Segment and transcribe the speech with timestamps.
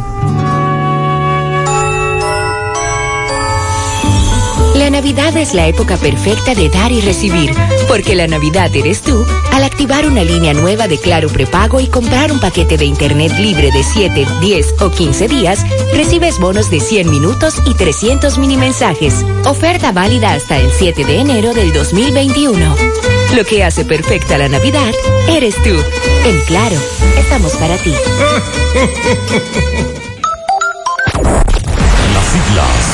[4.84, 7.56] La Navidad es la época perfecta de dar y recibir,
[7.88, 12.34] porque la Navidad eres tú al activar una línea nueva de Claro Prepago y comprar
[12.34, 17.10] un paquete de Internet libre de 7, 10 o 15 días, recibes bonos de 100
[17.10, 19.24] minutos y 300 mini mensajes.
[19.46, 22.76] Oferta válida hasta el 7 de enero del 2021.
[23.38, 24.92] Lo que hace perfecta la Navidad
[25.30, 25.82] eres tú.
[26.26, 26.76] En Claro,
[27.18, 27.94] estamos para ti.
[32.14, 32.93] Las siglas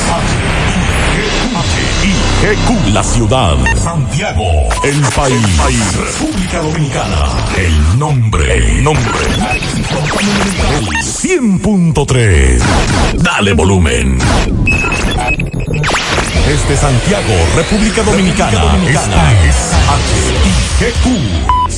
[2.40, 3.54] GQ, la ciudad.
[3.76, 4.44] Santiago,
[4.82, 5.96] el país.
[5.96, 7.26] República Dominicana.
[7.58, 9.04] El nombre, el nombre.
[10.72, 12.62] El 100.3.
[13.18, 14.18] Dale volumen.
[16.46, 18.74] Desde Santiago, República Dominicana.
[18.88, 19.56] Esta es
[20.80, 21.69] HIGQ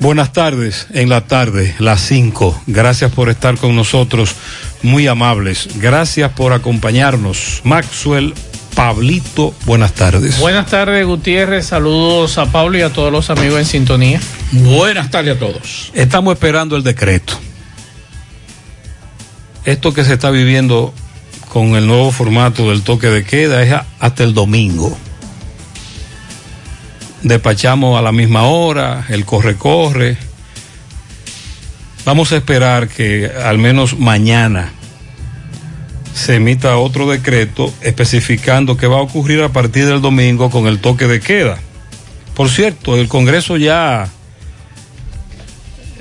[0.00, 2.62] Buenas tardes, en la tarde, las 5.
[2.66, 4.34] Gracias por estar con nosotros,
[4.82, 5.68] muy amables.
[5.76, 7.60] Gracias por acompañarnos.
[7.64, 8.32] Maxwell
[8.74, 10.38] Pablito, buenas tardes.
[10.38, 11.66] Buenas tardes, Gutiérrez.
[11.66, 14.20] Saludos a Pablo y a todos los amigos en sintonía.
[14.52, 15.90] Buenas tardes a todos.
[15.92, 17.34] Estamos esperando el decreto.
[19.66, 20.94] Esto que se está viviendo
[21.50, 24.96] con el nuevo formato del toque de queda es hasta el domingo.
[27.22, 30.16] Despachamos a la misma hora, el corre-corre.
[32.04, 34.72] Vamos a esperar que al menos mañana
[36.14, 40.80] se emita otro decreto especificando qué va a ocurrir a partir del domingo con el
[40.80, 41.58] toque de queda.
[42.34, 44.08] Por cierto, el Congreso ya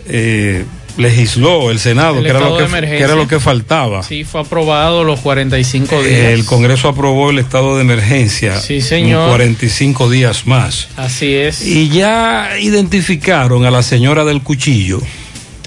[0.08, 0.66] eh,
[1.00, 4.04] legisló, el Senado, El que, era lo que, que era lo que faltaba.
[4.04, 6.20] Sí, fue aprobado los 45 días.
[6.34, 8.60] El Congreso aprobó el estado de emergencia.
[8.60, 9.24] Sí, señor.
[9.42, 10.90] en 45 días más.
[10.98, 11.66] Así es.
[11.66, 15.02] Y ya identificaron a la señora del cuchillo.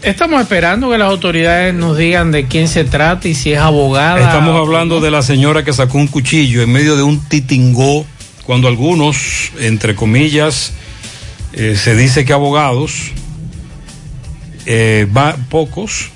[0.02, 4.18] Estamos esperando que las autoridades nos digan de quién se trata y si es abogada.
[4.18, 8.04] Estamos hablando de la señora que sacó un cuchillo en medio de un titingó,
[8.44, 10.72] cuando algunos, entre comillas,
[11.52, 13.12] eh, se dice que abogados,
[14.66, 16.10] eh, va- pocos,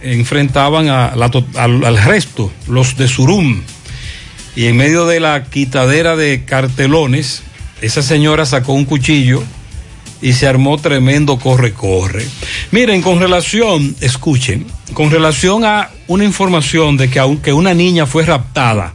[0.00, 3.62] enfrentaban a la to- al, al resto, los de Surum.
[4.56, 7.42] Y en medio de la quitadera de cartelones,
[7.80, 9.42] esa señora sacó un cuchillo
[10.20, 12.26] y se armó tremendo corre-corre.
[12.70, 18.24] Miren, con relación, escuchen, con relación a una información de que aunque una niña fue
[18.24, 18.92] raptada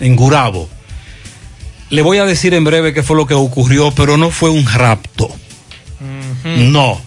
[0.00, 0.68] en Gurabo,
[1.90, 4.64] le voy a decir en breve qué fue lo que ocurrió, pero no fue un
[4.66, 5.28] rapto.
[6.44, 7.00] No.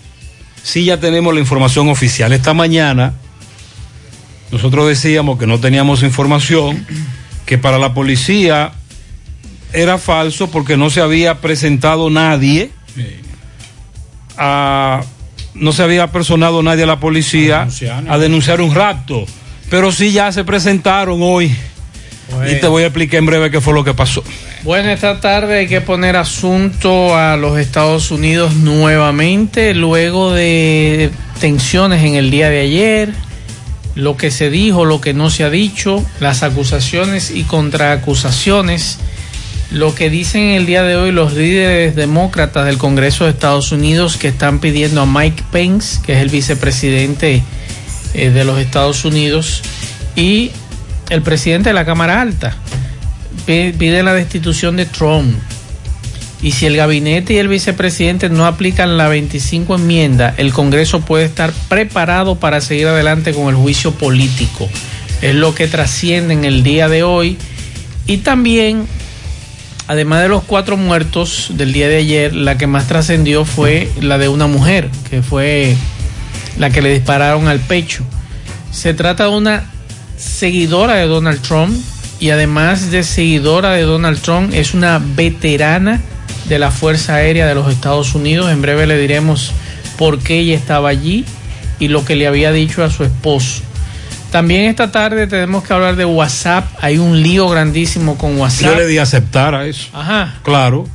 [0.68, 2.34] Sí ya tenemos la información oficial.
[2.34, 3.14] Esta mañana
[4.52, 6.86] nosotros decíamos que no teníamos información,
[7.46, 8.74] que para la policía
[9.72, 12.72] era falso porque no se había presentado nadie
[14.38, 15.04] a-
[15.54, 17.70] no se había personado nadie a la policía
[18.10, 19.26] a denunciar, un rapto.
[19.70, 21.56] Pero sí ya se presentaron hoy.
[22.50, 24.24] Y te voy a explicar en breve qué fue lo que pasó.
[24.64, 31.10] Bueno, esta tarde hay que poner asunto a los Estados Unidos nuevamente, luego de
[31.40, 33.14] tensiones en el día de ayer,
[33.96, 39.00] lo que se dijo, lo que no se ha dicho, las acusaciones y contraacusaciones,
[39.72, 44.18] lo que dicen el día de hoy los líderes demócratas del Congreso de Estados Unidos
[44.18, 47.42] que están pidiendo a Mike Pence, que es el vicepresidente
[48.14, 49.62] eh, de los Estados Unidos,
[50.16, 50.52] y
[51.10, 52.56] el presidente de la Cámara Alta
[53.46, 55.34] pi- pide la destitución de Trump.
[56.42, 61.26] Y si el gabinete y el vicepresidente no aplican la 25 enmienda, el Congreso puede
[61.26, 64.70] estar preparado para seguir adelante con el juicio político.
[65.24, 67.38] Es lo que trasciende en el día de hoy.
[68.06, 68.86] Y también
[69.88, 74.20] además de los cuatro muertos del día de ayer, la que más trascendió fue la
[74.20, 75.76] de una mujer, que fue
[76.60, 78.04] la que le dispararon al pecho.
[78.72, 79.64] Se trata de una
[80.18, 81.78] seguidora de Donald Trump
[82.20, 86.02] y además de seguidora de Donald Trump, es una veterana
[86.50, 88.52] de la Fuerza Aérea de los Estados Unidos.
[88.52, 89.52] En breve le diremos
[89.98, 91.26] por qué ella estaba allí
[91.80, 93.62] y lo que le había dicho a su esposo.
[94.32, 96.68] También esta tarde tenemos que hablar de WhatsApp.
[96.82, 98.74] Hay un lío grandísimo con WhatsApp.
[98.74, 99.88] Yo le di aceptar a eso.
[99.94, 100.36] Ajá.
[100.44, 100.88] Claro.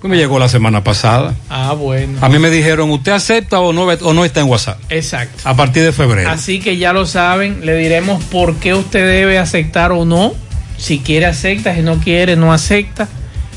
[0.00, 1.34] Pues me llegó la semana pasada.
[1.48, 2.18] Ah, bueno.
[2.20, 4.78] A mí me dijeron, ¿usted acepta o no, o no está en WhatsApp?
[4.90, 5.42] Exacto.
[5.44, 6.30] A partir de febrero.
[6.30, 10.34] Así que ya lo saben, le diremos por qué usted debe aceptar o no.
[10.76, 13.08] Si quiere acepta, si no quiere no acepta.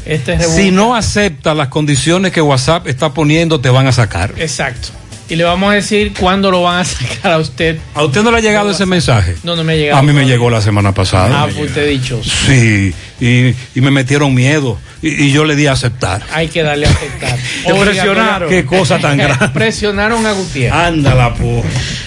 [0.06, 4.34] Este si no acepta las condiciones que WhatsApp está poniendo, te van a sacar.
[4.38, 4.90] Exacto.
[5.30, 7.78] Y le vamos a decir cuándo lo van a sacar a usted.
[7.94, 9.36] ¿A usted no le ha llegado ese mensaje?
[9.44, 10.00] No, no me ha llegado.
[10.00, 11.44] A mí me llegó la semana pasada.
[11.44, 12.20] Ah, fue usted dicho.
[12.24, 14.78] Sí, y, y, me metieron miedo.
[15.02, 16.24] Y, y, yo le di a aceptar.
[16.34, 17.38] Hay que darle a aceptar.
[17.66, 18.50] Te presionaron.
[18.50, 19.50] Qué cosa tan grande.
[19.50, 20.74] Presionaron a Gutiérrez.
[20.74, 21.64] Ándala, por.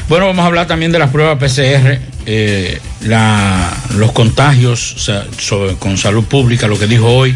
[0.08, 5.24] Bueno, vamos a hablar también de las pruebas PCR, eh, la, los contagios o sea,
[5.38, 7.34] sobre, con salud pública, lo que dijo hoy,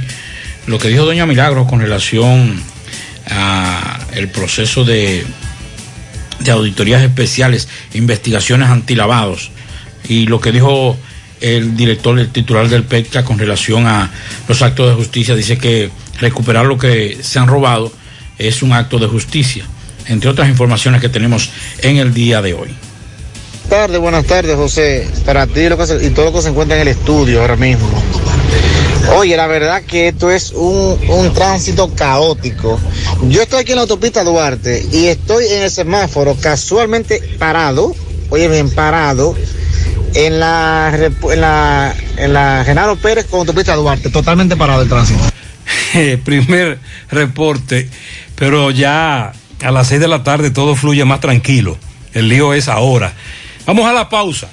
[0.66, 2.60] lo que dijo doña Milagros con relación
[3.28, 5.24] a el proceso de
[6.38, 9.50] de auditorías especiales, investigaciones antilavados.
[10.08, 10.96] Y lo que dijo
[11.40, 14.10] el director, el titular del PECTA con relación a
[14.48, 15.90] los actos de justicia, dice que
[16.20, 17.92] recuperar lo que se han robado
[18.38, 19.64] es un acto de justicia,
[20.06, 21.50] entre otras informaciones que tenemos
[21.82, 22.68] en el día de hoy.
[23.68, 25.08] Buenas tardes, buenas tardes, José.
[25.24, 27.88] Para ti y todo lo que se encuentra en el estudio ahora mismo.
[29.16, 32.78] Oye, la verdad que esto es un, un, tránsito caótico.
[33.28, 37.94] Yo estoy aquí en la autopista Duarte y estoy en el semáforo casualmente parado,
[38.30, 39.34] oye bien, parado,
[40.14, 45.20] en la, en la, en la Genaro Pérez con autopista Duarte, totalmente parado el tránsito.
[46.24, 46.78] Primer
[47.10, 47.88] reporte,
[48.34, 49.32] pero ya
[49.62, 51.78] a las seis de la tarde todo fluye más tranquilo.
[52.12, 53.12] El lío es ahora.
[53.66, 54.48] Vamos a la pausa.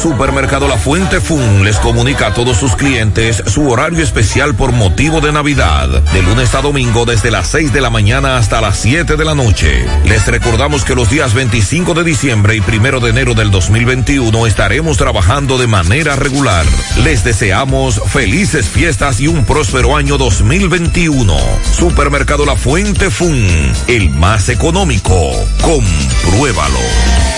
[0.00, 5.20] Supermercado La Fuente Fun les comunica a todos sus clientes su horario especial por motivo
[5.20, 9.16] de Navidad, de lunes a domingo desde las 6 de la mañana hasta las 7
[9.16, 9.84] de la noche.
[10.04, 14.96] Les recordamos que los días 25 de diciembre y 1 de enero del 2021 estaremos
[14.96, 16.64] trabajando de manera regular.
[17.02, 21.36] Les deseamos felices fiestas y un próspero año 2021.
[21.76, 23.46] Supermercado La Fuente Fun,
[23.88, 25.32] el más económico.
[25.60, 27.37] Compruébalo.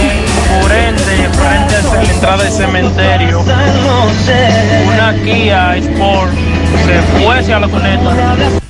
[0.59, 6.33] Por ende, frente a la entrada del cementerio, una Kia Sport
[6.85, 8.61] se fue hacia la conecta.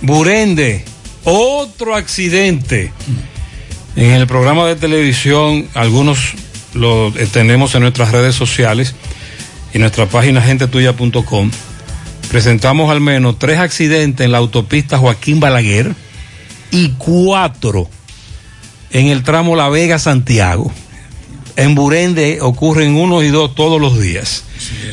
[0.00, 0.84] Burende,
[1.24, 2.92] otro accidente.
[3.96, 6.34] En el programa de televisión, algunos
[6.74, 8.94] lo tenemos en nuestras redes sociales
[9.72, 11.50] y nuestra página gentetuya.com.
[12.30, 15.94] Presentamos al menos tres accidentes en la autopista Joaquín Balaguer
[16.70, 17.88] y cuatro
[18.90, 20.72] en el tramo La Vega-Santiago.
[21.56, 24.44] En Burende ocurren uno y dos todos los días.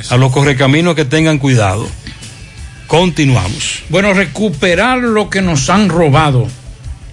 [0.10, 1.88] A los correcaminos que tengan cuidado.
[2.88, 3.84] Continuamos.
[3.89, 6.48] Bueno, recuperar lo que nos han robado,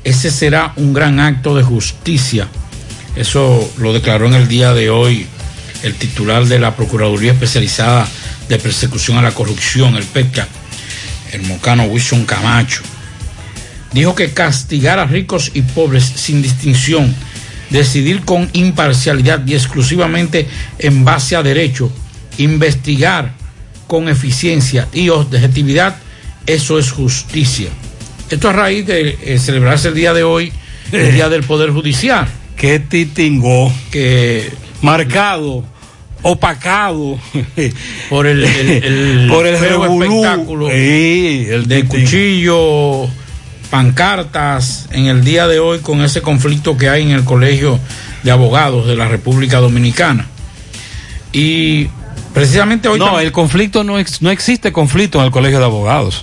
[0.05, 2.49] ese será un gran acto de justicia.
[3.17, 5.27] Eso lo declaró en el día de hoy
[5.83, 8.07] el titular de la Procuraduría Especializada
[8.49, 10.47] de Persecución a la Corrupción, el PETCA,
[11.33, 12.83] el mocano Wilson Camacho.
[13.93, 17.15] Dijo que castigar a ricos y pobres sin distinción,
[17.71, 20.47] decidir con imparcialidad y exclusivamente
[20.79, 21.91] en base a derecho,
[22.39, 23.33] investigar
[23.87, 25.97] con eficiencia y objetividad,
[26.47, 27.69] eso es justicia.
[28.29, 30.53] Esto a raíz de eh, celebrarse el día de hoy,
[30.93, 32.27] el Día del Poder Judicial.
[32.57, 33.73] Que titingó.
[33.91, 34.51] Que.
[34.83, 35.65] Marcado,
[36.23, 37.19] opacado.
[38.09, 42.05] por el, el, el por el espectáculo Sí, el de titingo.
[42.05, 43.11] cuchillo,
[43.71, 47.79] pancartas en el día de hoy con ese conflicto que hay en el Colegio
[48.23, 50.27] de Abogados de la República Dominicana.
[51.33, 51.89] Y
[52.35, 56.23] precisamente hoy No, el conflicto no, ex- no existe conflicto en el colegio de abogados.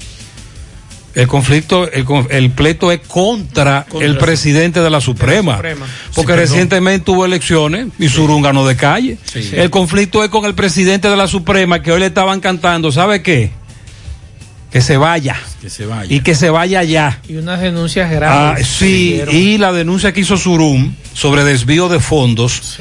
[1.16, 5.56] El conflicto, el, el pleito es contra, Contra el presidente de la Suprema.
[5.56, 5.86] Suprema.
[6.14, 9.18] Porque Sí, recientemente hubo elecciones y Surún ganó de calle.
[9.26, 9.50] Sí.
[9.54, 13.24] El conflicto es con el presidente de la Suprema que hoy le estaban cantando, ¿sabe
[13.24, 13.50] qué?
[14.78, 15.36] Que se vaya.
[15.60, 16.14] que se vaya.
[16.14, 17.20] Y que se vaya ya.
[17.28, 18.68] Y unas denuncias Ah, graves.
[18.68, 19.36] sí, que dieron.
[19.36, 22.78] y la denuncia que hizo Surum sobre desvío de fondos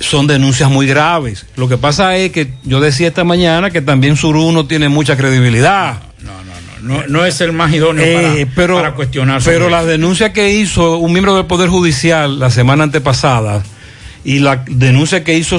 [0.00, 1.44] son denuncias muy graves.
[1.56, 5.14] Lo que pasa es que yo decía esta mañana que también Surum no tiene mucha
[5.18, 5.98] credibilidad.
[6.82, 9.42] no, no es el más idóneo Eh, para, pero, para cuestionar.
[9.44, 9.70] Pero eso.
[9.70, 13.62] la denuncia que hizo un miembro del Poder Judicial la semana antepasada
[14.24, 15.58] y la denuncia que hizo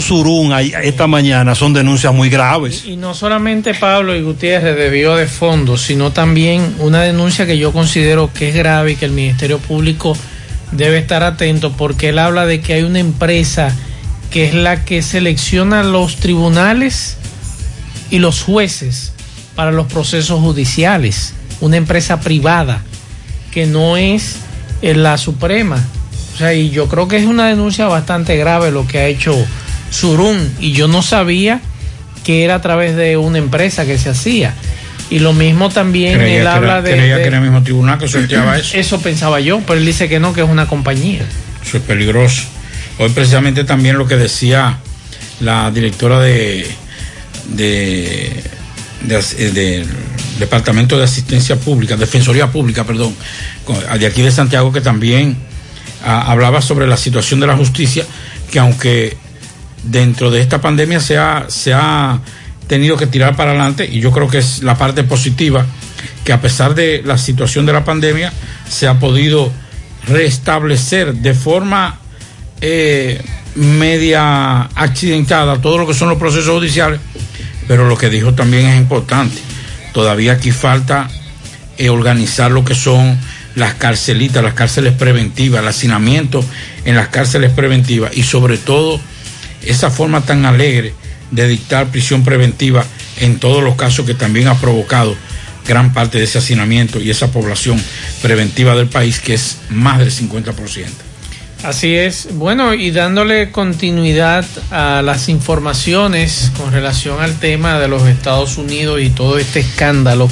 [0.54, 2.84] ahí- esta mañana son denuncias muy graves.
[2.86, 7.72] Y no solamente Pablo y Gutiérrez debió de fondos, sino también una denuncia que yo
[7.72, 10.18] considero que es grave y que el Ministerio Público
[10.72, 13.72] debe estar atento porque él habla de que hay una empresa
[14.32, 17.18] que es la que selecciona los tribunales
[18.10, 19.14] y los jueces
[19.56, 22.82] para los procesos judiciales, una empresa privada
[23.52, 24.38] que no es
[24.82, 25.82] eh, la Suprema.
[26.36, 29.34] O sea, y yo creo que es una denuncia bastante grave lo que ha hecho
[29.90, 31.62] Surún y yo no sabía
[32.26, 34.54] que era a través de una empresa que se hacía.
[35.10, 37.64] Y lo mismo también Creía él habla era- de, creía de- que era el mismo
[37.64, 38.76] tribunal que sorteaba eso.
[38.78, 41.22] Eso pensaba yo, pero él dice que no, que es una compañía.
[41.66, 42.44] Eso es peligroso.
[43.00, 44.80] Hoy precisamente también lo que decía
[45.40, 46.66] la directora de,
[47.50, 49.88] de, eh, del
[50.40, 53.16] Departamento de Asistencia Pública, Defensoría Pública, perdón,
[54.00, 55.38] de aquí de Santiago, que también
[56.06, 58.06] hablaba sobre la situación de la justicia,
[58.52, 59.18] que aunque
[59.84, 62.20] dentro de esta pandemia se ha, se ha
[62.68, 65.66] tenido que tirar para adelante, y yo creo que es la parte positiva,
[66.24, 68.32] que a pesar de la situación de la pandemia,
[68.70, 69.52] se ha podido
[70.08, 72.00] restablecer de forma
[72.62, 73.24] eh,
[73.56, 77.00] media accidentada todo lo que son los procesos judiciales,
[77.68, 79.38] pero lo que dijo también es importante.
[79.94, 81.10] Todavía aquí falta
[81.78, 83.18] eh, organizar lo que son
[83.56, 86.44] las carcelitas, las cárceles preventivas, el hacinamiento
[86.84, 89.00] en las cárceles preventivas y sobre todo
[89.66, 90.94] esa forma tan alegre
[91.32, 92.86] de dictar prisión preventiva
[93.20, 95.16] en todos los casos que también ha provocado
[95.68, 97.82] gran parte de ese hacinamiento y esa población
[98.22, 100.54] preventiva del país que es más del 50%.
[101.64, 102.28] Así es.
[102.34, 109.02] Bueno, y dándole continuidad a las informaciones con relación al tema de los Estados Unidos
[109.02, 110.30] y todo este escándalo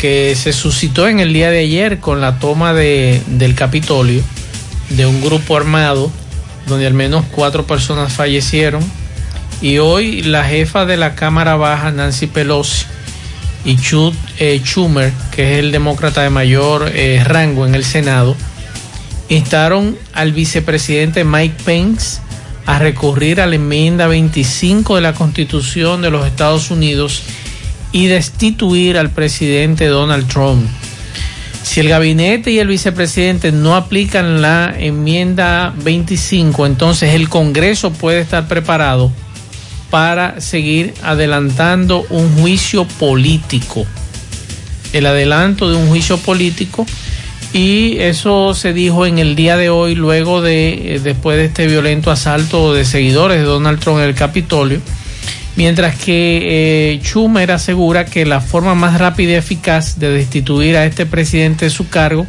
[0.00, 4.22] que se suscitó en el día de ayer con la toma de, del Capitolio
[4.88, 6.10] de un grupo armado
[6.66, 8.82] donde al menos cuatro personas fallecieron
[9.60, 12.86] y hoy la jefa de la Cámara Baja, Nancy Pelosi,
[13.66, 18.34] y Chuck eh, Schumer, que es el demócrata de mayor eh, rango en el Senado,
[19.28, 22.20] instaron al vicepresidente Mike Pence
[22.64, 27.22] a recurrir a la enmienda 25 de la Constitución de los Estados Unidos
[27.92, 30.66] y destituir al presidente Donald Trump.
[31.62, 38.20] Si el gabinete y el vicepresidente no aplican la enmienda 25, entonces el Congreso puede
[38.20, 39.12] estar preparado
[39.90, 43.86] para seguir adelantando un juicio político.
[44.92, 46.86] El adelanto de un juicio político
[47.52, 51.66] y eso se dijo en el día de hoy luego de eh, después de este
[51.66, 54.80] violento asalto de seguidores de Donald Trump en el Capitolio.
[55.56, 60.86] Mientras que eh, Schumer asegura que la forma más rápida y eficaz de destituir a
[60.86, 62.26] este presidente de su cargo,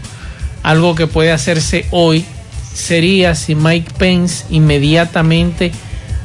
[0.63, 2.25] algo que puede hacerse hoy,
[2.73, 5.71] sería si Mike Pence inmediatamente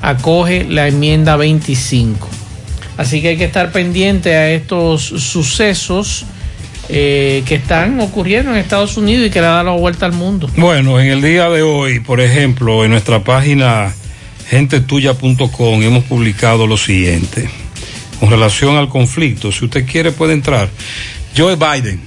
[0.03, 2.29] acoge la enmienda 25.
[2.97, 6.25] Así que hay que estar pendiente a estos sucesos
[6.89, 10.49] eh, que están ocurriendo en Estados Unidos y que le dado la vuelta al mundo.
[10.57, 13.93] Bueno, en el día de hoy, por ejemplo, en nuestra página
[14.49, 17.49] gentetuya.com hemos publicado lo siguiente.
[18.21, 20.71] Con relación al conflicto, si usted quiere puede entrar.
[21.37, 22.01] Joe Biden.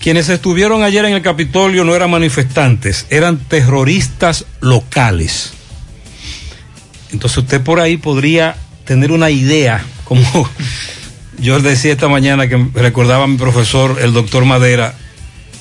[0.00, 5.52] Quienes estuvieron ayer en el Capitolio no eran manifestantes, eran terroristas locales.
[7.12, 10.48] Entonces usted por ahí podría tener una idea, como
[11.38, 14.94] yo decía esta mañana que recordaba a mi profesor, el doctor Madera,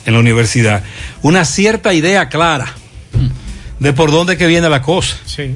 [0.05, 0.83] en la universidad,
[1.21, 2.73] una cierta idea clara
[3.79, 5.17] de por dónde que viene la cosa.
[5.25, 5.51] Sí.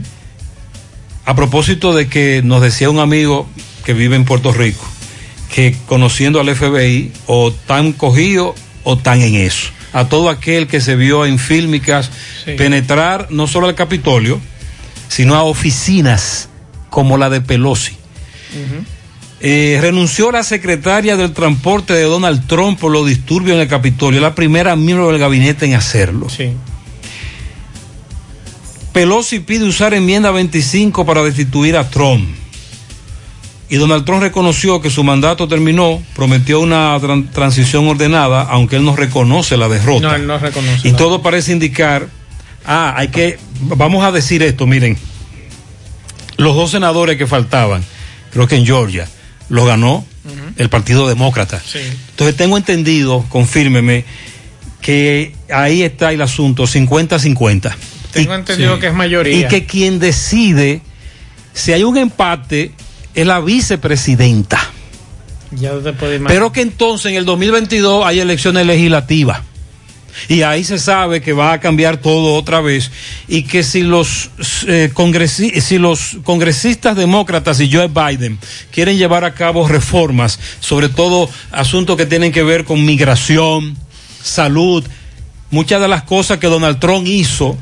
[1.26, 3.48] A propósito de que nos decía un amigo
[3.86, 4.86] que vive en Puerto Rico,
[5.54, 9.70] que conociendo al FBI, o tan cogido o tan en eso.
[9.94, 12.10] A todo aquel que se vio en fílmicas
[12.46, 12.54] Sí.
[12.58, 14.40] penetrar no solo al Capitolio,
[15.08, 16.50] sino a oficinas
[16.90, 17.96] como la de Pelosi.
[19.46, 24.22] Eh, renunció la secretaria del transporte de Donald Trump por los disturbios en el Capitolio,
[24.22, 26.30] la primera miembro del gabinete en hacerlo.
[26.30, 26.54] Sí.
[28.94, 32.28] Pelosi pide usar enmienda 25 para destituir a Trump.
[33.70, 38.86] Y Donald Trump reconoció que su mandato terminó, prometió una tran- transición ordenada, aunque él
[38.86, 40.10] no reconoce la derrota.
[40.10, 40.88] No, él no reconoce.
[40.88, 42.08] Y todo parece indicar,
[42.68, 44.96] ah, hay que, vamos a decir esto, miren,
[46.38, 47.84] los dos senadores que faltaban,
[48.32, 49.08] creo que en Georgia,
[49.50, 50.06] los ganó
[50.58, 51.60] el Partido Demócrata.
[51.66, 51.80] Sí.
[52.12, 54.06] Entonces tengo entendido, confírmeme,
[54.82, 57.74] que ahí está el asunto 50-50.
[58.14, 59.46] Tengo entendido que es mayoría.
[59.46, 60.82] Y que quien decide
[61.54, 62.72] si hay un empate
[63.14, 64.60] es la vicepresidenta.
[65.52, 66.34] Ya usted puede imaginar.
[66.34, 69.42] Pero que entonces en el 2022 hay elecciones legislativas.
[70.30, 72.92] Y ahí se sabe que va a cambiar todo otra vez.
[73.28, 74.30] Y que si los,
[74.68, 78.38] eh, congresi- si los congresistas demócratas y Joe Biden
[78.72, 83.76] quieren llevar a cabo reformas, sobre todo asuntos que tienen que ver con migración,
[84.22, 84.84] salud,
[85.50, 87.58] muchas de las cosas que Donald Trump hizo,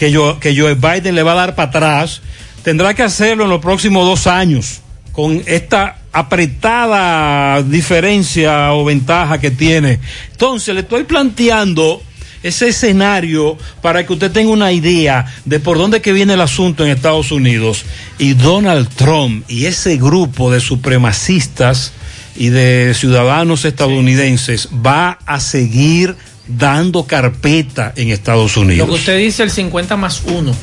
[0.00, 2.22] que, yo, que Joe Biden le va a dar para atrás,
[2.62, 4.80] tendrá que hacerlo en los próximos dos años,
[5.12, 10.00] con esta apretada diferencia o ventaja que tiene.
[10.30, 12.02] Entonces, le estoy planteando
[12.42, 16.82] ese escenario para que usted tenga una idea de por dónde que viene el asunto
[16.82, 17.84] en Estados Unidos.
[18.16, 21.92] Y Donald Trump y ese grupo de supremacistas
[22.34, 26.16] y de ciudadanos estadounidenses va a seguir
[26.56, 28.88] dando carpeta en Estados Lo Unidos.
[28.88, 30.54] que usted dice, el 50 más 1.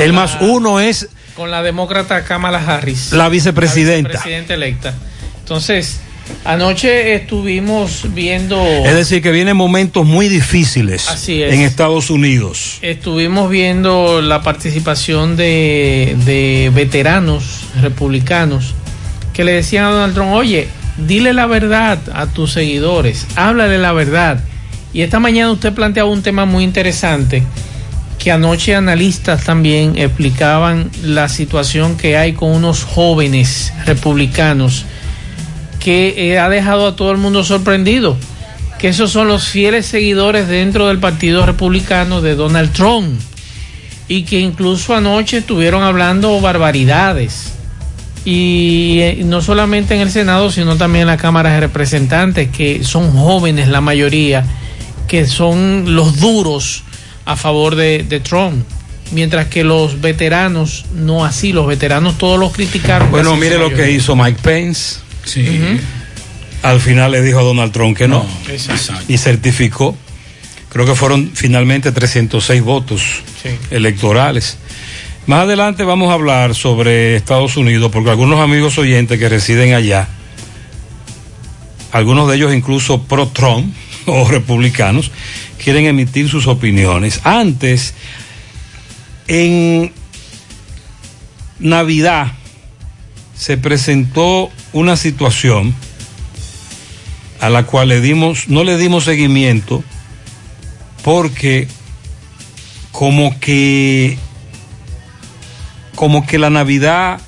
[0.00, 3.12] El más uno es Con la demócrata Kamala Harris.
[3.12, 4.08] La vicepresidenta.
[4.08, 4.94] La vicepresidenta electa.
[5.40, 6.00] Entonces,
[6.44, 8.60] Anoche estuvimos viendo.
[8.64, 11.52] Es decir, que vienen momentos muy difíciles Así es.
[11.52, 12.78] en Estados Unidos.
[12.82, 18.74] Estuvimos viendo la participación de, de veteranos republicanos
[19.32, 23.92] que le decían a Donald Trump, oye, dile la verdad a tus seguidores, háblale la
[23.92, 24.40] verdad.
[24.92, 27.42] Y esta mañana usted planteaba un tema muy interesante
[28.18, 34.84] que anoche analistas también explicaban la situación que hay con unos jóvenes republicanos
[35.80, 38.16] que eh, ha dejado a todo el mundo sorprendido,
[38.78, 43.20] que esos son los fieles seguidores dentro del Partido Republicano de Donald Trump
[44.06, 47.54] y que incluso anoche estuvieron hablando barbaridades.
[48.24, 52.84] Y eh, no solamente en el Senado, sino también en la Cámara de Representantes, que
[52.84, 54.44] son jóvenes la mayoría,
[55.12, 56.84] que son los duros
[57.26, 58.64] a favor de, de Trump.
[59.10, 63.10] Mientras que los veteranos, no así, los veteranos todos los criticaron.
[63.10, 65.00] Bueno, mire lo que hizo Mike Pence.
[65.26, 65.46] Sí.
[66.62, 68.24] Al final le dijo a Donald Trump que no.
[68.48, 68.94] Exacto.
[69.06, 69.94] Y certificó.
[70.70, 73.02] Creo que fueron finalmente 306 votos
[73.42, 73.50] Sí.
[73.70, 74.56] electorales.
[75.26, 80.08] Más adelante vamos a hablar sobre Estados Unidos, porque algunos amigos oyentes que residen allá,
[81.92, 83.74] algunos de ellos incluso pro-Trump
[84.06, 85.10] o republicanos,
[85.62, 87.20] quieren emitir sus opiniones.
[87.24, 87.94] Antes,
[89.28, 89.92] en
[91.58, 92.32] Navidad,
[93.36, 95.74] se presentó una situación
[97.40, 99.82] a la cual le dimos, no le dimos seguimiento
[101.02, 101.66] porque
[102.92, 104.16] como que
[105.96, 107.20] como que la Navidad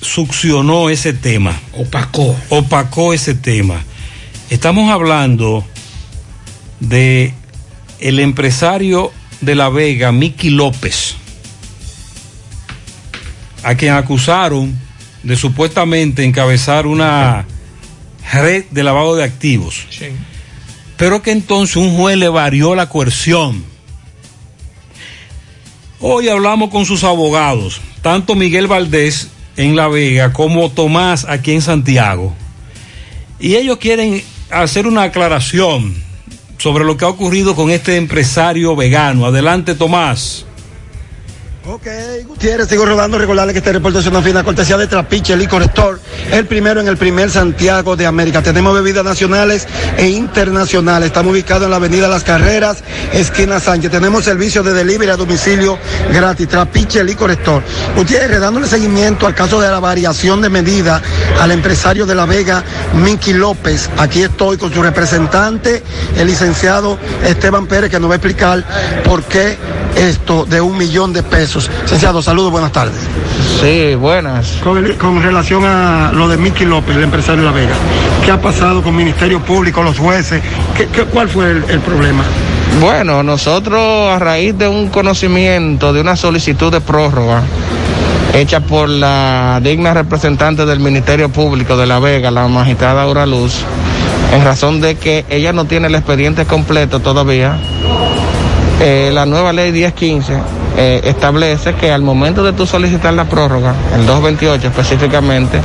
[0.00, 1.60] succionó ese tema.
[1.72, 2.36] Opacó.
[2.50, 3.84] Opacó ese tema.
[4.50, 5.64] Estamos hablando
[6.80, 7.34] de
[7.98, 11.16] el empresario de La Vega, Miki López,
[13.62, 14.78] a quien acusaron
[15.22, 17.44] de supuestamente encabezar una
[18.32, 20.06] red de lavado de activos, Sí.
[20.96, 23.64] pero que entonces un juez le varió la coerción.
[25.98, 31.62] Hoy hablamos con sus abogados, tanto Miguel Valdés en La Vega como Tomás aquí en
[31.62, 32.34] Santiago,
[33.40, 35.94] y ellos quieren hacer una aclaración
[36.58, 39.26] sobre lo que ha ocurrido con este empresario vegano.
[39.26, 40.46] Adelante, Tomás.
[41.68, 41.88] Ok,
[42.28, 43.18] Gutiérrez, sigo rodando.
[43.18, 45.98] Recordarle que este reporte es una fina cortesía de Trapiche Licor Store,
[46.30, 48.40] el primero en el primer Santiago de América.
[48.40, 51.08] Tenemos bebidas nacionales e internacionales.
[51.08, 53.90] Estamos ubicados en la avenida Las Carreras, esquina Sánchez.
[53.90, 55.76] Tenemos servicio de delivery a domicilio
[56.12, 56.46] gratis.
[56.46, 57.64] Trapiche Licor Store.
[57.96, 61.02] Gutiérrez, dándole seguimiento al caso de la variación de medida
[61.40, 62.62] al empresario de La Vega,
[62.94, 63.90] Miki López.
[63.98, 65.82] Aquí estoy con su representante,
[66.16, 68.64] el licenciado Esteban Pérez, que nos va a explicar
[69.04, 69.58] por qué
[69.96, 71.70] esto de un millón de pesos.
[71.82, 72.94] Licenciado, saludos, buenas tardes.
[73.60, 74.58] Sí, buenas.
[74.62, 77.74] Con, el- con relación a lo de Miki López, el empresario de La Vega,
[78.24, 80.42] ¿qué ha pasado con el Ministerio Público, los jueces?
[80.76, 82.24] ¿Qué, qué- cuál fue el, el problema?
[82.80, 87.42] Bueno, nosotros a raíz de un conocimiento de una solicitud de prórroga
[88.34, 93.54] hecha por la digna representante del Ministerio Público de La Vega, la magistrada Aura Luz,
[94.34, 97.56] en razón de que ella no tiene el expediente completo todavía,
[98.80, 100.34] eh, la nueva ley 1015
[100.78, 105.60] eh, establece que al momento de tú solicitar la prórroga, el 228 específicamente,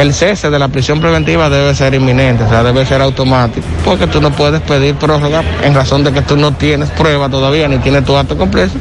[0.00, 4.06] el cese de la prisión preventiva debe ser inminente, o sea, debe ser automático, porque
[4.08, 7.78] tú no puedes pedir prórroga en razón de que tú no tienes prueba todavía, ni
[7.78, 8.74] tienes tu acto completo,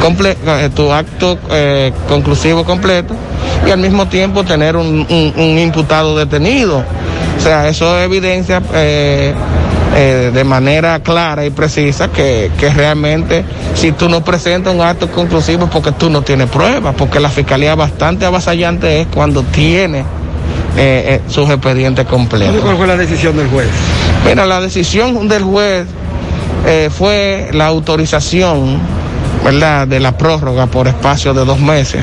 [0.00, 3.14] comple- eh, tu acto eh, conclusivo completo,
[3.66, 6.82] y al mismo tiempo tener un, un- imputado detenido.
[7.36, 8.62] O sea, eso evidencia
[9.94, 15.10] eh, de manera clara y precisa que, que realmente si tú no presentas un acto
[15.10, 20.04] conclusivo es porque tú no tienes pruebas, porque la fiscalía bastante avasallante es cuando tiene
[20.76, 22.62] eh, eh, sus expedientes completos.
[22.62, 23.68] ¿Cuál fue la decisión del juez?
[24.24, 25.86] Mira, la decisión del juez
[26.66, 28.78] eh, fue la autorización,
[29.44, 32.02] ¿verdad?, de la prórroga por espacio de dos meses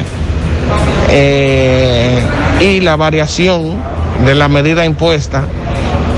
[2.60, 3.76] y la variación
[4.26, 5.46] de la medida impuesta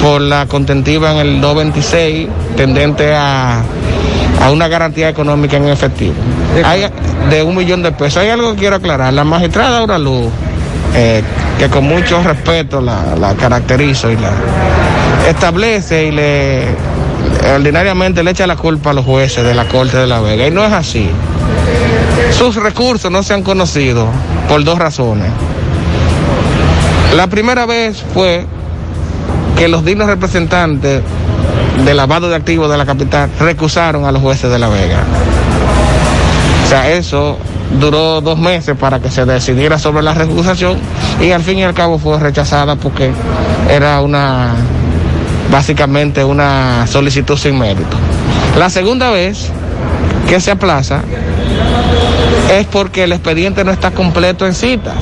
[0.02, 3.62] por la contentiva en el 226 tendente a,
[4.42, 6.14] a una garantía económica en efectivo.
[6.64, 6.86] Hay,
[7.30, 8.18] de un millón de pesos.
[8.18, 9.14] Hay algo que quiero aclarar.
[9.14, 10.32] La magistrada Aura Luz,
[10.96, 11.22] eh,
[11.58, 14.32] que con mucho respeto la, la caracterizo y la
[15.28, 16.64] establece y le
[17.54, 20.48] ordinariamente le echa la culpa a los jueces de la Corte de la Vega.
[20.48, 21.10] Y no es así.
[22.32, 24.08] Sus recursos no se han conocido
[24.48, 25.30] por dos razones.
[27.16, 28.46] La primera vez fue
[29.60, 31.02] que los dignos representantes
[31.84, 35.04] del lavado de activos de la capital recusaron a los jueces de La Vega.
[36.66, 37.38] O sea, eso
[37.78, 40.78] duró dos meses para que se decidiera sobre la recusación
[41.22, 43.12] y al fin y al cabo fue rechazada porque
[43.70, 44.56] era una
[45.52, 47.98] básicamente una solicitud sin mérito.
[48.58, 49.50] La segunda vez
[50.30, 51.02] que se aplaza
[52.58, 54.96] es porque el expediente no está completo en citas.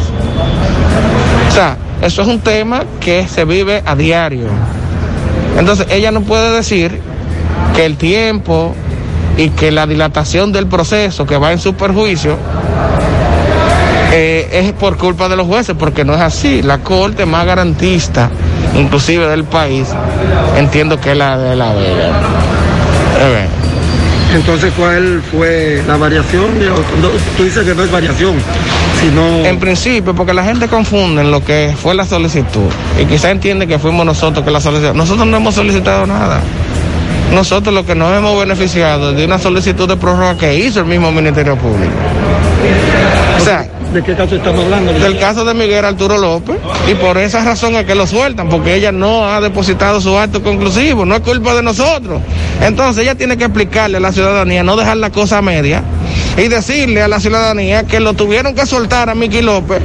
[1.48, 4.48] O sea, eso es un tema que se vive a diario.
[5.58, 7.02] Entonces, ella no puede decir
[7.76, 8.76] que el tiempo
[9.38, 12.38] y que la dilatación del proceso que va en su perjuicio
[14.12, 16.62] eh, es por culpa de los jueces, porque no es así.
[16.62, 18.30] La corte más garantista,
[18.76, 19.88] inclusive del país,
[20.56, 22.20] entiendo que es la de la Vega.
[24.34, 26.46] Entonces, ¿cuál fue la variación?
[27.38, 28.36] Tú dices que no es variación,
[29.02, 29.46] sino...
[29.46, 32.70] En principio, porque la gente confunde lo que fue la solicitud
[33.02, 34.98] y quizá entiende que fuimos nosotros que la solicitamos.
[34.98, 36.42] Nosotros no hemos solicitado nada.
[37.34, 41.12] Nosotros lo que nos hemos beneficiado de una solicitud de prórroga que hizo el mismo
[41.12, 41.92] Ministerio Público.
[43.38, 44.92] O sea, ¿De qué caso estamos hablando?
[44.94, 46.58] del caso de Miguel Arturo López
[46.90, 50.44] y por esa razón es que lo sueltan, porque ella no ha depositado su acto
[50.44, 52.22] conclusivo, no es culpa de nosotros.
[52.62, 55.84] Entonces ella tiene que explicarle a la ciudadanía, no dejar la cosa a media
[56.38, 59.82] y decirle a la ciudadanía que lo tuvieron que soltar a Miki López,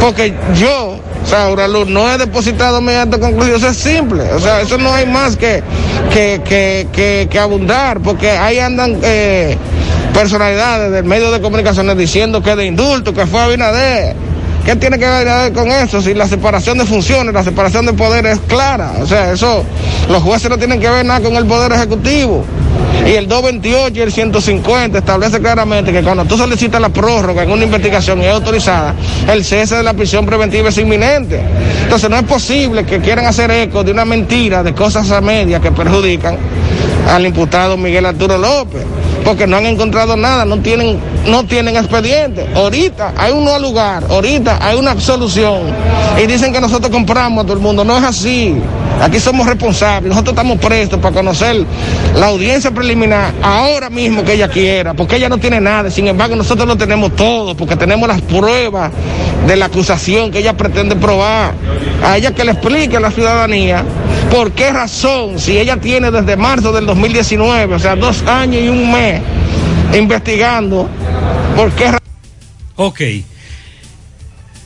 [0.00, 4.60] porque yo, Saura Luz, no he depositado mi acto conclusivo, eso es simple, o sea,
[4.60, 5.62] eso no hay más que,
[6.12, 6.40] que,
[6.92, 8.98] que, que, abundar, porque ahí andan...
[9.02, 9.56] eh,
[10.18, 14.16] personalidades del medio de comunicaciones diciendo que de indulto, que fue Abinader.
[14.64, 16.02] ¿Qué tiene que ver con eso?
[16.02, 18.94] Si la separación de funciones, la separación de poderes es clara.
[19.00, 19.64] O sea, eso,
[20.10, 22.44] los jueces no tienen que ver nada con el poder ejecutivo.
[23.08, 27.50] Y el 228 y el 150 establece claramente que cuando tú solicitas la prórroga en
[27.50, 28.94] una investigación y es autorizada,
[29.32, 31.40] el cese de la prisión preventiva es inminente.
[31.84, 35.62] Entonces no es posible que quieran hacer eco de una mentira, de cosas a medias
[35.62, 36.36] que perjudican
[37.08, 38.82] al imputado Miguel Arturo López,
[39.28, 42.46] porque no han encontrado nada, no tienen, no tienen expediente.
[42.54, 45.64] Ahorita hay un nuevo lugar, ahorita hay una solución
[46.18, 47.84] y dicen que nosotros compramos a todo el mundo.
[47.84, 48.56] No es así.
[49.02, 51.62] Aquí somos responsables, nosotros estamos prestos para conocer
[52.16, 56.34] la audiencia preliminar ahora mismo que ella quiera, porque ella no tiene nada, sin embargo
[56.34, 58.90] nosotros lo tenemos todo, porque tenemos las pruebas
[59.46, 61.52] de la acusación que ella pretende probar.
[62.02, 63.84] A ella que le explique a la ciudadanía
[64.30, 68.68] por qué razón, si ella tiene desde marzo del 2019, o sea, dos años y
[68.68, 69.20] un mes
[69.94, 70.88] investigando,
[71.56, 71.98] por qué razón.
[72.76, 73.00] Ok.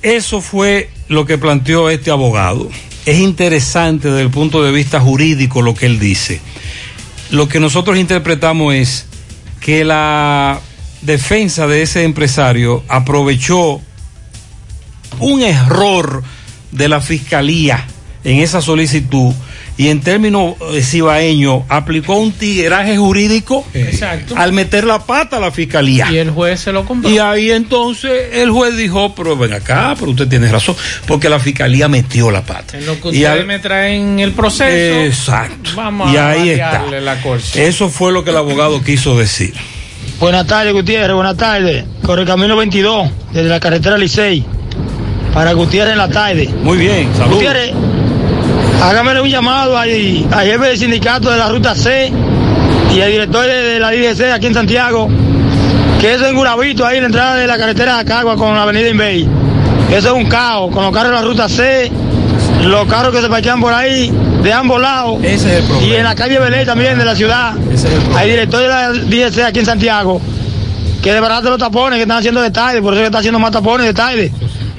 [0.03, 2.69] Eso fue lo que planteó este abogado.
[3.07, 6.41] Es interesante desde el punto de vista jurídico lo que él dice.
[7.31, 9.07] Lo que nosotros interpretamos es
[9.61, 10.61] que la
[11.03, 13.81] defensa de ese empresario aprovechó
[15.19, 16.23] un error
[16.73, 17.87] de la fiscalía
[18.25, 19.33] en esa solicitud
[19.83, 24.35] y en términos eh, cibaeños aplicó un tigueraje jurídico Exacto.
[24.37, 26.09] al meter la pata a la fiscalía.
[26.11, 27.11] Y el juez se lo compró.
[27.11, 31.39] Y ahí entonces el juez dijo, pero ven acá, pero usted tiene razón, porque la
[31.41, 32.79] fiscalía metió la pata.
[32.79, 35.01] En lo que Y ustedes al- me traen el proceso.
[35.01, 35.71] Exacto.
[35.75, 36.85] Vamos y a ahí está.
[37.01, 37.61] la corsa.
[37.61, 39.53] Eso fue lo que el abogado quiso decir.
[40.21, 41.85] Buenas tardes, Gutiérrez, buenas tardes.
[42.03, 44.45] Corre camino 22, desde la carretera Licey,
[45.35, 46.49] para Gutiérrez en la tarde.
[46.63, 47.35] Muy bien, saludos.
[47.37, 47.73] Gutiérrez,
[48.83, 52.13] hágame un llamado al jefe del sindicato de la Ruta C
[52.95, 55.09] y al director de, de la DGC aquí en Santiago,
[56.01, 58.55] que eso es en Guravito, ahí en la entrada de la carretera de Acagua con
[58.55, 59.29] la avenida Inbey.
[59.91, 61.91] Eso es un caos, con los carros de la Ruta C,
[62.65, 65.19] los carros que se parquean por ahí de ambos lados.
[65.23, 65.87] Ese es el problema.
[65.87, 67.55] Y en la calle Belén también de la ciudad.
[68.17, 70.21] Hay director de la DGC aquí en Santiago
[71.03, 73.51] que de verdad los tapones que están haciendo detalles, por eso que está haciendo más
[73.51, 74.31] tapones detalles.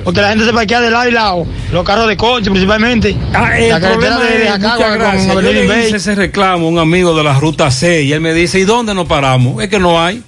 [0.03, 3.15] Porque la gente se parquea de lado y lado, los carros de coche principalmente.
[3.33, 5.25] Ah, el la carretera problema de, de Jacagua con gracias.
[5.25, 8.21] Yo Avenida le hice ese reclamo a un amigo de la ruta C y él
[8.21, 9.61] me dice, ¿y dónde nos paramos?
[9.63, 10.23] Es que no hay.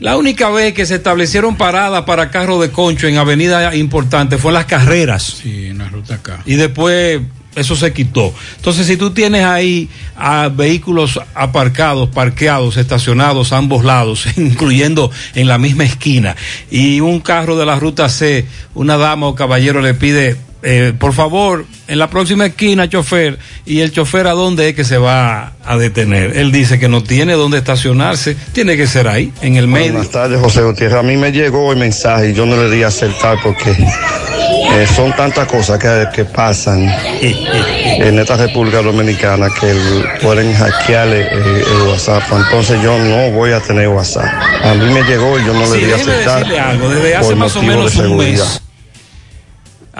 [0.00, 4.50] La única vez que se establecieron paradas para carros de concho en avenida importante fue
[4.50, 5.22] en las carreras.
[5.42, 6.40] Sí, en la ruta acá.
[6.46, 7.20] Y después
[7.56, 8.32] eso se quitó.
[8.56, 15.48] Entonces, si tú tienes ahí a vehículos aparcados, parqueados, estacionados a ambos lados, incluyendo en
[15.48, 16.36] la misma esquina,
[16.70, 21.12] y un carro de la ruta C, una dama o caballero le pide, eh, por
[21.14, 25.52] favor, en la próxima esquina, chofer, y el chofer a dónde es que se va
[25.64, 26.36] a detener.
[26.36, 29.92] Él dice que no tiene dónde estacionarse, tiene que ser ahí, en el medio.
[29.92, 30.98] Buenas tardes, José Gutiérrez.
[30.98, 34.86] A mí me llegó el mensaje y yo no le di a acertar porque eh,
[34.94, 36.82] son tantas cosas que, que pasan
[37.20, 42.22] en esta República Dominicana que el- pueden hackearle eh, el WhatsApp.
[42.32, 44.26] Entonces yo no voy a tener WhatsApp.
[44.64, 46.44] A mí me llegó y yo no Sí, le di acertar.
[46.44, 48.62] algo, desde hace por más o menos un mes,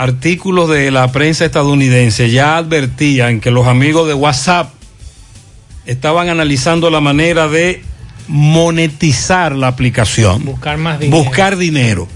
[0.01, 4.73] artículos de la prensa estadounidense ya advertían que los amigos de WhatsApp
[5.85, 7.83] estaban analizando la manera de
[8.27, 10.43] monetizar la aplicación.
[10.47, 11.23] Buscar más dinero.
[11.23, 12.09] Buscar dinero.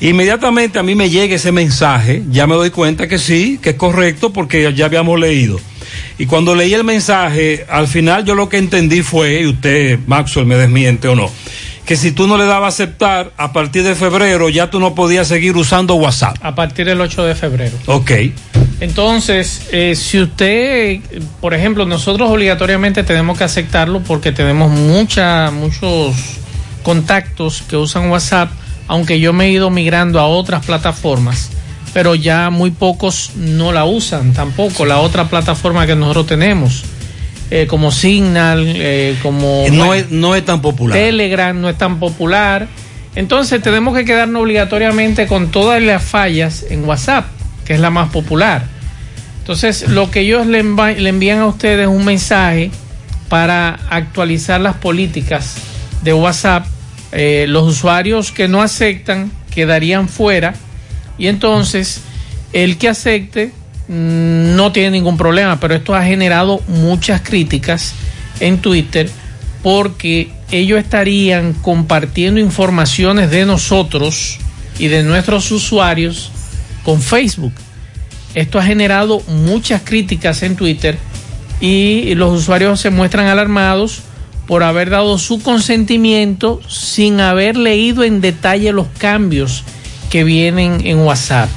[0.00, 3.76] Inmediatamente a mí me llega ese mensaje, ya me doy cuenta que sí, que es
[3.76, 5.60] correcto porque ya habíamos leído.
[6.18, 10.46] Y cuando leí el mensaje, al final yo lo que entendí fue, y usted, Maxwell,
[10.46, 11.30] me desmiente o no,
[11.86, 14.94] que si tú no le dabas a aceptar, a partir de febrero ya tú no
[14.94, 16.36] podías seguir usando WhatsApp.
[16.42, 17.76] A partir del 8 de febrero.
[17.86, 18.10] Ok.
[18.80, 21.00] Entonces, eh, si usted,
[21.40, 26.14] por ejemplo, nosotros obligatoriamente tenemos que aceptarlo porque tenemos mucha, muchos
[26.82, 28.50] contactos que usan WhatsApp,
[28.88, 31.50] aunque yo me he ido migrando a otras plataformas,
[31.92, 36.84] pero ya muy pocos no la usan tampoco, la otra plataforma que nosotros tenemos.
[37.50, 40.98] Eh, como Signal, eh, como No, bueno, es, no es tan popular.
[40.98, 42.68] Telegram no es tan popular.
[43.14, 47.26] Entonces tenemos que quedarnos obligatoriamente con todas las fallas en WhatsApp,
[47.64, 48.64] que es la más popular.
[49.38, 52.70] Entonces lo que ellos le, le envían a ustedes es un mensaje
[53.28, 55.56] para actualizar las políticas
[56.02, 56.66] de WhatsApp.
[57.12, 60.54] Eh, los usuarios que no aceptan quedarían fuera
[61.16, 62.00] y entonces
[62.52, 63.52] el que acepte
[63.88, 67.94] no tiene ningún problema, pero esto ha generado muchas críticas
[68.40, 69.10] en Twitter
[69.62, 74.38] porque ellos estarían compartiendo informaciones de nosotros
[74.78, 76.30] y de nuestros usuarios
[76.82, 77.52] con Facebook.
[78.34, 80.98] Esto ha generado muchas críticas en Twitter
[81.60, 84.02] y los usuarios se muestran alarmados
[84.46, 89.64] por haber dado su consentimiento sin haber leído en detalle los cambios
[90.10, 91.48] que vienen en WhatsApp.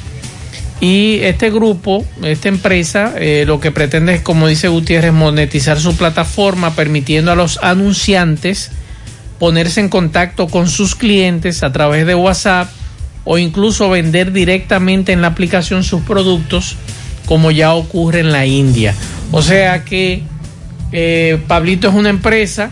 [0.79, 5.97] Y este grupo, esta empresa, eh, lo que pretende es, como dice Gutiérrez, monetizar su
[5.97, 8.71] plataforma, permitiendo a los anunciantes
[9.39, 12.69] ponerse en contacto con sus clientes a través de WhatsApp
[13.23, 16.75] o incluso vender directamente en la aplicación sus productos,
[17.25, 18.95] como ya ocurre en la India.
[19.31, 20.23] O sea que
[20.91, 22.71] eh, Pablito es una empresa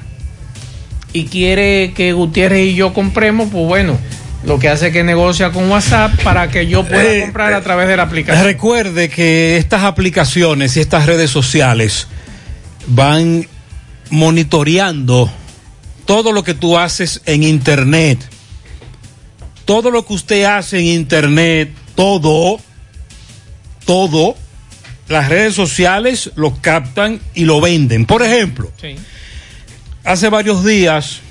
[1.11, 3.97] y quiere que Gutiérrez y yo compremos, pues bueno,
[4.45, 7.87] lo que hace que negocia con WhatsApp para que yo pueda Eh, comprar a través
[7.87, 8.43] de la aplicación.
[8.45, 12.07] Recuerde que estas aplicaciones y estas redes sociales
[12.87, 13.47] van
[14.11, 15.31] monitoreando
[16.05, 18.19] todo lo que tú haces en Internet.
[19.65, 22.59] Todo lo que usted hace en Internet, todo,
[23.85, 24.35] todo,
[25.07, 28.05] las redes sociales lo captan y lo venden.
[28.05, 28.95] Por ejemplo, Sí.
[30.03, 31.21] hace varios días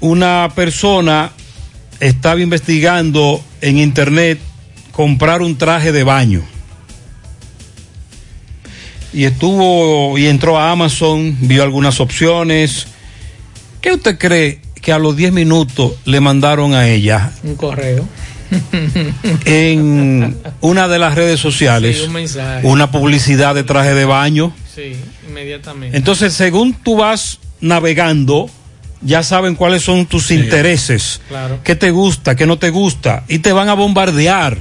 [0.00, 1.32] una persona
[2.00, 4.38] estaba investigando en internet
[4.92, 6.42] comprar un traje de baño.
[9.12, 12.86] Y estuvo y entró a Amazon, vio algunas opciones.
[13.80, 18.06] ¿Qué usted cree que a los 10 minutos le mandaron a ella Un correo.
[19.44, 22.66] en una de las redes sociales Sí, un mensaje.
[22.66, 24.52] una publicidad de traje de baño?
[24.74, 24.94] Sí,
[25.28, 25.96] inmediatamente.
[25.96, 28.48] Entonces, según tú vas navegando,
[29.02, 31.58] ya saben cuáles son tus intereses, Claro.
[31.64, 34.58] qué te gusta, qué no te gusta, y te van a bombardear,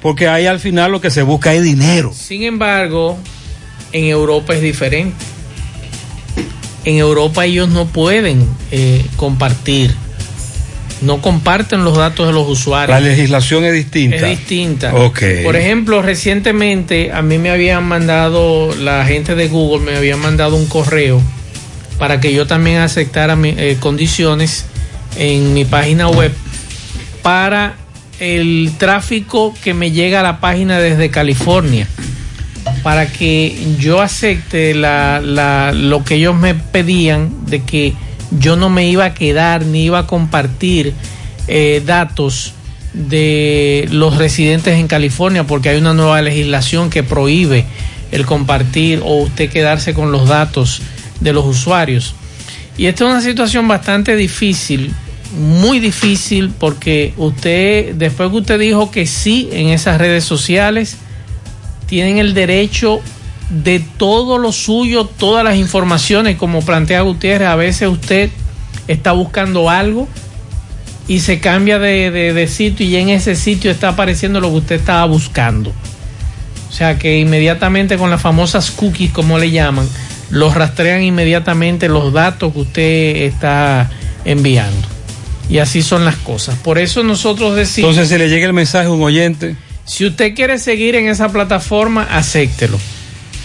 [0.00, 2.12] porque ahí al final lo que se busca es dinero.
[2.14, 3.18] Sin embargo,
[3.92, 5.16] en Europa es diferente.
[6.84, 9.92] En Europa ellos no pueden eh, compartir,
[11.02, 13.00] no comparten los datos de los usuarios.
[13.00, 14.16] La legislación es distinta.
[14.16, 14.94] Es distinta.
[14.94, 15.20] Ok.
[15.42, 20.54] Por ejemplo, recientemente a mí me habían mandado, la gente de Google me había mandado
[20.54, 21.20] un correo
[21.98, 24.66] para que yo también aceptara mi- eh, condiciones
[25.16, 26.32] en mi página web
[27.22, 27.74] para
[28.20, 31.86] el tráfico que me llega a la página desde California.
[32.82, 37.94] Para que yo acepte la, la- lo que ellos me pedían de que
[38.38, 40.92] yo no me iba a quedar ni iba a compartir
[41.48, 42.54] eh, datos
[42.92, 47.64] de los residentes en California porque hay una nueva legislación que prohíbe
[48.10, 50.80] el compartir o usted quedarse con los datos
[51.20, 52.14] de los usuarios.
[52.78, 54.92] Y esta es una situación bastante difícil,
[55.38, 60.96] muy difícil porque usted, después que usted dijo que sí en esas redes sociales,
[61.86, 63.00] tienen el derecho
[63.50, 68.30] de todo lo suyo, todas las informaciones, como plantea Gutiérrez, a veces usted
[68.88, 70.08] está buscando algo
[71.08, 74.76] y se cambia de, de- sitio y en ese sitio está apareciendo lo que usted
[74.76, 75.72] estaba buscando.
[76.68, 79.88] O sea que inmediatamente con las famosas cookies, como le llaman,
[80.30, 83.90] los rastrean inmediatamente los datos que usted está
[84.24, 84.86] enviando.
[85.48, 86.56] Y así son las cosas.
[86.56, 87.90] Por eso nosotros decimos...
[87.90, 91.28] Entonces, si le llega el mensaje a un oyente, Si usted quiere seguir en esa
[91.28, 92.76] plataforma, acéptelo.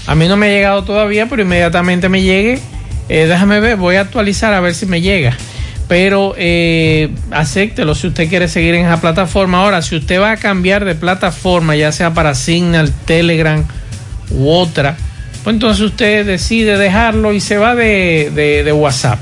[0.08, 2.60] A mí no me ha llegado todavía, pero inmediatamente me llegue,
[3.10, 5.38] eh, déjame ver, voy a actualizar a ver si me llega.
[5.88, 9.62] Pero eh, acéptelo si usted quiere seguir en esa plataforma.
[9.62, 13.64] Ahora, si usted va a cambiar de plataforma, ya sea para Signal, Telegram
[14.32, 14.98] u otra,
[15.44, 19.20] Pues entonces usted decide dejarlo y se va de, de- de WhatsApp.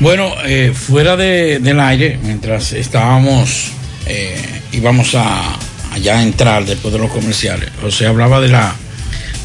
[0.00, 3.72] Bueno, eh, fuera de- del aire, mientras estábamos,
[4.06, 4.36] eh,
[4.72, 5.54] íbamos a,
[5.92, 8.74] a ya entrar después de los comerciales, José hablaba de la,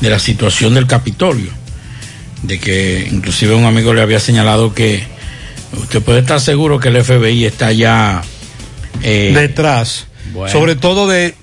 [0.01, 1.51] de la situación del Capitolio,
[2.43, 5.03] de que inclusive un amigo le había señalado que
[5.81, 8.21] usted puede estar seguro que el FBI está ya
[9.01, 10.05] eh, detrás.
[10.33, 10.51] bueno.
[10.51, 11.33] Sobre todo de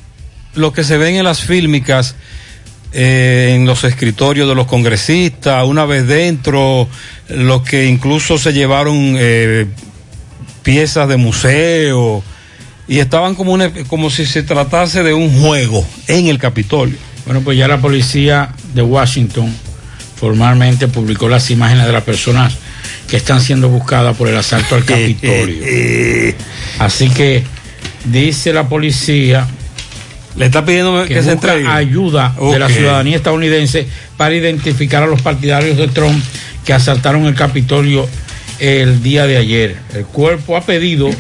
[0.55, 2.15] lo que se ven en las fílmicas,
[2.93, 6.89] eh, en los escritorios de los congresistas, una vez dentro,
[7.29, 9.67] los que incluso se llevaron eh,
[10.63, 12.23] piezas de museo
[12.89, 16.97] y estaban como, una- como si se tratase de un juego en el Capitolio.
[17.27, 19.55] Bueno, pues ya la policía de Washington
[20.17, 22.55] formalmente publicó las imágenes de las personas
[23.09, 25.65] que están siendo buscadas por el asalto al Capitolio.
[26.79, 27.45] Así que
[28.05, 29.47] dice la policía
[30.37, 31.69] le está pidiendo que, se busca entregue.
[31.69, 36.23] ayuda de la ciudadanía estadounidense para identificar a los partidarios de Trump
[36.65, 38.09] que asaltaron el Capitolio
[38.61, 39.77] el día de ayer.
[39.95, 41.15] El cuerpo ha pedido, o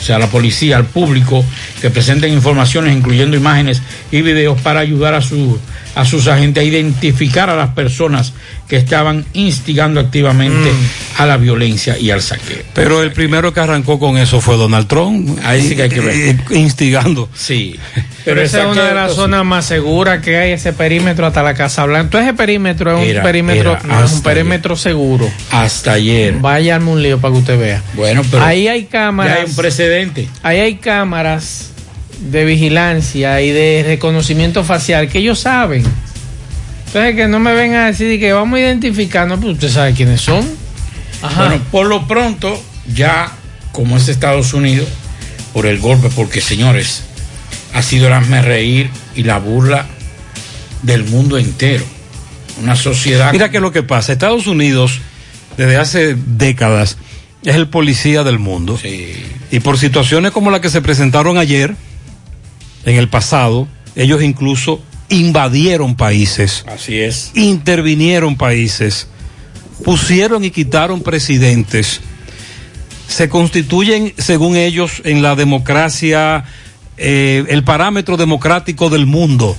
[0.00, 1.44] sea, a la policía, al público,
[1.80, 5.58] que presenten informaciones, incluyendo imágenes y videos, para ayudar a, su,
[5.94, 8.32] a sus agentes a identificar a las personas
[8.68, 10.70] que estaban instigando activamente
[11.18, 12.62] a la violencia y al saqueo.
[12.74, 15.38] Pero el primero que arrancó con eso fue Donald Trump.
[15.44, 16.14] Ahí sí que hay que ver.
[16.16, 17.28] eh, Instigando.
[17.34, 17.76] Sí.
[18.24, 21.52] Pero esa es una de las zonas más seguras que hay, ese perímetro hasta la
[21.54, 22.02] Casa Blanca.
[22.04, 25.30] Entonces ese perímetro es un Era- perímetro, era no, es un perímetro seguro.
[25.50, 26.34] Hasta ayer.
[26.40, 27.82] Vaya arme un lío para que usted vea.
[27.94, 29.34] Bueno, pero ahí hay cámaras.
[29.34, 30.28] ya hay un precedente.
[30.42, 31.71] Ahí hay cámaras
[32.30, 35.84] de vigilancia y de reconocimiento facial que ellos saben.
[36.86, 40.20] Entonces que no me vengan a decir que vamos a identificarnos, pues usted sabe quiénes
[40.20, 40.48] son.
[41.22, 41.46] Ajá.
[41.46, 42.62] Bueno, por lo pronto,
[42.94, 43.32] ya
[43.72, 44.88] como es Estados Unidos,
[45.52, 47.02] por el golpe, porque señores,
[47.74, 49.86] ha sido el hazme reír y la burla
[50.82, 51.84] del mundo entero.
[52.62, 53.32] Una sociedad.
[53.32, 55.00] Mira que lo que pasa, Estados Unidos
[55.56, 56.98] desde hace décadas
[57.44, 58.78] es el policía del mundo.
[59.50, 61.74] Y por situaciones como la que se presentaron ayer,
[62.84, 67.32] en el pasado, ellos incluso invadieron países, Así es.
[67.34, 69.08] intervinieron países,
[69.84, 72.00] pusieron y quitaron presidentes,
[73.08, 76.44] se constituyen, según ellos, en la democracia,
[76.96, 79.56] eh, el parámetro democrático del mundo.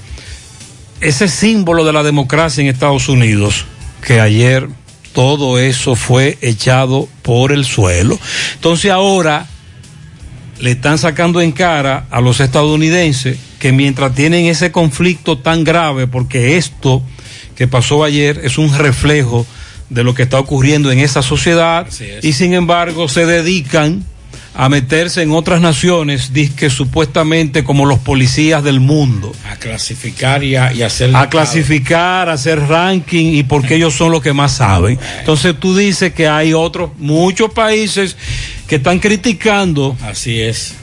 [1.01, 3.65] Ese símbolo de la democracia en Estados Unidos,
[4.05, 4.69] que ayer
[5.13, 8.17] todo eso fue echado por el suelo.
[8.55, 9.47] Entonces ahora
[10.63, 16.07] le están sacando en cara a los estadounidenses que mientras tienen ese conflicto tan grave,
[16.07, 17.03] porque esto
[17.53, 19.45] que pasó ayer es un reflejo
[19.89, 21.85] de lo que está ocurriendo en esa sociedad,
[22.21, 24.05] y sin embargo se dedican
[24.55, 30.55] a meterse en otras naciones, que supuestamente como los policías del mundo A clasificar y
[30.55, 31.15] a, y hacer.
[31.15, 34.99] a clasificar, a hacer ranking y porque ellos son los que más saben.
[35.19, 38.15] Entonces tú dices que hay otros, muchos países
[38.67, 39.97] que están criticando.
[40.03, 40.75] Así es.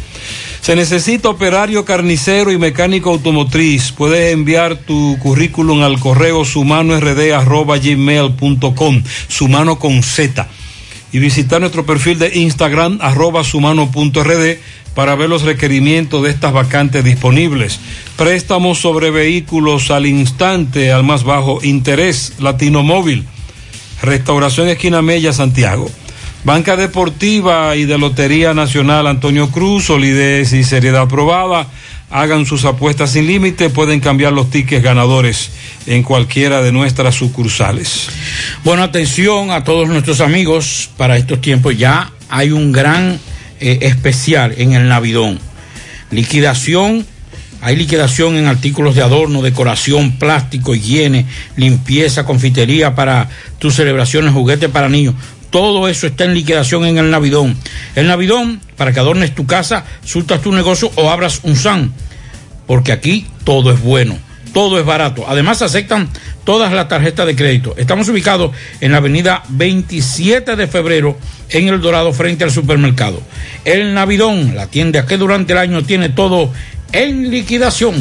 [0.61, 3.91] Se necesita operario carnicero y mecánico automotriz.
[3.91, 10.47] Puedes enviar tu currículum al correo sumanord.gmail.com, sumano con Z.
[11.11, 14.57] Y visitar nuestro perfil de Instagram, arroba sumano.rd,
[14.93, 17.79] para ver los requerimientos de estas vacantes disponibles.
[18.15, 23.25] Préstamos sobre vehículos al instante, al más bajo interés, Latino Móvil.
[24.05, 25.89] Restauración Esquina Mella, Santiago.
[26.45, 31.67] Banca Deportiva y de Lotería Nacional Antonio Cruz, solidez y seriedad probada.
[32.11, 35.49] Hagan sus apuestas sin límite, pueden cambiar los tickets ganadores
[35.87, 38.09] en cualquiera de nuestras sucursales.
[38.63, 43.19] Bueno, atención a todos nuestros amigos, para estos tiempos ya hay un gran
[43.59, 45.39] eh, especial en el Navidón.
[46.11, 47.07] Liquidación,
[47.61, 51.25] hay liquidación en artículos de adorno, decoración, plástico, higiene,
[51.55, 53.29] limpieza, confitería para
[53.65, 55.15] tus celebraciones, juguetes para niños.
[55.49, 57.57] Todo eso está en liquidación en el Navidón.
[57.95, 61.91] El Navidón, para que adornes tu casa, surtas tu negocio o abras un SAN.
[62.67, 64.19] Porque aquí todo es bueno.
[64.53, 65.25] todo es barato.
[65.27, 66.09] Además aceptan
[66.43, 67.73] todas las tarjetas de crédito.
[67.75, 68.51] Estamos ubicados
[68.81, 71.17] en la avenida 27 de febrero
[71.49, 73.19] en El Dorado frente al supermercado.
[73.65, 76.53] El Navidón, la tienda que durante el año tiene todo
[76.91, 77.95] en liquidación.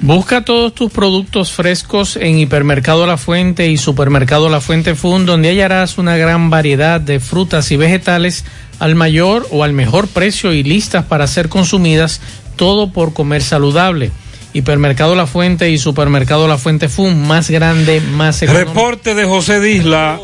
[0.00, 5.48] Busca todos tus productos frescos en Hipermercado La Fuente y Supermercado La Fuente Fun, donde
[5.48, 8.44] hallarás una gran variedad de frutas y vegetales
[8.78, 12.20] al mayor o al mejor precio y listas para ser consumidas,
[12.56, 14.12] todo por comer saludable.
[14.54, 18.70] Hipermercado La Fuente y Supermercado La Fuente Fun, más grande, más económico.
[18.70, 20.20] Reporte de José Disla.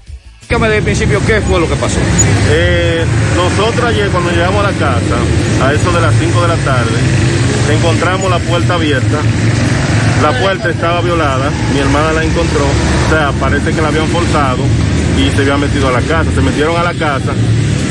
[0.49, 1.99] Dígame de principio qué fue lo que pasó.
[2.49, 3.03] Eh,
[3.35, 5.17] nosotros ayer cuando llegamos a la casa,
[5.61, 6.97] a eso de las 5 de la tarde,
[7.73, 9.19] encontramos la puerta abierta.
[10.21, 14.63] La puerta estaba violada, mi hermana la encontró, o sea, parece que la habían forzado
[15.15, 16.31] y se habían metido a la casa.
[16.33, 17.33] Se metieron a la casa,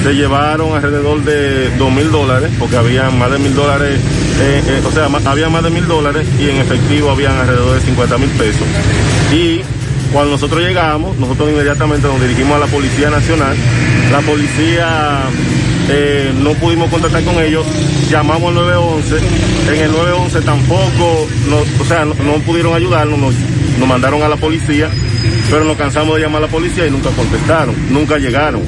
[0.02, 4.00] se llevaron alrededor de dos mil dólares, porque había más de mil dólares,
[4.40, 7.80] eh, eh, o sea, había más de mil dólares y en efectivo habían alrededor de
[7.80, 8.66] 50 mil pesos.
[9.32, 9.60] Y
[10.12, 13.56] cuando nosotros llegamos, nosotros inmediatamente nos dirigimos a la Policía Nacional.
[14.10, 15.22] La policía
[15.88, 17.64] eh, no pudimos contactar con ellos,
[18.10, 19.16] llamamos al 911.
[19.72, 23.34] En el 911 tampoco, nos- o sea, no, no pudieron ayudarnos, nos,
[23.78, 24.88] nos mandaron a la policía,
[25.50, 28.62] pero nos cansamos de llamar a la policía y nunca contestaron, nunca llegaron.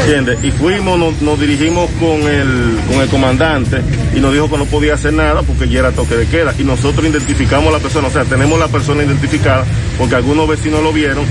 [0.00, 0.38] ¿Entiendes?
[0.42, 3.80] Y fuimos, nos, nos dirigimos con el, con el comandante
[4.14, 6.54] y nos dijo que no podía hacer nada porque ya era toque de queda.
[6.58, 9.64] Y nosotros identificamos a la persona, o sea, tenemos la persona identificada
[9.96, 11.24] porque algunos vecinos lo vieron.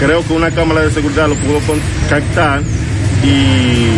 [0.00, 2.62] Creo que una cámara de seguridad lo pudo con- captar
[3.24, 3.88] y,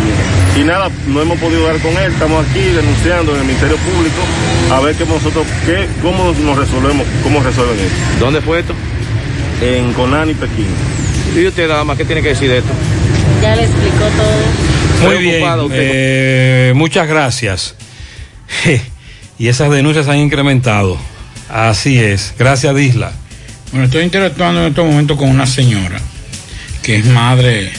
[0.59, 2.11] y nada, no hemos podido dar con él.
[2.11, 4.21] Estamos aquí denunciando en el Ministerio Público
[4.71, 7.95] a ver que nosotros, qué, cómo nos resolvemos, cómo resuelven esto.
[8.19, 8.73] ¿Dónde fue esto?
[9.61, 10.67] En Conani, Pekín.
[11.35, 12.71] ¿Y usted, dama, qué tiene que decir de esto?
[13.41, 15.09] Ya le explicó todo.
[15.09, 15.77] Muy bien, usted.
[15.79, 17.75] eh, muchas gracias.
[19.39, 20.97] Y esas denuncias han incrementado.
[21.49, 22.33] Así es.
[22.37, 23.11] Gracias, Disla.
[23.71, 25.99] Bueno, estoy interactuando en estos momentos con una señora
[26.83, 27.71] que es madre,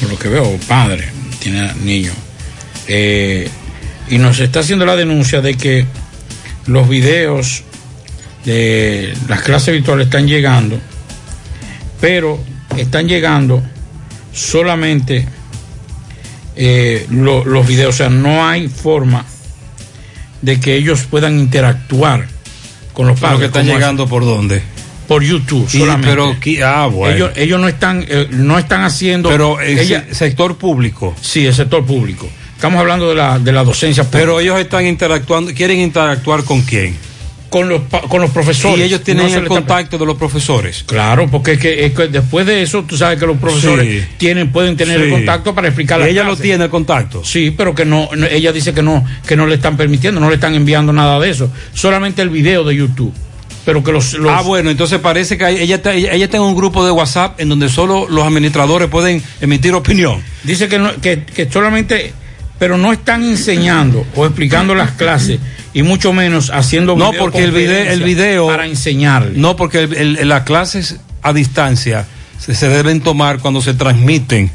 [0.00, 1.08] por lo que veo, padre,
[1.50, 2.12] tiene niño.
[2.88, 3.48] Eh,
[4.08, 5.86] y nos está haciendo la denuncia de que
[6.66, 7.62] los videos
[8.44, 10.78] de las clases virtuales están llegando,
[12.00, 12.42] pero
[12.76, 13.62] están llegando
[14.32, 15.26] solamente
[16.56, 19.24] eh, lo- los videos, o sea, no hay forma
[20.42, 22.26] de que ellos puedan interactuar
[22.92, 23.40] con los Pero padres.
[23.40, 24.62] que están llegando por dónde?
[25.06, 26.08] Por YouTube solamente.
[26.08, 26.36] pero
[26.66, 27.14] ah, bueno.
[27.14, 31.14] ellos, ellos no están eh, no están haciendo Pero el ella- se- sector público.
[31.20, 34.42] sí el sector público estamos hablando de la de la docencia Pero pública.
[34.52, 36.96] ellos están interactuando, quieren interactuar con quién?
[37.48, 40.82] con los con los profesores Y ellos tienen No el contacto de los profesores.
[40.84, 44.08] claro porque es que, es que después de eso tú sabes que los profesores Sí.
[44.18, 45.10] tienen pueden tener el Sí.
[45.12, 46.42] contacto para explicar las Ella lo clases.
[46.42, 47.24] tiene el contacto.
[47.24, 50.28] Sí, pero que no, no- ella dice que no, que no le están permitiendo, no
[50.28, 53.14] le están enviando nada de eso, solamente el video de YouTube.
[53.66, 56.44] Pero que los, los- Ah, bueno, entonces parece que ella está, ella, ella está en
[56.44, 60.22] un grupo de WhatsApp en donde solo los administradores pueden emitir opinión.
[60.44, 62.14] Dice que, no- que, que solamente,
[62.58, 65.40] pero no están enseñando o explicando las clases
[65.74, 69.32] y mucho menos haciendo No, porque el video, el video para enseñar.
[69.34, 72.06] No, porque el- el- las clases a distancia
[72.38, 74.48] se, se deben tomar cuando se transmiten,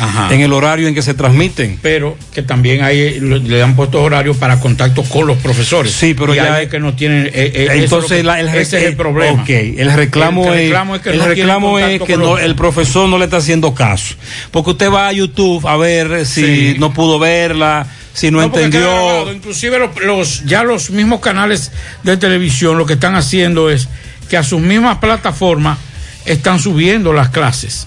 [0.00, 0.34] Ajá.
[0.34, 1.78] en el horario en que se transmiten.
[1.82, 5.92] Pero que también hay, le han puesto horarios para contacto con los profesores.
[5.92, 7.26] Sí, pero Y ya es- que no tienen.
[7.26, 9.42] eh, eh, Entonces que- la- el, ese es el problema.
[9.42, 12.54] Ok, el reclamo, El es, reclamo es que el no reclamo es que no, el
[12.56, 14.14] profesor no le está haciendo caso.
[14.50, 16.76] Porque usted va a YouTube a ver si Sí.
[16.78, 18.80] no pudo verla, si no, No, entendió.
[18.80, 19.32] grabado.
[19.32, 21.72] Inclusive los, los- ya los mismos canales
[22.02, 23.88] de televisión lo que están haciendo es
[24.28, 25.78] que a sus mismas plataformas
[26.24, 27.86] están subiendo las clases.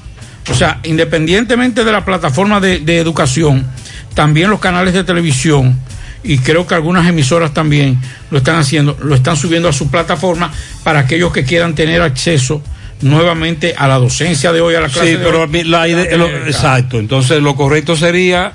[0.49, 3.65] O sea, independientemente de la plataforma de, de educación,
[4.13, 5.79] también los canales de televisión
[6.23, 7.97] y creo que algunas emisoras también
[8.31, 10.51] lo están haciendo, lo están subiendo a su plataforma
[10.83, 12.61] para aquellos que quieran tener acceso
[13.01, 15.43] nuevamente a la docencia de hoy, a la clase Sí, de pero hoy.
[15.43, 16.99] a mí la idea- lo- exacto.
[16.99, 18.53] Entonces, lo correcto sería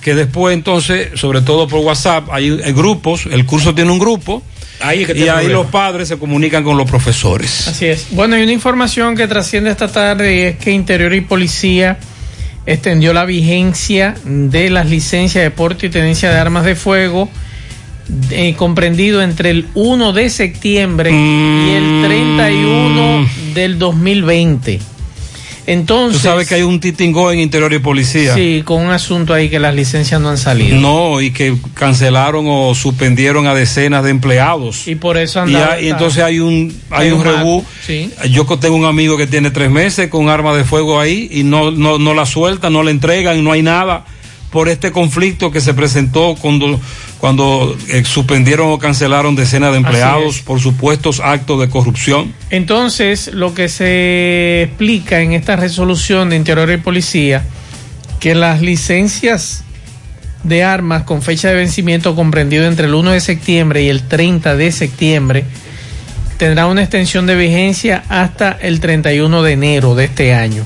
[0.00, 4.42] que después, entonces, sobre todo por WhatsApp, hay grupos, el curso tiene un grupo,
[4.80, 5.52] Ahí es que y ahí problema.
[5.52, 7.68] los padres se comunican con los profesores.
[7.68, 8.08] Así es.
[8.10, 11.98] Bueno, hay una información que trasciende esta tarde y es que Interior y Policía
[12.66, 17.28] extendió la vigencia de las licencias de porte y tenencia de armas de fuego
[18.30, 24.80] eh, comprendido entre el 1 de septiembre y el 31 del 2020.
[25.70, 28.34] Entonces, Tú sabes que hay un titingó en Interior y Policía.
[28.34, 30.76] sí, con un asunto ahí que las licencias no han salido.
[30.78, 34.88] No, y que cancelaron o suspendieron a decenas de empleados.
[34.88, 37.64] Y por eso Y, hay- y esta- entonces hay un hay un un rebú.
[37.86, 38.10] sí.
[38.30, 41.70] Yo tengo un amigo que tiene tres meses con arma de fuego ahí y no,
[41.70, 44.04] no, no la sueltan, no la entregan, no hay nada
[44.50, 46.80] por este conflicto que se presentó cuando,
[47.18, 52.34] cuando eh, suspendieron o cancelaron decenas de empleados por supuestos actos de corrupción.
[52.50, 57.44] Entonces, lo que se explica en esta resolución de Interior y Policía,
[58.20, 59.64] que las licencias
[60.44, 64.56] de armas con fecha de vencimiento comprendido entre el 1 de septiembre y el 30
[64.56, 65.44] de septiembre
[66.38, 70.64] tendrá una extensión de vigencia hasta el 31 de enero de este año.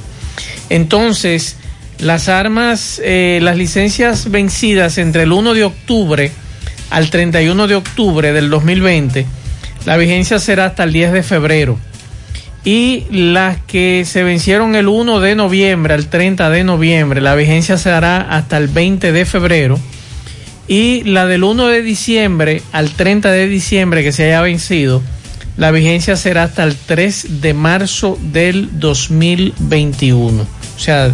[0.68, 1.57] Entonces,
[2.03, 6.33] las armas, eh, las licencias vencidas entre el 1 de octubre
[6.91, 9.25] al 31 de octubre del 2020,
[9.87, 11.79] la vigencia será hasta el 10 de febrero.
[12.65, 17.79] Y las que se vencieron el 1 de noviembre al 30 de noviembre, la vigencia
[17.79, 19.79] será hasta el 20 de febrero.
[20.67, 25.03] Y la del 1 de diciembre al 30 de diciembre que se haya vencido,
[25.57, 30.43] la vigencia será hasta el 3 de marzo del 2021.
[30.43, 31.13] O sea,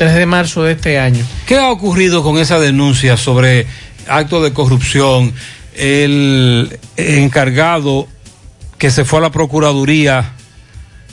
[0.00, 1.22] 3 de marzo de este año.
[1.44, 3.66] ¿Qué ha ocurrido con esa denuncia sobre
[4.08, 5.34] actos de corrupción?
[5.76, 8.08] El encargado
[8.78, 10.32] que se fue a la Procuraduría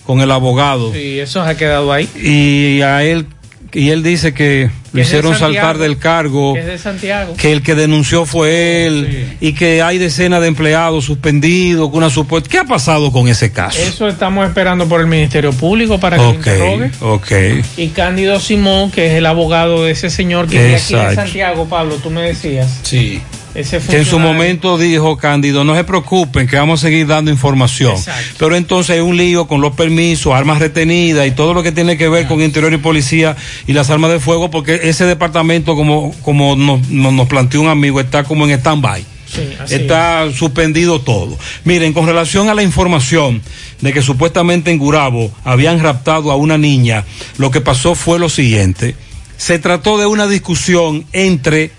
[0.05, 2.07] con el abogado Sí, eso ha quedado ahí.
[2.15, 3.27] y a él
[3.73, 6.77] y él dice que lo es de hicieron Santiago, saltar del cargo, Que es de
[6.77, 7.33] Santiago.
[7.35, 12.09] que el que denunció fue él y que hay decenas de empleados suspendidos con una
[12.09, 12.49] supuesta.
[12.49, 13.79] ¿Qué ha pasado con ese caso?
[13.81, 16.91] Eso estamos esperando por el Ministerio Público para que lo Ok, interrogue.
[17.01, 17.31] ok.
[17.77, 21.15] Y Cándido Simón, que es el abogado de ese señor que vive aquí en.
[21.15, 22.79] Santiago, Pablo, tú me decías.
[22.83, 23.21] Sí.
[23.57, 27.31] Ese Que en su momento dijo Cándido, no se preocupen, que vamos a seguir dando
[27.31, 27.95] información.
[28.37, 31.97] Pero entonces hay un lío con los permisos, armas retenidas y todo lo que tiene
[31.97, 33.35] que ver con interior y policía
[33.65, 37.99] y las armas de fuego, porque ese departamento, como, como nos, nos, planteó un amigo,
[37.99, 39.03] está como en stand-by.
[39.25, 41.35] Sí, Está suspendido todo.
[41.65, 43.41] Miren, con relación a la información
[43.81, 47.05] de que supuestamente en Gurabo habían raptado a una niña,
[47.39, 48.95] lo que pasó fue lo siguiente.
[49.35, 51.71] Se trató de una discusión entre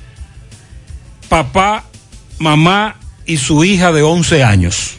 [1.28, 1.84] papá,
[2.38, 4.96] mamá y su hija de 11 años.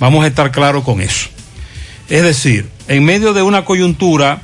[0.00, 1.28] Vamos a estar claros con eso.
[2.08, 4.42] Es decir, en medio de una coyuntura,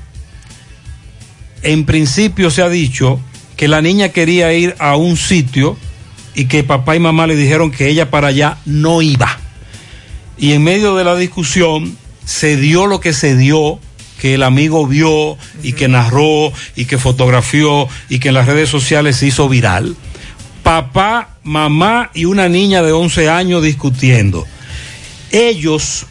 [1.63, 3.21] en principio se ha dicho
[3.57, 5.77] que la niña quería ir a un sitio
[6.35, 9.39] y que papá y mamá le dijeron que ella para allá no iba.
[10.39, 13.79] Y en medio de la discusión se dio lo que se dio,
[14.19, 18.71] que el amigo vio y que narró y que fotografió y que en las redes
[18.71, 19.97] sociales se hizo viral.
[20.71, 24.47] Papá, mamá y una niña de 11 años discutiendo.
[25.33, 26.07] Ellos,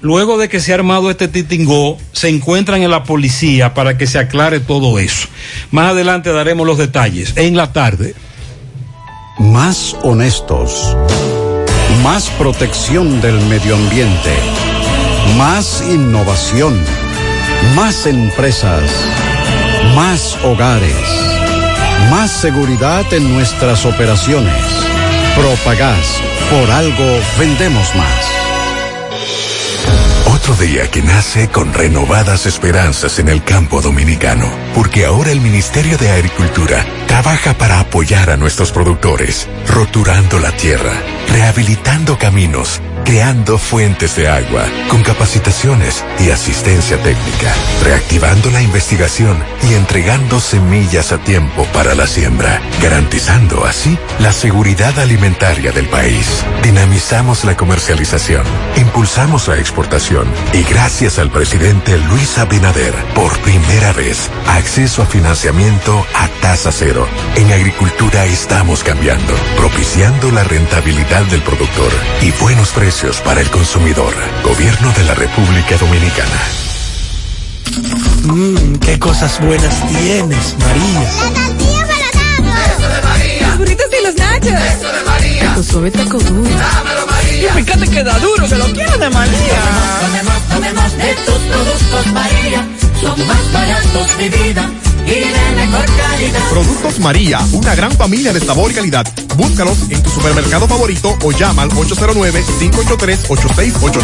[0.00, 4.06] luego de que se ha armado este titingó, se encuentran en la policía para que
[4.06, 5.28] se aclare todo eso.
[5.72, 7.34] Más adelante daremos los detalles.
[7.36, 8.14] En la tarde.
[9.38, 10.96] Más honestos.
[12.02, 14.32] Más protección del medio ambiente.
[15.36, 16.80] Más innovación.
[17.74, 18.90] Más empresas.
[19.94, 21.37] Más hogares.
[22.10, 24.54] Más seguridad en nuestras operaciones.
[25.36, 26.20] Propagás.
[26.50, 28.38] Por algo vendemos más.
[30.48, 35.98] Otro día que nace con renovadas esperanzas en el campo dominicano, porque ahora el Ministerio
[35.98, 40.94] de Agricultura trabaja para apoyar a nuestros productores, roturando la tierra,
[41.28, 47.50] rehabilitando caminos, creando fuentes de agua, con capacitaciones y asistencia técnica,
[47.82, 54.98] reactivando la investigación y entregando semillas a tiempo para la siembra, garantizando así la seguridad
[54.98, 56.44] alimentaria del país.
[56.62, 58.42] Dinamizamos la comercialización,
[58.76, 66.04] impulsamos la exportación y gracias al presidente Luis Abinader, por primera vez, acceso a financiamiento
[66.14, 67.08] a tasa cero.
[67.36, 71.90] En agricultura estamos cambiando, propiciando la rentabilidad del productor
[72.20, 74.12] y buenos precios para el consumidor.
[74.42, 76.40] Gobierno de la República Dominicana.
[78.24, 81.00] Mmm, qué cosas buenas tienes, María.
[81.00, 81.86] La tortilla
[82.42, 83.46] para Eso de María.
[83.46, 84.48] Los burritos y los nachos.
[84.48, 85.54] Eso de María.
[85.54, 86.50] Tu suave taco duro.
[86.50, 87.50] Dámelo, María.
[87.56, 89.60] Y fíjate que da duro, que lo quiero de María.
[90.00, 92.87] Tomemos, tomemos, tomemos
[94.18, 94.70] mi vida
[95.06, 96.40] y de mejor calidad.
[96.50, 99.06] Productos María, una gran familia de sabor y calidad.
[99.36, 104.02] Búscalos en tu supermercado favorito o llama al 809-583-8689.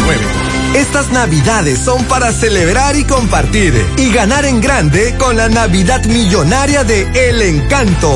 [0.75, 6.85] Estas navidades son para celebrar y compartir y ganar en grande con la Navidad Millonaria
[6.85, 8.15] de El Encanto.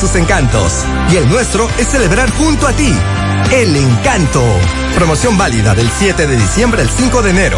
[0.01, 2.91] sus encantos y el nuestro es celebrar junto a ti.
[3.51, 4.43] El encanto.
[4.95, 7.57] Promoción válida del 7 de diciembre al 5 de enero.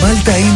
[0.00, 0.55] Malta India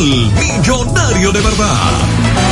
[0.00, 2.51] millonario de verdad.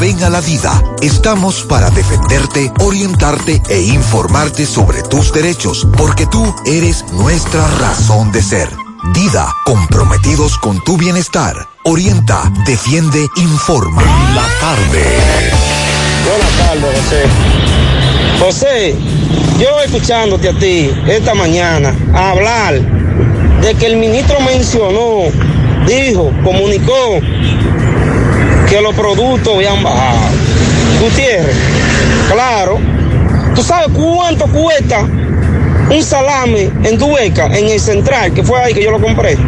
[0.00, 0.82] ven a la vida.
[1.00, 8.42] Estamos para defenderte, orientarte e informarte sobre tus derechos, porque tú eres nuestra razón de
[8.42, 8.68] ser.
[9.14, 11.54] Dida, comprometidos con tu bienestar.
[11.84, 14.02] Orienta, defiende, informa.
[14.34, 15.04] La tarde.
[16.26, 17.26] Buenas tardes, José.
[18.40, 18.96] José,
[19.58, 22.80] yo escuchándote a ti esta mañana hablar
[23.62, 25.30] de que el ministro mencionó,
[25.86, 27.20] dijo, comunicó
[28.68, 30.18] que los productos habían bajado.
[31.00, 31.56] Gutiérrez,
[32.30, 32.78] claro.
[33.54, 38.82] ¿Tú sabes cuánto cuesta un salame en Dubeca, en el central, que fue ahí que
[38.82, 39.38] yo lo compré?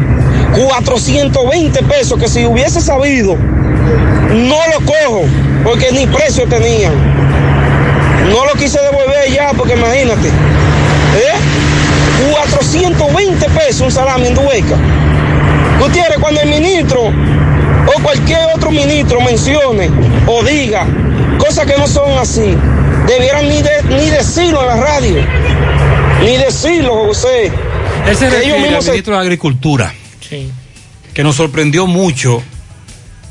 [0.56, 5.24] 420 pesos, que si hubiese sabido, no lo cojo,
[5.64, 6.92] porque ni precio tenían.
[8.30, 10.28] No lo quise devolver ya, porque imagínate.
[10.28, 12.30] ¿eh?
[12.30, 14.76] 420 pesos un salami en Dueca.
[15.80, 17.12] Gutiérrez, cuando el ministro
[17.96, 19.88] o cualquier otro ministro mencione
[20.26, 20.86] o diga
[21.38, 22.54] cosas que no son así,
[23.06, 25.16] debieran ni, de- ni decirlo en la radio.
[26.24, 27.50] Ni decirlo, José.
[28.06, 29.92] Él se Que ellos mismos se- ministro de Agricultura,
[31.14, 32.42] que nos sorprendió mucho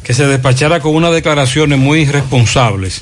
[0.03, 3.01] que se despachara con unas declaraciones muy irresponsables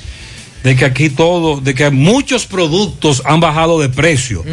[0.63, 4.43] de que aquí todo, de que muchos productos han bajado de precio.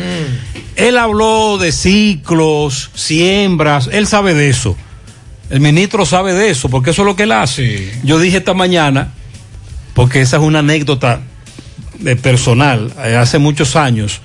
[0.77, 4.77] Él habló de ciclos, siembras, él sabe de eso.
[5.53, 7.93] El ministro sabe de eso, porque eso es lo que él hace.
[8.05, 9.13] Yo dije esta mañana,
[9.93, 11.21] porque esa es una anécdota
[11.99, 14.23] de personal, eh, hace muchos años,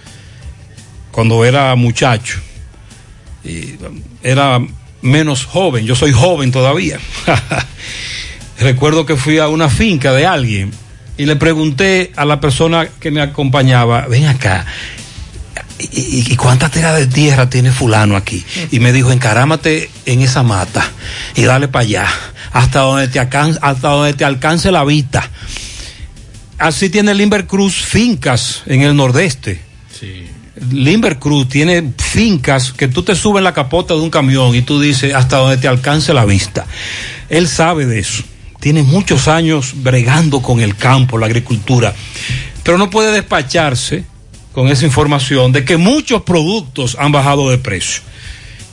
[1.11, 2.39] cuando era muchacho,
[3.43, 3.75] y
[4.23, 4.61] era
[5.01, 6.97] menos joven, yo soy joven todavía.
[8.61, 10.71] Recuerdo que fui a una finca de alguien
[11.17, 14.65] y le pregunté a la persona que me acompañaba, ven acá,
[15.79, 18.43] ¿y, y- cuántas teras de tierra tiene fulano aquí?
[18.71, 20.89] Y me dijo, encarámate en esa mata
[21.35, 22.07] y dale para allá,
[22.51, 25.29] hasta donde te alcance, hasta donde te alcance la vista.
[26.57, 29.61] Así tiene Limber Cruz fincas en el nordeste.
[30.71, 34.63] Limber Cruz tiene fincas que tú te subes en la capota de un camión y
[34.63, 36.65] tú dices hasta donde te alcance la vista.
[37.29, 38.23] Él sabe de eso.
[38.59, 41.93] Tiene muchos años bregando con el campo, la agricultura.
[42.63, 44.03] Pero no puede despacharse
[44.57, 48.01] con esa información de que muchos productos han bajado de precio.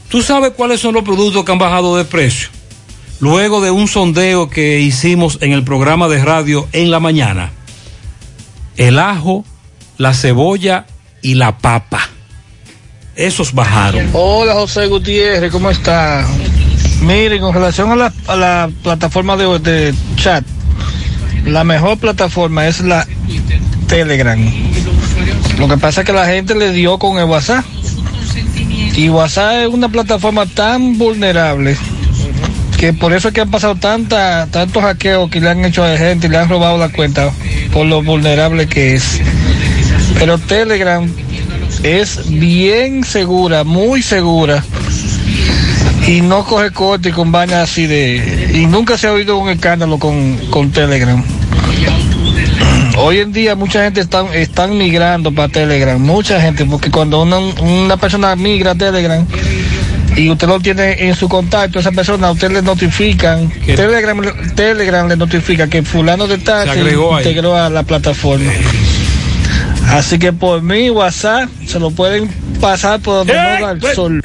[0.09, 2.49] ¿Tú sabes cuáles son los productos que han bajado de precio?
[3.21, 7.53] Luego de un sondeo que hicimos en el programa de radio en la mañana,
[8.79, 9.45] el ajo,
[9.99, 10.87] la cebolla
[11.21, 12.09] y la papa.
[13.15, 14.09] Esos bajaron.
[14.15, 16.27] Hola José Gutiérrez, ¿cómo está?
[17.03, 20.47] Miren, con relación a la, plataforma de chat,
[21.45, 23.07] la mejor plataforma es la
[23.87, 24.74] Telegram.
[25.59, 27.65] Lo que pasa es que la gente le dio con el WhatsApp.
[28.97, 31.77] Y WhatsApp es una plataforma tan vulnerable
[32.85, 35.97] que por eso es que han pasado tanta, tantos hackeos que le han hecho a
[35.97, 37.31] gente y le han robado la cuenta
[37.73, 39.21] por lo vulnerable que es.
[40.19, 41.11] Pero Telegram
[41.83, 44.63] es bien segura, muy segura.
[46.07, 48.51] Y no coge corte con vainas así de...
[48.53, 51.25] Y nunca se ha oído un escándalo con, con Telegram.
[52.97, 57.39] Hoy en día mucha gente están, están migrando para Telegram, mucha gente, porque cuando una,
[57.39, 59.27] una persona migra a Telegram
[60.17, 64.23] y usted lo tiene en su contacto, esa persona, a usted le notifican, Telegram,
[64.55, 67.27] Telegram le notifica que fulano de tal Se se agregó ahí.
[67.27, 68.53] integró a la plataforma.
[69.89, 72.29] Así que por mi WhatsApp se lo pueden
[72.61, 74.23] pasar por donde Eh, no da el pues, sol.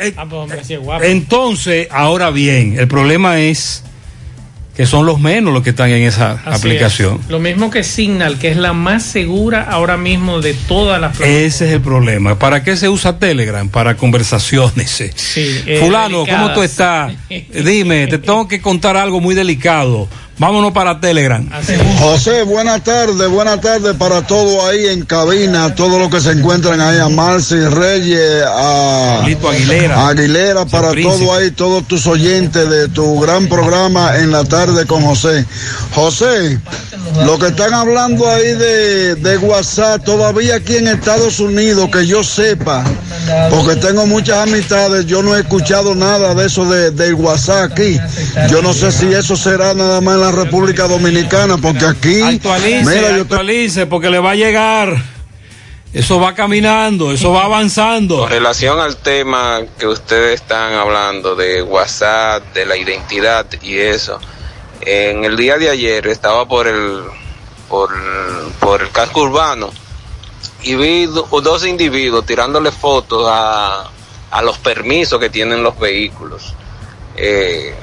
[1.01, 3.83] Entonces, ahora bien, el problema es
[4.79, 7.19] que son los menos los que están en esa Así aplicación.
[7.21, 7.29] es.
[7.29, 11.67] Lo mismo que Signal, que es la más segura ahora mismo de todas las Ese
[11.67, 12.39] es el problema.
[12.39, 13.67] ¿Para qué se usa Telegram?
[13.67, 15.03] Para conversaciones.
[15.81, 17.11] Fulano, ¿cómo tú estás?
[17.53, 20.07] Dime, te tengo que contar algo muy delicado.
[20.39, 21.45] Vámonos para Telegram.
[21.99, 26.79] José, buenas tardes, buenas tardes para todo ahí en cabina, todos los que se encuentran
[26.79, 32.87] ahí, a Marci Reyes, a Aguilera, a Aguilera, para todo ahí, todos tus oyentes de
[32.87, 35.45] tu gran programa en la tarde con José.
[35.93, 36.57] José,
[37.25, 42.23] lo que están hablando ahí de, de WhatsApp, todavía aquí en Estados Unidos, que yo
[42.23, 42.85] sepa,
[43.49, 47.99] porque tengo muchas amistades, yo no he escuchado nada de eso de, del WhatsApp aquí.
[48.49, 52.85] Yo no sé si eso será nada más en la República Dominicana, porque aquí, Actualice,
[52.85, 54.95] mira, yo actualice, porque le va a llegar.
[55.91, 58.19] Eso va caminando, eso va avanzando.
[58.19, 64.19] Con relación al tema que ustedes están hablando de WhatsApp, de la identidad y eso,
[64.81, 67.01] en el día de ayer estaba por el
[67.67, 67.89] por,
[68.59, 69.71] por el casco urbano
[70.63, 73.89] y vi do- dos individuos tirándole fotos a,
[74.31, 76.53] a los permisos que tienen los vehículos.
[77.15, 77.73] Eh,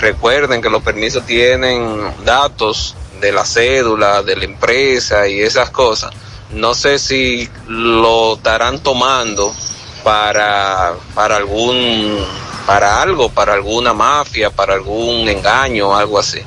[0.00, 6.12] recuerden que los permisos tienen datos de la cédula, de la empresa y esas cosas.
[6.52, 9.54] No sé si lo estarán tomando
[10.02, 12.24] para, para algún,
[12.66, 16.40] para algo, para alguna mafia, para algún engaño, algo así.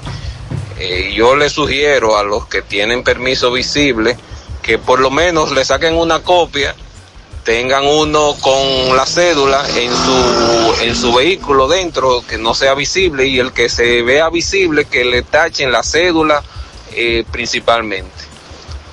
[0.80, 4.18] Eh, yo les sugiero a los que tienen permiso visible
[4.62, 6.76] que por lo menos le saquen una copia,
[7.44, 13.26] tengan uno con la cédula en su, en su vehículo dentro, que no sea visible,
[13.28, 16.44] y el que se vea visible, que le tachen la cédula
[16.94, 18.12] eh, principalmente.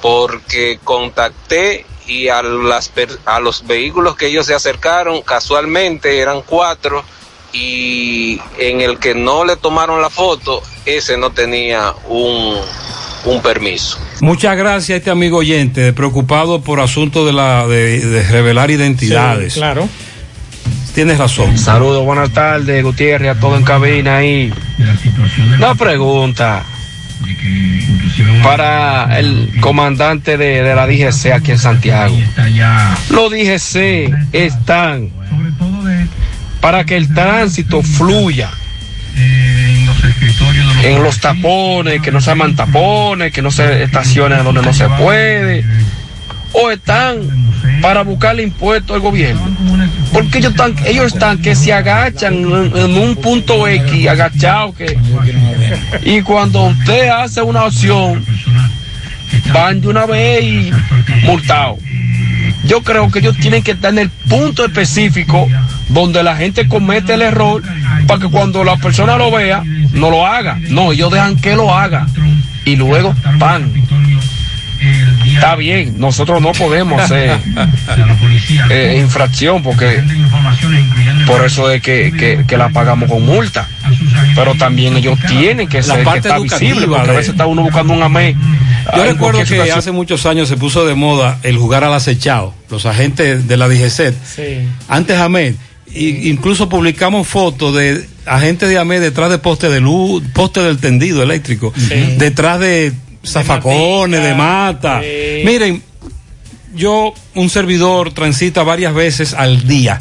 [0.02, 2.90] Porque contacté y a, las,
[3.24, 7.04] a los vehículos que ellos se acercaron, casualmente eran cuatro,
[7.52, 12.56] y en el que no le tomaron la foto, ese no tenía un,
[13.24, 13.98] un permiso.
[14.20, 19.54] Muchas gracias a este amigo oyente, preocupado por asunto de la de, de revelar identidades.
[19.54, 19.88] Sí, claro.
[20.94, 21.58] tienes razón.
[21.58, 24.52] Saludos, buenas tardes, Gutiérrez, a todo en cabina ahí.
[25.56, 26.64] Una pregunta
[28.42, 32.16] para el comandante de, de la DGC aquí en Santiago.
[33.10, 35.10] Los DGC están
[36.60, 38.50] para que el tránsito fluya
[40.82, 44.88] en los tapones, que no se aman tapones, que no se estacionen donde no se
[44.88, 45.64] puede,
[46.52, 47.20] o están
[47.80, 49.42] para buscarle impuestos al gobierno.
[50.12, 54.98] Porque ellos están, ellos están que se agachan en, un punto X, agachados que
[56.02, 58.24] y cuando usted hace una opción,
[59.52, 60.72] van de una vez y
[61.24, 61.78] multados.
[62.64, 65.48] Yo creo que ellos tienen que estar en el punto específico
[65.88, 67.62] donde la gente comete el error
[68.06, 69.62] para que cuando la persona lo vea,
[69.92, 70.58] no lo haga.
[70.68, 72.06] No, ellos dejan que lo haga.
[72.64, 73.72] Y luego, pan.
[75.26, 77.38] Está bien, nosotros no podemos hacer
[78.70, 80.02] eh, infracción porque
[81.26, 83.68] por eso es que, que- que la pagamos con multa.
[84.34, 87.16] Pero también ellos tienen que La ser que parte está educativa visible, porque a de-
[87.18, 88.34] veces está uno buscando un amé.
[88.96, 89.78] Yo recuerdo que situación.
[89.78, 93.68] hace muchos años se puso de moda el jugar al acechado, los agentes de la
[93.68, 94.14] DGC.
[94.24, 94.66] Sí.
[94.88, 95.18] Antes
[95.92, 100.78] y- incluso publicamos fotos de agentes de AMED detrás de postes de luz, postes del
[100.78, 101.72] tendido eléctrico,
[102.18, 102.92] detrás de
[103.26, 105.00] zafacones, de mata.
[105.44, 105.82] Miren,
[106.74, 109.98] yo, un servidor, transita varias veces al día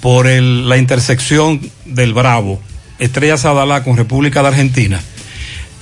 [0.00, 2.60] por el- la intersección del Bravo,
[2.98, 5.00] Estrella Sadalá con República de Argentina.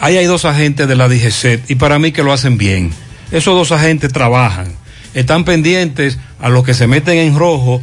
[0.00, 2.92] Ahí hay dos agentes de la DGCET y para mí que lo hacen bien.
[3.32, 4.68] Esos dos agentes trabajan,
[5.16, 7.80] están pendientes a los que se meten en rojo,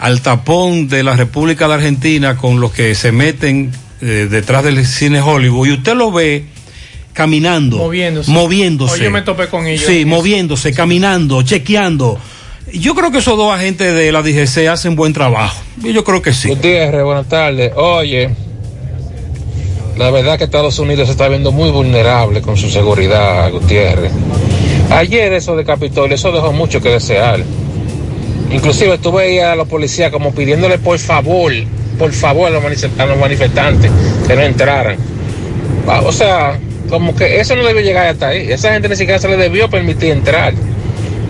[0.00, 3.70] al tapón de la República de Argentina con los que se meten
[4.00, 6.46] eh, detrás del cine Hollywood y usted lo ve
[7.12, 8.30] caminando, Moviéndose.
[8.32, 8.94] moviéndose.
[8.94, 9.86] Hoy yo me topé con ellos.
[9.86, 12.18] Sí, moviéndose, caminando, chequeando.
[12.72, 15.62] Yo creo que esos dos agentes de la DGC hacen buen trabajo.
[15.80, 16.48] Y Yo creo que sí.
[16.48, 17.72] Gutiérrez, buenas tardes.
[17.76, 18.30] Oye,
[19.96, 24.10] la verdad que Estados Unidos se está viendo muy vulnerable con su seguridad, Gutiérrez.
[24.90, 27.40] Ayer eso de Capitolio, eso dejó mucho que desear.
[28.52, 31.52] Inclusive tú veías a los policías como pidiéndole por favor,
[31.98, 33.90] por favor a los, manife- a los manifestantes
[34.26, 34.96] que no entraran.
[35.88, 36.58] Ah, O sea,
[36.88, 38.50] como que eso no debió llegar hasta ahí.
[38.52, 40.54] Esa gente ni siquiera se le debió permitir entrar.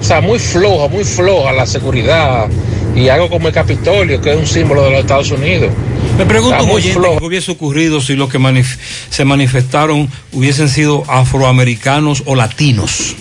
[0.00, 2.46] O sea, muy floja, muy floja la seguridad
[2.94, 5.70] y algo como el Capitolio, que es un símbolo de los Estados Unidos.
[6.18, 8.76] Me pregunto oyente, qué hubiese ocurrido si los que manif-
[9.09, 13.16] se manifestaron hubiesen sido afroamericanos o latinos.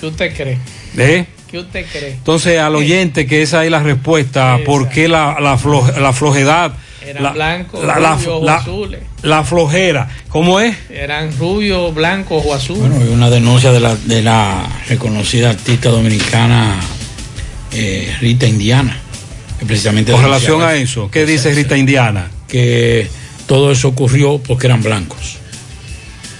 [0.00, 0.58] ¿Qué usted cree?
[0.96, 1.26] ¿Eh?
[1.50, 2.12] ¿Qué usted cree?
[2.12, 6.72] Entonces, al oyente, que esa es la respuesta, ¿por qué la, la, flo- la flojedad?
[7.06, 9.00] Eran la, blancos, la, la- rubios o azules.
[9.22, 10.08] la flojera.
[10.28, 10.76] ¿Cómo es?
[10.90, 12.82] Eran rubios, blancos o azules.
[12.88, 16.78] Bueno, hay una denuncia de la, de la reconocida artista dominicana
[17.72, 18.98] eh, Rita Indiana.
[19.58, 22.30] Que precisamente Con relación a eso, ¿qué dice Rita Indiana?
[22.48, 23.08] Que
[23.46, 25.36] todo eso ocurrió porque eran blancos.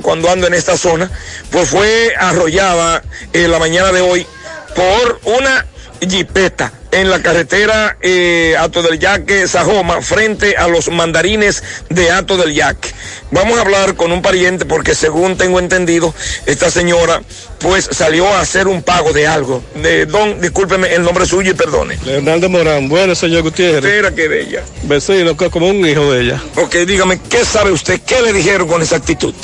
[0.00, 1.10] cuando ando en esta zona,
[1.50, 3.02] pues fue arrollada
[3.34, 4.26] la mañana de hoy
[4.74, 5.66] por una
[6.00, 12.36] jipeta en la carretera eh, Ato del Yaque, Sajoma, frente a los mandarines de Ato
[12.36, 12.88] del Yaque.
[13.30, 16.14] Vamos a hablar con un pariente porque según tengo entendido,
[16.46, 17.20] esta señora
[17.58, 19.62] pues salió a hacer un pago de algo.
[19.82, 21.98] De don, discúlpeme el nombre suyo y perdone.
[22.06, 23.84] Leonardo Morán, bueno, señor Gutiérrez.
[23.92, 24.62] Era que de ella.
[24.84, 26.42] Vecino, co- como un hijo de ella.
[26.56, 28.00] Ok, dígame, ¿qué sabe usted?
[28.06, 29.34] ¿Qué le dijeron con esa actitud?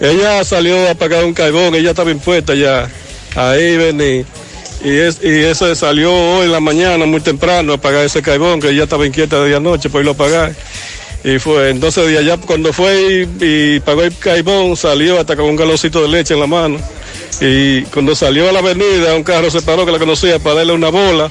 [0.00, 2.88] Ella salió a pagar un caibón, ella estaba impuesta ya.
[3.34, 4.24] Ahí vení.
[4.84, 8.60] Y, es, y eso salió hoy en la mañana muy temprano a pagar ese caibón,
[8.60, 10.54] que ella estaba inquieta de anoche por irlo a pagar.
[11.24, 15.46] Y fue, entonces de allá cuando fue y, y pagó el caibón, salió hasta con
[15.46, 16.78] un galocito de leche en la mano.
[17.40, 20.72] Y cuando salió a la avenida, un carro se paró que la conocía para darle
[20.72, 21.30] una bola.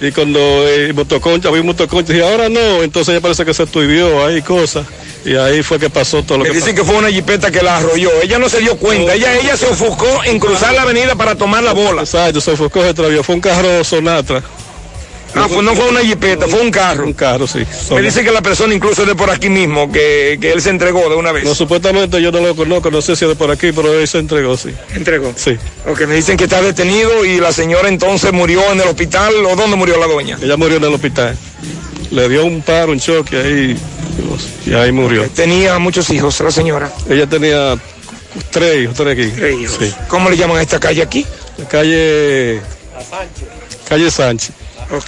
[0.00, 4.24] Y cuando eh, motoconcha, vi motoconcha, y ahora no, entonces ya parece que se estudió
[4.24, 4.86] ahí cosas.
[5.28, 6.84] Y ahí fue que pasó todo lo Me que dicen pasó.
[6.86, 8.10] que fue una jipeta que la arrolló.
[8.22, 9.14] Ella no se dio cuenta.
[9.14, 12.02] Ella, ella se ofuscó en cruzar la avenida para tomar la bola.
[12.02, 13.22] Exacto, se enfocó, se extravió.
[13.22, 14.42] Fue un carro Sonatra.
[15.34, 17.04] Ah, pues no fue una jipeta, fue un carro.
[17.04, 17.62] Un carro, sí.
[17.90, 20.70] Me dice que la persona incluso es de por aquí mismo, que, que él se
[20.70, 21.44] entregó de una vez.
[21.44, 24.08] No, supuestamente yo no lo conozco, no sé si es de por aquí, pero él
[24.08, 24.70] se entregó, sí.
[24.94, 25.34] ¿Entregó?
[25.36, 25.56] Sí.
[25.86, 29.34] Ok, me dicen que está detenido y la señora entonces murió en el hospital.
[29.44, 30.38] ¿O dónde murió la doña?
[30.40, 31.36] Ella murió en el hospital.
[32.10, 33.76] Le dio un paro, un choque ahí,
[34.66, 35.28] y ahí murió.
[35.30, 36.90] Tenía muchos hijos la señora.
[37.08, 37.74] Ella tenía
[38.50, 39.30] tres hijos, tres aquí.
[39.36, 39.76] Tres hijos.
[39.80, 39.94] Sí.
[40.08, 41.26] ¿Cómo le llaman a esta calle aquí?
[41.58, 42.60] La calle...
[43.88, 44.52] Calle Sánchez.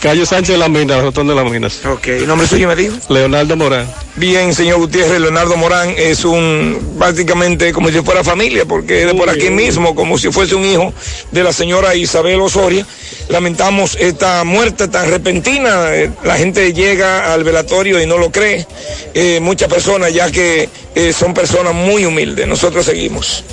[0.00, 1.80] Calle Sánchez de la Mina, la rotonda de las Minas.
[1.86, 2.96] Ok, ¿el nombre suyo me dijo?
[3.08, 3.86] Leonardo Morán.
[4.16, 9.14] Bien, señor Gutiérrez, Leonardo Morán es un prácticamente como si fuera familia, porque es de
[9.14, 10.92] por aquí mismo, como si fuese un hijo
[11.32, 12.86] de la señora Isabel Osoria.
[13.28, 15.94] Lamentamos esta muerte tan repentina.
[15.94, 18.66] eh, La gente llega al velatorio y no lo cree.
[19.14, 22.46] Eh, muchas personas, ya que eh, son personas muy humildes.
[22.46, 23.44] Nosotros seguimos.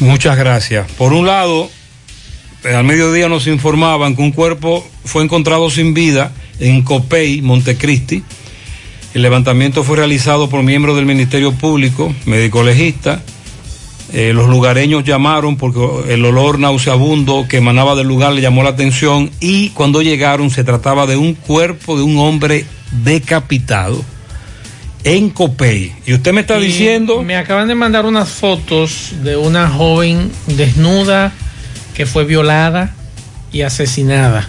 [0.00, 0.90] Muchas gracias.
[0.92, 1.70] Por un lado,
[2.64, 8.22] al mediodía nos informaban que un cuerpo fue encontrado sin vida en Copey, Montecristi.
[9.14, 13.22] El levantamiento fue realizado por miembros del Ministerio Público, médico legista.
[14.12, 18.70] Eh, los lugareños llamaron porque el olor nauseabundo que emanaba del lugar le llamó la
[18.70, 22.64] atención y cuando llegaron se trataba de un cuerpo de un hombre
[23.04, 24.02] decapitado
[25.04, 25.92] en Copey.
[26.06, 27.22] Y usted me está Y diciendo...
[27.22, 31.32] Me acaban de mandar unas fotos de una joven desnuda
[31.98, 32.94] que fue violada
[33.50, 34.48] y asesinada.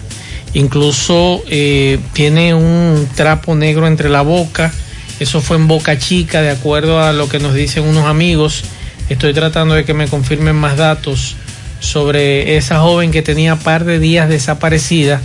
[0.54, 4.72] Incluso eh, tiene un trapo negro entre la boca.
[5.18, 8.62] Eso fue en Boca Chica, de acuerdo a lo que nos dicen unos amigos.
[9.08, 11.34] Estoy tratando de que me confirmen más datos
[11.80, 15.20] sobre esa joven que tenía par de días desaparecida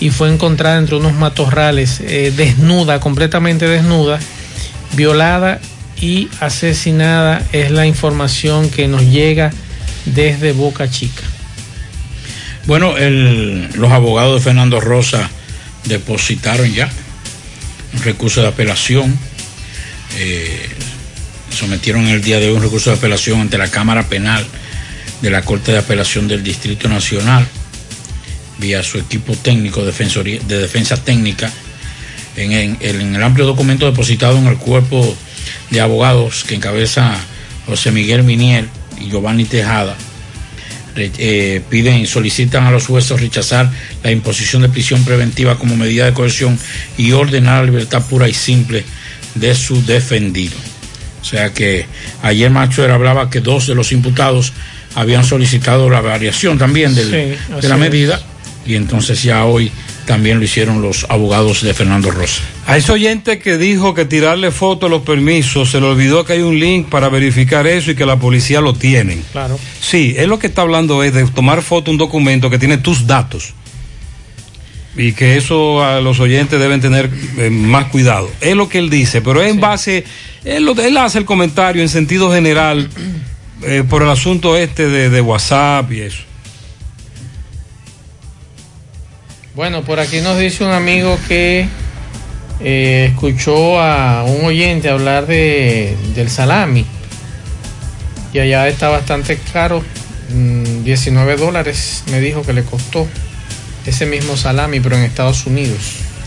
[0.00, 4.18] y fue encontrada entre unos matorrales, eh, desnuda, completamente desnuda,
[4.96, 5.60] violada
[6.00, 7.46] y asesinada.
[7.52, 9.52] Es la información que nos llega
[10.04, 11.22] desde Boca Chica.
[12.66, 15.28] Bueno, el- los abogados de Fernando Rosa
[15.84, 16.88] depositaron ya
[17.94, 19.18] un recurso de apelación.
[20.18, 20.68] eh,
[21.56, 24.44] sometieron el día de hoy un recurso de apelación ante la Cámara Penal
[25.22, 27.46] de la Corte de Apelación del Distrito Nacional,
[28.58, 29.92] vía su equipo técnico de
[30.58, 31.50] defensa técnica,
[32.36, 32.76] en, en-
[33.14, 35.16] el amplio documento depositado en el cuerpo
[35.70, 37.14] de abogados que encabeza
[37.66, 38.68] José Miguel Miniel
[39.00, 39.96] y Giovanni Tejada
[41.18, 43.70] eh, piden, solicitan a los jueces rechazar
[44.02, 46.58] la imposición de prisión preventiva como medida de coerción
[46.98, 48.84] y ordenar la libertad pura y simple
[49.34, 50.56] de su defendido.
[51.20, 51.86] O sea que
[52.22, 54.52] ayer Machuera hablaba que dos de los imputados
[54.94, 57.80] habían solicitado la variación también del- Sí, así de la es.
[57.80, 58.20] medida
[58.66, 59.70] y entonces ya hoy
[60.10, 62.42] también lo hicieron los abogados de Fernando Rosa.
[62.66, 66.32] A ese oyente que dijo que tirarle foto a los permisos, se le olvidó que
[66.34, 69.22] hay un link para verificar eso y que la policía lo tienen.
[69.32, 69.58] Claro.
[69.80, 72.78] Sí, él lo que está hablando es de tomar foto a un documento que tiene
[72.78, 73.54] tus datos.
[74.96, 77.08] Y que eso a los oyentes deben tener
[77.38, 78.28] eh, más cuidado.
[78.40, 80.04] Es lo que él dice, pero es en base,
[80.44, 82.90] él, lo- él hace el comentario en sentido general
[83.62, 86.24] eh, por el asunto este de, de WhatsApp y eso.
[89.60, 91.66] Bueno, por aquí nos dice un amigo que
[92.60, 96.86] eh, escuchó a un oyente hablar de, del salami.
[98.32, 99.84] Y allá está bastante caro.
[100.32, 103.06] mm, 19 dólares me dijo que le costó
[103.84, 105.76] ese mismo salami, pero en Estados Unidos.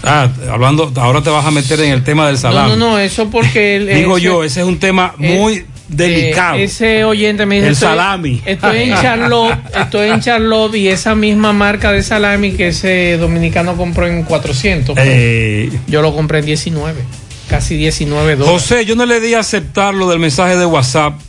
[0.04, 2.70] Ah, hablando, ahora te vas a meter en el tema del salami.
[2.70, 3.76] No, no, no, eso porque...
[3.78, 5.66] él- Digo ese- yo, ese es un tema muy
[5.96, 6.58] delicado.
[6.58, 7.68] eh, ese oyente me dice...
[7.68, 8.42] El estoy- salami.
[8.46, 13.76] Estoy en Charlotte, estoy en Charlotte y esa misma marca de salami que ese dominicano
[13.78, 14.96] compró en 400.
[15.00, 17.02] Eh, Yo lo compré en 19,
[17.50, 18.62] casi 19 dólares.
[18.62, 21.20] José, yo no le di a aceptar lo del mensaje de WhatsApp.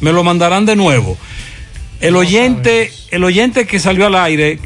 [0.00, 1.16] Me lo mandarán de nuevo.
[2.00, 4.58] El oyente, el oyente que salió al aire,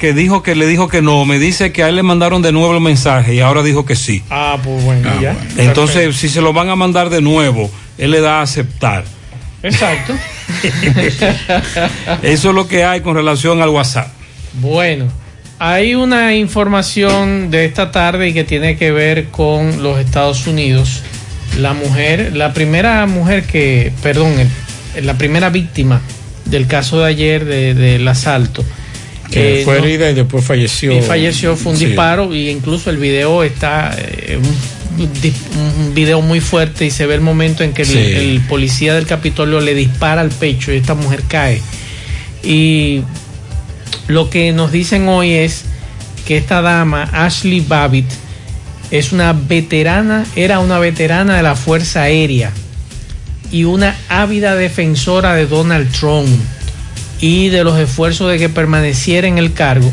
[0.00, 2.50] que dijo que le dijo que no, me dice que a él le mandaron de
[2.52, 4.22] nuevo el mensaje y ahora dijo que sí.
[4.30, 5.36] Ah, pues bueno, ya.
[5.58, 9.04] Entonces, si se lo van a mandar de nuevo, él le da a aceptar.
[9.62, 10.14] Exacto.
[12.22, 14.08] Eso es lo que hay con relación al WhatsApp.
[14.54, 15.06] Bueno,
[15.58, 21.02] hay una información de esta tarde y que tiene que ver con los Estados Unidos.
[21.58, 24.34] La mujer, la primera mujer que, perdón,
[24.96, 26.00] el- la primera víctima
[26.46, 28.64] del caso de ayer de- del asalto.
[29.30, 30.92] Que eh, fue no- herida y después falleció.
[30.96, 31.86] y falleció, fue un Sí.
[31.86, 37.20] disparo y incluso el video está eh, un, video muy fuerte y se ve el
[37.20, 41.62] momento en que el policía del Capitolio le dispara al pecho y esta mujer cae.
[42.42, 43.02] Y
[44.08, 45.62] lo que nos dicen hoy es
[46.26, 48.06] que esta dama, Ashley Babbitt,
[48.90, 52.50] es una veterana, era una veterana de la Fuerza Aérea
[53.52, 56.28] y una ávida defensora de Donald Trump
[57.20, 59.90] y de los esfuerzos de que permaneciera en el cargo.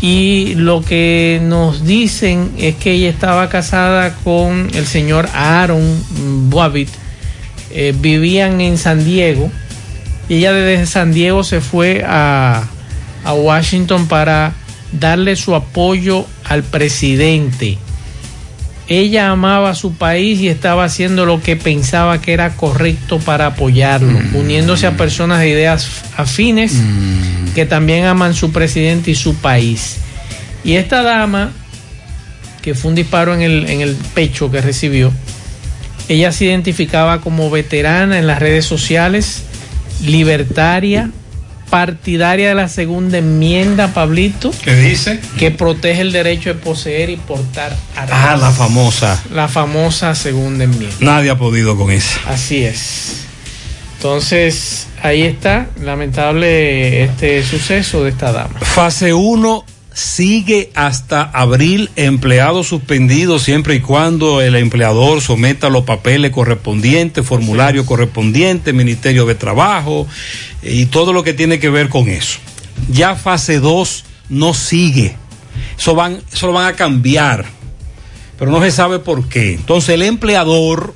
[0.00, 6.04] Y lo que nos dicen es que ella estaba casada con el señor Aaron
[6.50, 6.90] Babbitt,
[7.70, 9.50] eh, vivían en San Diego
[10.28, 12.66] y ella desde San Diego se fue a
[13.24, 14.52] Washington para
[14.92, 17.78] darle su apoyo al presidente.
[18.86, 23.46] Ella amaba a su país y estaba haciendo lo que pensaba que era correcto para
[23.46, 26.74] apoyarlo, uniéndose a personas de ideas afines
[27.54, 29.96] que también aman su presidente y su país.
[30.64, 31.52] Y esta dama,
[32.60, 35.12] que fue un disparo en el, en el pecho que recibió,
[36.08, 39.44] ella se identificaba como veterana en las redes sociales,
[40.02, 41.10] libertaria,
[41.74, 44.52] partidaria de la segunda enmienda, Pablito.
[44.62, 45.18] ¿Qué dice?
[45.36, 48.10] Que protege el derecho de poseer y portar armas.
[48.12, 49.20] Ah, la famosa.
[49.34, 50.94] La famosa segunda enmienda.
[51.00, 52.20] Nadie ha podido con esa.
[52.28, 53.24] Así es.
[53.96, 58.60] Entonces, ahí está, lamentable este suceso de esta dama.
[58.60, 59.64] Fase 1
[59.94, 67.86] sigue hasta abril empleados suspendidos siempre y cuando el empleador someta los papeles correspondientes, formulario
[67.86, 70.06] correspondiente, Ministerio de Trabajo
[70.64, 72.38] y todo lo que tiene que ver con eso.
[72.90, 75.16] Ya fase 2 no sigue.
[75.78, 77.44] Eso, van, eso lo van a cambiar,
[78.38, 79.54] pero no se sabe por qué.
[79.54, 80.94] Entonces el empleador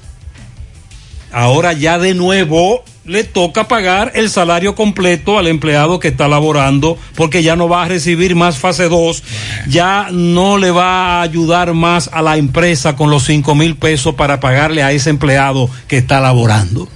[1.33, 6.99] ahora ya de nuevo le toca pagar el salario completo al empleado que está laborando
[7.15, 9.23] porque ya no va a recibir más fase 2,
[9.69, 14.15] ya no le va a ayudar más a la empresa con los 5 mil pesos
[14.15, 16.89] para pagarle a ese empleado que está laborando.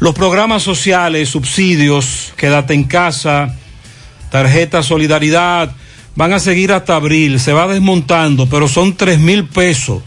[0.00, 3.54] Los programas sociales, subsidios, quédate en casa,
[4.30, 5.72] tarjeta solidaridad,
[6.14, 10.02] van a seguir hasta abril, se va desmontando, pero son 3 mil pesos.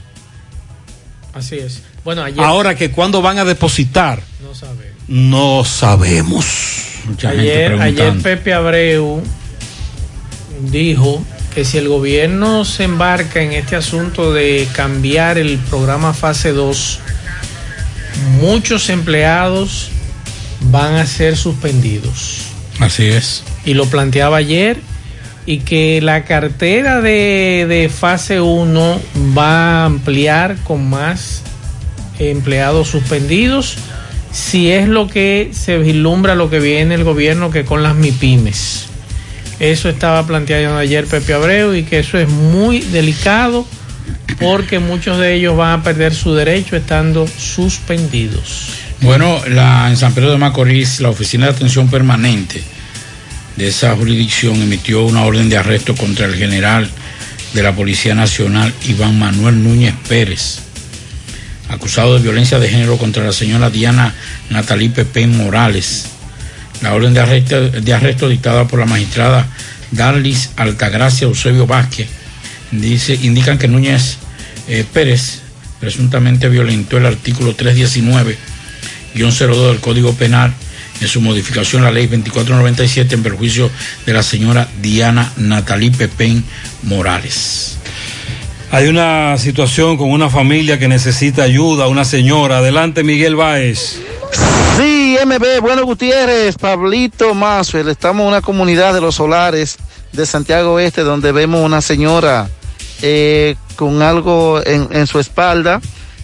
[1.33, 1.81] Así es.
[2.03, 4.95] Bueno, ayer, Ahora que cuando van a depositar, no sabemos.
[5.07, 6.45] no sabemos.
[7.05, 9.23] Mucha Ayer, ayer Pepe Abreu
[10.69, 11.23] dijo
[11.53, 16.99] que si el gobierno se embarca en este asunto de cambiar el programa fase 2,
[18.39, 19.89] muchos empleados
[20.71, 22.47] van a ser suspendidos.
[22.79, 23.43] Así es.
[23.65, 24.77] Y lo planteaba ayer
[25.45, 29.01] y que la cartera de, de fase 1
[29.37, 31.41] va a ampliar con más
[32.19, 33.77] empleados suspendidos
[34.31, 38.87] si es lo que se vislumbra lo que viene el gobierno que con las MIPIMES.
[39.59, 43.65] Eso estaba planteado ayer Pepe Abreu y que eso es muy delicado
[44.39, 48.69] porque muchos de ellos van a perder su derecho estando suspendidos.
[49.01, 52.61] Bueno, en San Pedro de Macorís, la Oficina de Atención Permanente
[53.55, 56.89] de esa jurisdicción emitió una orden de arresto contra el general
[57.53, 60.59] de la Policía Nacional, Iván Manuel Núñez Pérez,
[61.69, 64.13] acusado de violencia de género contra la señora Diana
[64.49, 66.07] Natalí Pepén Morales.
[66.81, 69.47] La orden de arresto, de arresto dictada por la magistrada
[69.91, 72.07] Darlis Altagracia Eusebio Vázquez
[72.71, 74.17] dice, indican que Núñez
[74.67, 75.41] eh, Pérez
[75.79, 78.35] presuntamente violentó el artículo 319-02
[79.67, 80.53] del Código Penal
[81.01, 83.69] en su modificación a la ley 2497 en perjuicio
[84.05, 86.43] de la señora Diana Natalí Pepén
[86.83, 87.77] Morales.
[88.69, 92.59] Hay una situación con una familia que necesita ayuda, una señora.
[92.59, 93.99] Adelante, Miguel Báez.
[94.77, 99.77] Sí, MB, bueno Gutiérrez, Pablito Mazuel, estamos en una comunidad de los solares
[100.13, 102.49] de Santiago Este donde vemos una señora
[103.01, 105.81] eh, con algo en, su espalda.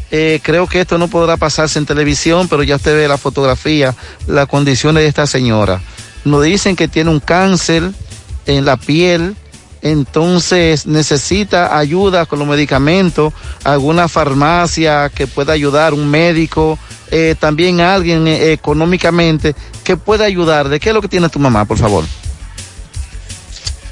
[0.10, 3.94] Eh, creo que esto no podrá pasarse en televisión, pero ya usted ve la fotografía,
[4.28, 5.82] las condiciones de esta señora.
[6.24, 7.92] Nos dicen que tiene un cáncer
[8.46, 9.36] en la piel,
[9.82, 13.34] entonces necesita ayuda con los medicamentos,
[13.64, 16.80] alguna farmacia que pueda ayudar, un médico,
[17.12, 20.70] eh, también alguien eh, económicamente que pueda ayudar.
[20.70, 22.04] ¿De qué es lo que tiene tu mamá, por favor?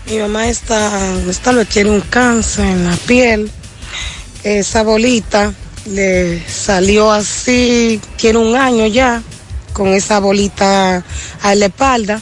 [0.10, 0.92] Mi mamá está,
[1.30, 3.50] esta lo tiene un cáncer en la piel.
[4.44, 5.52] Esa bolita
[5.90, 9.24] le salió así, tiene un año ya,
[9.74, 11.04] con esa bolita
[11.42, 12.22] a la espalda.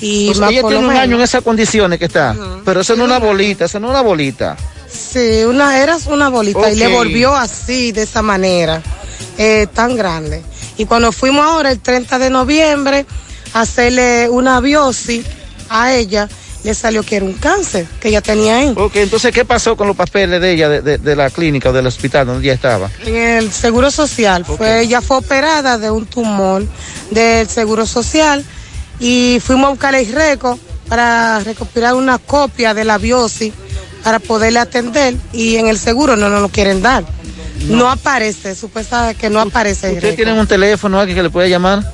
[0.00, 2.34] Y más ella tiene un menos- año en esas condiciones que está,
[2.64, 4.56] pero eso no es una bolita, eso no es una bolita.
[4.90, 8.82] Sí, una, era una bolita y le volvió así, de esa manera,
[9.38, 10.42] eh, tan grande.
[10.76, 13.06] Y cuando fuimos ahora, el 30 de noviembre,
[13.52, 15.22] a hacerle una biopsia
[15.68, 16.28] a ella,
[16.64, 18.72] le salió que era un cáncer que ella tenía ahí.
[18.76, 21.72] Ok, entonces, ¿qué pasó con los papeles de ella, de, de- de la clínica o
[21.72, 22.90] del hospital donde ella estaba?
[23.04, 26.64] En el Seguro Social, fue, ella fue operada de un tumor
[27.10, 28.44] del Seguro Social
[28.98, 30.58] y fuimos a buscar el récord
[30.88, 33.52] para recopilar una copia de la biosis
[34.02, 37.04] para poderle atender y en el seguro no nos lo quieren dar.
[37.68, 41.93] No, aparece, supuestamente que no aparece ¿Usted tiene un teléfono alguien que le pueda llamar?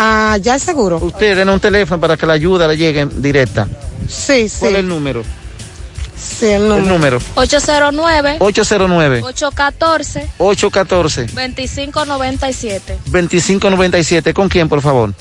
[0.00, 0.98] Ah, ya es seguro.
[0.98, 3.66] Usted tiene un teléfono para que la ayuda le llegue directa.
[4.08, 4.58] Sí, sí.
[4.60, 5.24] ¿Cuál es el número?
[6.16, 6.82] Sí, el número.
[6.82, 7.18] El número.
[7.34, 12.98] 809 809 814 814 2597.
[13.06, 14.34] 2597.
[14.34, 15.12] ¿Con quién, por favor?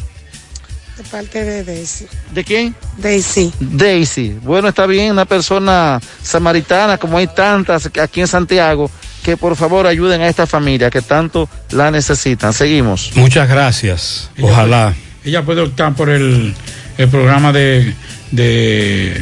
[0.96, 2.08] De parte de Daisy.
[2.32, 2.76] ¿De quién?
[2.98, 3.52] Daisy.
[3.60, 4.38] Daisy.
[4.44, 8.90] Bueno, está bien, una persona samaritana, como hay tantas aquí en Santiago,
[9.28, 12.54] que por favor ayuden a esta familia que tanto la necesitan.
[12.54, 13.12] Seguimos.
[13.16, 14.30] Muchas gracias.
[14.42, 14.94] Ojalá.
[15.26, 16.56] Ella puede optar por el,
[16.98, 17.94] el programa de,
[18.32, 19.22] de,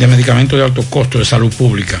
[0.00, 2.00] de medicamentos de alto costo de salud pública.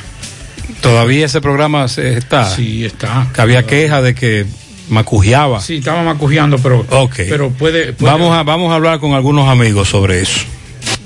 [0.80, 2.52] Todavía ese programa está.
[2.52, 3.28] Sí, está.
[3.32, 4.44] Que había queja de que
[4.88, 5.60] macujeaba.
[5.60, 7.14] Sí, estaba macujeando, pero, Ok.
[7.28, 10.40] pero puede, puede- Vamos a, vamos a hablar con algunos amigos sobre eso.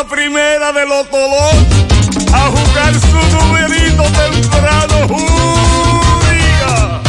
[0.02, 1.66] La primera de los Tolón
[2.32, 5.09] a jugar su numerito temprano.
[5.09, 7.01] ¡Júriga!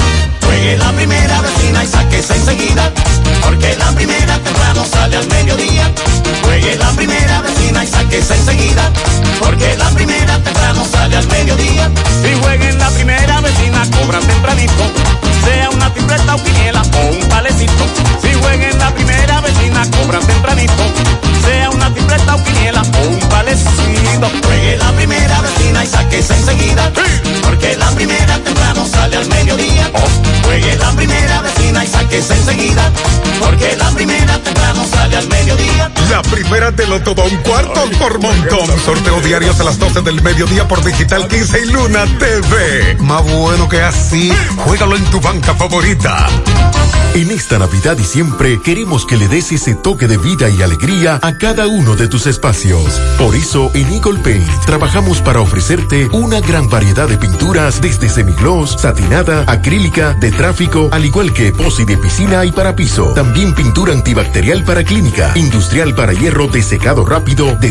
[0.43, 2.91] Juegue la primera vecina y sáquese enseguida,
[36.99, 37.50] primera
[37.89, 38.79] por montón.
[38.79, 42.97] Sorteo diarios a las 12 del mediodía por Digital 15 y Luna TV.
[42.99, 46.27] Más bueno que así, juégalo en tu banca favorita.
[47.13, 51.19] En esta Navidad y siempre queremos que le des ese toque de vida y alegría
[51.21, 53.01] a cada uno de tus espacios.
[53.17, 58.77] Por eso en Eagle Paint trabajamos para ofrecerte una gran variedad de pinturas desde semigloss,
[58.79, 63.07] satinada, acrílica, de tráfico, al igual que posi de piscina y para piso.
[63.13, 67.70] También pintura antibacterial para clínica, industrial para hierro de secado rápido, de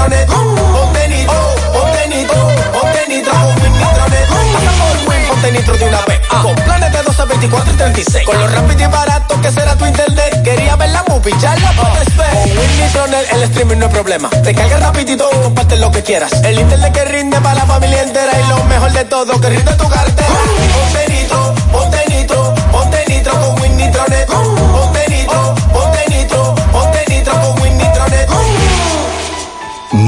[0.00, 4.28] Ponte nitro, ponte nitro, ponte nitro con Win Nitronet.
[4.52, 6.20] Pasa por Win, ponte nitro de una vez.
[6.42, 8.26] Con planes de 12, 24 y 36.
[8.26, 10.42] Con lo rápido y barato que será tu internet.
[10.42, 12.30] Quería ver la movie, ya la puedes ver.
[12.30, 14.30] Con Win Nitronet el streaming no es problema.
[14.30, 16.32] Te carga rapidito y comparte lo que quieras.
[16.44, 18.32] El internet que rinde para la familia entera.
[18.40, 20.28] Y lo mejor de todo, que rinde tu cartera.
[20.28, 24.30] Ponte nitro, ponte nitro, ponte nitro con Win Nitronet.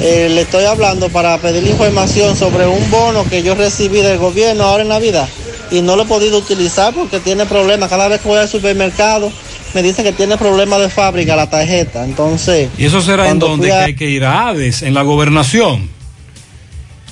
[0.00, 4.64] Eh, le estoy hablando para pedir información sobre un bono que yo recibí del gobierno
[4.64, 5.28] ahora en Navidad.
[5.72, 7.88] y no lo he podido utilizar porque tiene problemas.
[7.88, 9.30] Cada vez que voy al supermercado
[9.72, 12.04] me dicen que tiene problemas de fábrica la tarjeta.
[12.04, 15.88] Entonces, ¿Y eso será en a- que hay que ir a Hades, en la gobernación?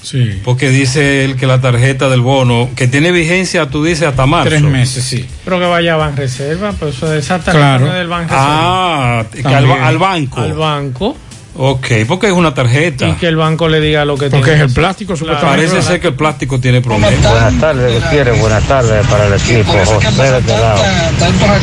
[0.02, 0.40] Sí.
[0.44, 4.48] Porque dice él que la tarjeta del bono, que tiene vigencia, tú dices, hasta marzo.
[4.50, 5.26] Tres meses, sí.
[5.44, 7.92] Pero que vaya a Banreserva, pues eso es exactamente Claro.
[7.98, 9.20] del Banreserva.
[9.20, 10.40] Ah, que al banco.
[10.40, 11.16] Al banco.
[11.60, 13.09] Ok, porque es una tarjeta.
[13.09, 15.40] Y que el banco le diga lo que Porque tiene es que el plástico, Claro.
[15.40, 17.20] Parece ser que el plástico tiene problemas.
[17.20, 18.40] Buenas tardes, Gutiérrez.
[18.40, 19.72] Buenas tardes para el equipo.
[19.72, 20.82] José de este lado.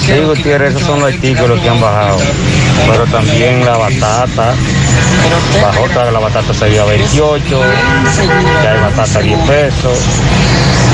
[0.05, 2.19] Sí, Gutiérrez, esos son los artículos que han bajado.
[2.91, 4.53] Pero también la batata.
[5.61, 7.61] Bajó la batata se dio a 28.
[8.63, 9.99] Ya hay batata a 10 pesos.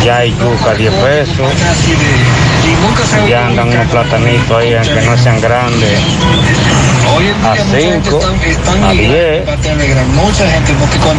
[0.05, 1.53] Ya hay yuca a 10 pesos.
[3.27, 5.99] Ya andan unos platanitos ahí, aunque no sean grandes.
[7.43, 8.19] A 5,
[8.83, 9.43] a 10.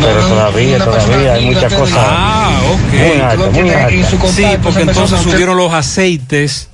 [0.00, 1.98] Pero todavía, todavía hay muchas cosas.
[1.98, 2.92] Ah, ok.
[2.92, 4.34] Muy altas, muy altas.
[4.34, 6.68] Sí, porque entonces subieron los aceites,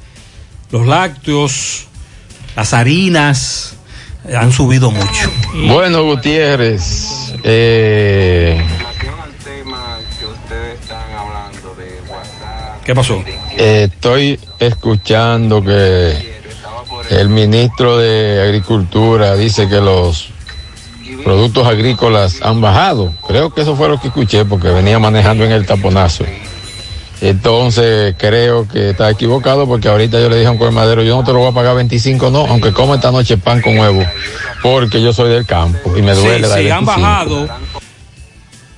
[0.70, 1.86] los lácteos,
[2.56, 3.74] las harinas,
[4.36, 5.30] han subido mucho.
[5.68, 8.62] Bueno, Gutiérrez, eh,
[12.88, 13.22] ¿Qué pasó?
[13.58, 16.40] eh, estoy escuchando que
[17.10, 20.30] el ministro de Agricultura dice que los
[21.22, 23.12] productos agrícolas han bajado.
[23.26, 26.24] Creo que eso fue lo que escuché porque venía manejando en el taponazo.
[27.20, 31.24] Entonces creo que está equivocado porque ahorita yo le dije a un colmadero, yo no
[31.24, 34.02] te lo voy a pagar 25, no, aunque coma esta noche pan con huevo,
[34.62, 36.86] porque yo soy del campo y me duele sí, dar sí, han 25.
[36.86, 37.48] bajado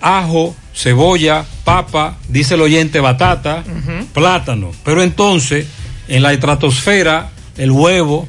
[0.01, 3.63] ajo, cebolla, papa, dice el oyente, batata,
[4.15, 4.71] plátano.
[4.85, 5.67] Pero entonces,
[6.09, 8.27] en la estratosfera, el huevo,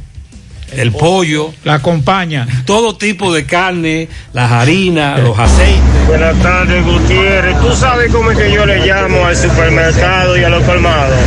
[0.73, 2.47] el pollo, la acompaña.
[2.65, 5.81] Todo tipo de carne, las harinas, los aceites.
[6.07, 7.59] Buenas tardes, Gutiérrez.
[7.59, 11.17] ¿Tú sabes cómo es que yo le llamo al supermercado y a los colmados?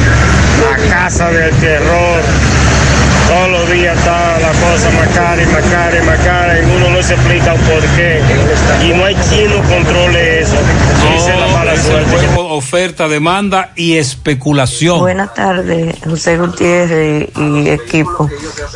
[0.60, 2.22] La casa del terror.
[3.28, 6.64] Todos los días está la cosa más cara y más cara y más cara y
[6.64, 8.20] uno no se explica por qué.
[8.84, 10.54] Y no hay quien no controle eso.
[11.16, 12.28] Esa es la mala suerte.
[12.36, 15.00] oferta, demanda y especulación.
[15.00, 18.28] Buenas tardes, José Gutiérrez y equipo.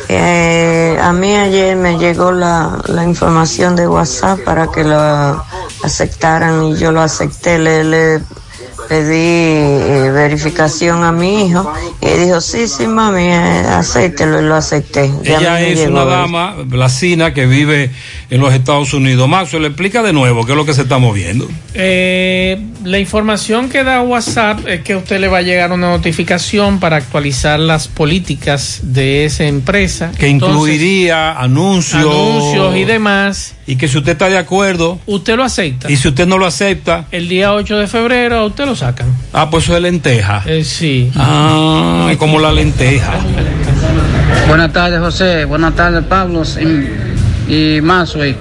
[0.07, 5.45] Eh, a mí ayer me llegó la, la información de WhatsApp para que lo
[5.83, 7.59] aceptaran y yo lo acepté.
[7.59, 8.21] Le, le
[8.89, 11.71] pedí eh, verificación a mi hijo
[12.01, 15.11] y él dijo, sí, sí, mami, eh, acéptelo y lo acepté.
[15.23, 17.91] Ya Ella es una dama, Blasina, que vive
[18.31, 19.29] en los Estados Unidos.
[19.29, 21.47] Maxwell, explica de nuevo qué es lo que se está moviendo.
[21.75, 25.89] Eh, la información que da WhatsApp es que a usted le va a llegar una
[25.89, 30.11] notificación para actualizar las políticas de esa empresa.
[30.17, 32.01] Que Entonces, incluiría anuncios.
[32.01, 33.55] anuncios y demás.
[33.67, 34.99] Y que si usted está de acuerdo.
[35.05, 35.91] Usted lo acepta.
[35.91, 37.05] Y si usted no lo acepta.
[37.11, 39.07] El día 8 de febrero a usted lo sacan.
[39.33, 40.43] Ah, pues eso es lenteja.
[40.63, 41.11] sí.
[41.15, 43.13] Ah, es como la lenteja.
[44.47, 45.45] Buenas tardes, José.
[45.45, 46.43] Buenas tardes, Pablo
[47.47, 48.35] y, y Mazui.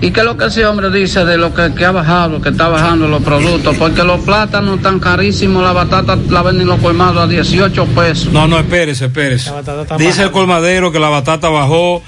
[0.00, 2.50] ¿Y qué es lo que ese hombre dice de lo que, que ha bajado, que
[2.50, 3.76] está bajando los productos?
[3.76, 8.32] Porque los plátanos están carísimos, la batata la venden los colmados a 18 pesos.
[8.32, 9.50] No, no, espérese, espérese.
[9.98, 12.04] Dice el colmadero que la batata bajó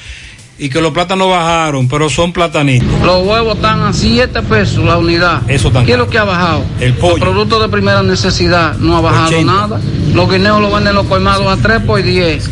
[0.60, 2.86] y que los plátanos bajaron, pero son platanitos.
[3.02, 5.40] Los huevos están a 7 pesos la unidad.
[5.48, 6.62] Eso tan ¿Qué es lo que ha bajado?
[6.78, 7.16] El pollo.
[7.16, 9.52] Los productos de primera necesidad no ha bajado 80.
[9.52, 9.80] nada.
[10.12, 12.50] Los guineos los venden los colmados a 3 por 10.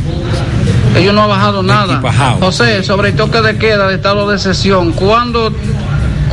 [0.97, 2.01] Ellos no han bajado nada.
[2.41, 5.53] José, sobre el toque de queda de estado de sesión, ¿cuándo,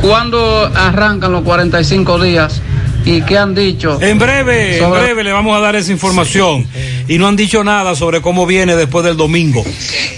[0.00, 2.62] ¿cuándo arrancan los 45 días?
[3.06, 3.98] ¿Y qué han dicho?
[4.02, 6.66] En breve, Sobre- en breve le vamos a dar esa información.
[7.08, 9.64] Y no han dicho nada sobre cómo viene después del domingo.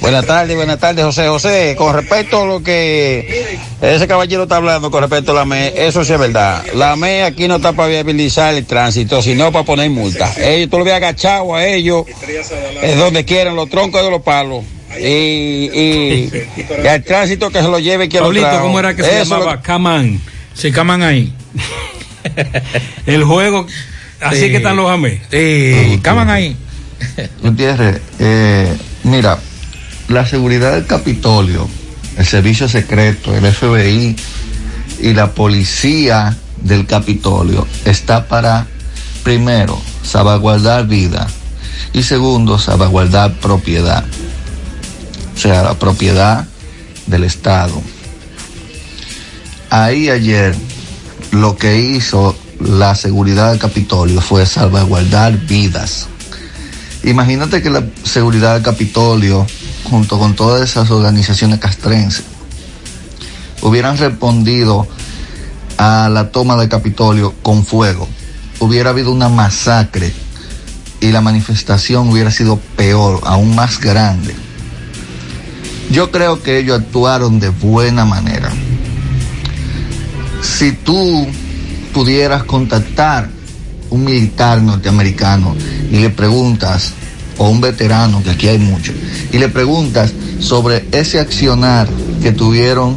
[0.01, 1.29] Buenas tardes, buenas tardes, José.
[1.29, 5.75] José, con respecto a lo que ese caballero está hablando con respecto a la ME,
[5.87, 6.65] eso sí es verdad.
[6.75, 10.39] La ME aquí no está para viabilizar el tránsito, sino para poner multas.
[10.39, 12.07] Ellos, tú lo ves agachado a ellos,
[12.83, 14.65] es donde quieran, los troncos de los palos.
[14.99, 16.33] Y, y,
[16.83, 18.61] y al tránsito que se lo lleve lo Pablito.
[18.63, 19.57] ¿cómo era que se Eso llamaba?
[19.57, 20.19] lo- Caman.
[20.55, 21.35] Sí, Caman ahí.
[23.07, 23.67] el juego,
[24.21, 24.51] así Sí.
[24.51, 25.21] que están los amés.
[25.31, 26.57] Sí, Caman ahí.
[27.43, 29.39] Gutiérrez, eh, mira,
[30.09, 31.69] la seguridad del Capitolio,
[32.17, 34.17] el servicio secreto, el FBI
[35.01, 38.67] y la policía del Capitolio está para,
[39.23, 41.29] primero, salvaguardar vida
[41.93, 44.05] y segundo, salvaguardar propiedad,
[45.35, 46.47] o sea, la propiedad
[47.07, 47.81] del Estado.
[49.71, 50.55] Ahí ayer
[51.31, 56.09] lo que hizo la seguridad del Capitolio fue salvaguardar vidas.
[57.05, 59.47] Imagínate que la seguridad del Capitolio,
[59.85, 62.25] junto con todas esas organizaciones castrenses,
[63.63, 64.87] hubieran respondido
[65.77, 68.09] a la toma del Capitolio con fuego.
[68.59, 70.13] Hubiera habido una masacre
[71.01, 74.35] y la manifestación hubiera sido peor, aún más grande.
[75.91, 78.53] Yo creo que ellos actuaron de buena manera.
[80.43, 81.27] Si tú
[81.93, 83.29] pudieras contactar
[83.91, 85.55] un militar norteamericano
[85.91, 86.93] y le preguntas,
[87.39, 88.95] o un veterano, que aquí hay muchos,
[89.33, 91.89] y le preguntas sobre ese accionar
[92.23, 92.97] que tuvieron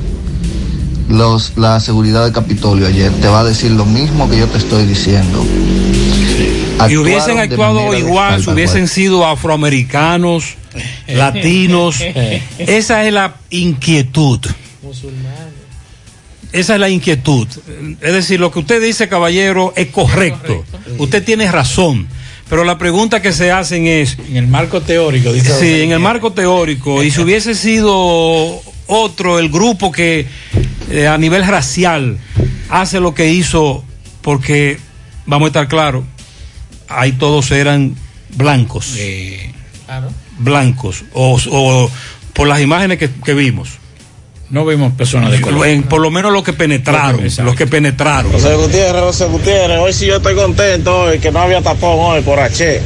[1.10, 4.58] los, la seguridad del Capitolio ayer, te va a decir lo mismo que yo te
[4.58, 5.46] estoy diciendo.
[6.90, 10.56] y hubiesen de actuado igual, si hubiesen sido afroamericanos,
[11.08, 12.02] latinos.
[12.58, 14.40] Esa es la inquietud.
[16.52, 17.48] Esa es la inquietud.
[18.02, 20.64] Es decir, lo que usted dice, caballero, es correcto.
[20.98, 22.08] Usted tiene razón.
[22.50, 24.18] Pero la pregunta que se hacen es...
[24.28, 25.58] En el marco teórico, dice.
[25.58, 27.02] Sí, en el marco teórico.
[27.02, 30.28] Y si hubiese sido otro, el grupo que
[30.90, 32.18] eh, a nivel racial
[32.70, 33.86] hace lo que hizo,
[34.22, 34.78] porque,
[35.26, 36.04] vamos a estar claros,
[36.90, 37.96] ahí todos eran
[38.36, 38.98] blancos.
[39.86, 40.10] Claro.
[40.40, 41.06] Blancos.
[41.14, 41.92] O, o
[42.34, 43.81] por las imágenes que, que vimos.
[44.52, 45.66] No vimos personas de color.
[45.68, 47.22] En- por lo menos los que penetraron.
[47.44, 48.32] Los que penetraron.
[48.34, 52.22] José Gutiérrez, José Gutiérrez, hoy sí yo estoy contento hoy, que no había tapón hoy
[52.22, 52.82] por H.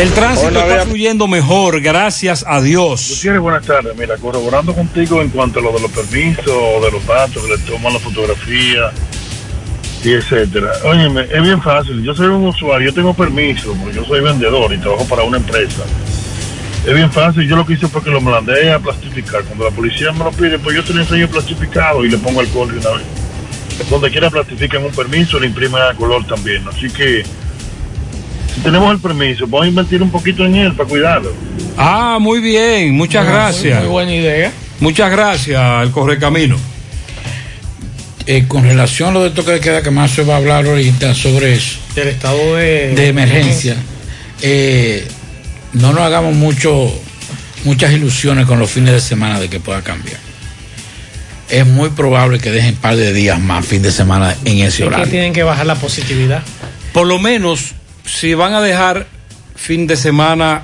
[0.00, 3.08] El tránsito Hola, está fluyendo mejor, gracias a Dios.
[3.10, 3.94] Gutiérrez, buenas tardes.
[3.96, 7.58] Mira, corroborando contigo en cuanto a lo de los permisos, de los datos, que le
[7.58, 8.90] toman la fotografía
[10.02, 10.72] y etcétera.
[10.84, 12.02] Óyeme, es bien fácil.
[12.02, 15.36] Yo soy un usuario, yo tengo permiso, porque yo soy vendedor y trabajo para una
[15.36, 15.82] empresa.
[16.86, 17.46] Es bien fácil.
[17.48, 19.42] Yo lo que hice fue que lo mandé a plastificar.
[19.44, 22.40] Cuando la policía me lo pide, pues yo te lo enseño plastificado y le pongo
[22.40, 23.06] alcohol de una vez.
[23.88, 26.62] Donde quiera plastifican un permiso, le imprimen a color también.
[26.68, 27.22] Así que,
[28.54, 31.32] si tenemos el permiso, vamos a invertir un poquito en él para cuidarlo.
[31.76, 33.80] Ah, muy bien, muchas Muy- gracias.
[33.82, 34.52] Muy buena idea.
[34.80, 36.56] Muchas gracias, el Correcamino.
[38.26, 40.64] Eh, con relación a lo del toque de queda que más se va a hablar
[40.66, 43.76] ahorita sobre eso, Del estado de, de emergencia,
[44.42, 45.08] eh,
[45.72, 46.92] no nos hagamos mucho,
[47.64, 50.18] muchas ilusiones con los fines de semana de que pueda cambiar.
[51.48, 54.66] Es muy probable que dejen un par de días más fin de semana en ese
[54.68, 55.08] Es que horario.
[55.08, 56.42] tienen que bajar la positividad.
[56.92, 57.72] Por lo menos,
[58.06, 59.06] si van a dejar
[59.54, 60.62] fin de semana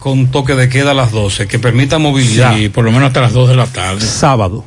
[0.00, 2.56] con toque de queda a las 12, que permita movilidad.
[2.56, 4.00] Sí, por lo menos hasta las 2 de la tarde.
[4.06, 4.64] Sábado.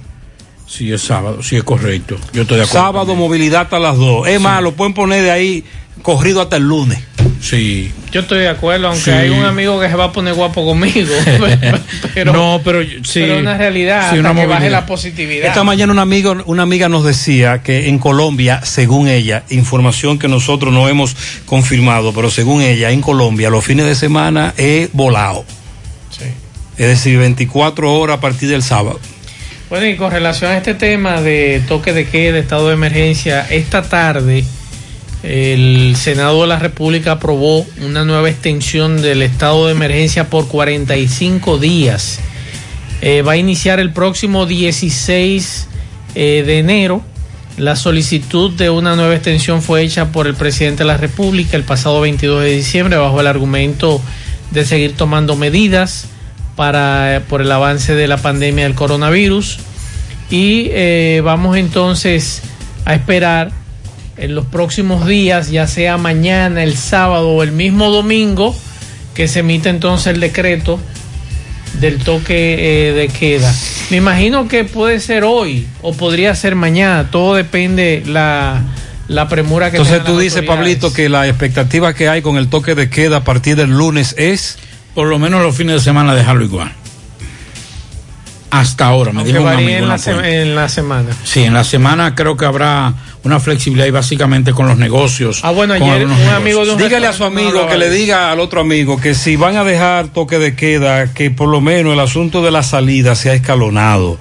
[0.71, 2.15] Sí, es sábado, sí es correcto.
[2.31, 2.85] Yo estoy de acuerdo.
[2.87, 4.27] Sábado, movilidad hasta las 2.
[4.29, 5.65] Es más, lo pueden poner de ahí
[6.01, 6.97] corrido hasta el lunes.
[7.41, 7.91] Sí.
[8.11, 9.09] Yo estoy de acuerdo, aunque Sí.
[9.11, 11.13] hay un amigo que se va a poner guapo conmigo.
[12.13, 13.19] pero, no, pero sí.
[13.19, 14.71] pero una realidad, Sí, una que baje movilidad.
[14.71, 15.47] la positividad.
[15.49, 20.29] Esta mañana una amiga, una amiga nos decía que en Colombia, según ella, información que
[20.29, 25.43] nosotros no hemos confirmado, pero según ella, en Colombia los fines de semana es volado.
[26.11, 26.25] Sí.
[26.77, 28.99] Es decir, 24 horas a partir del sábado.
[29.71, 33.81] Bueno, y con relación a este tema de toque de queda, estado de emergencia, esta
[33.81, 34.43] tarde
[35.23, 41.57] el Senado de la República aprobó una nueva extensión del estado de emergencia por 45
[41.57, 42.19] días.
[43.01, 45.67] Eh, va a iniciar el próximo 16
[46.15, 47.01] eh, de enero.
[47.57, 51.63] La solicitud de una nueva extensión fue hecha por el presidente de la República el
[51.63, 54.01] pasado 22 de diciembre bajo el argumento
[54.51, 56.09] de seguir tomando medidas
[56.61, 59.57] para, eh, por el avance de la pandemia del coronavirus.
[60.29, 62.43] Y eh, vamos entonces
[62.85, 63.49] a esperar
[64.15, 68.55] en los próximos días, ya sea mañana, el sábado o el mismo domingo,
[69.15, 70.79] que se emita entonces el decreto
[71.79, 73.51] del toque eh, de queda.
[73.89, 78.61] Me imagino que puede ser hoy o podría ser mañana, todo depende la,
[79.07, 80.43] la premura que Entonces tú dices.
[80.43, 84.13] Pablito, que la expectativa que hay con el toque de queda a partir del lunes
[84.19, 84.59] es...
[84.95, 86.71] Por lo menos los fines de semana dejarlo igual.
[88.51, 89.69] Hasta ahora, me Aunque dijo un amigo.
[89.69, 89.95] en la,
[90.27, 91.09] en la semana.
[91.23, 92.93] Sí, en la semana creo que habrá
[93.23, 95.39] una flexibilidad y básicamente con los negocios.
[95.43, 96.33] Ah, bueno, ayer un negocios.
[96.33, 99.15] amigo de un Dígale a su amigo no que le diga al otro amigo que
[99.15, 102.61] si van a dejar toque de queda, que por lo menos el asunto de la
[102.61, 104.17] salida sea escalonado.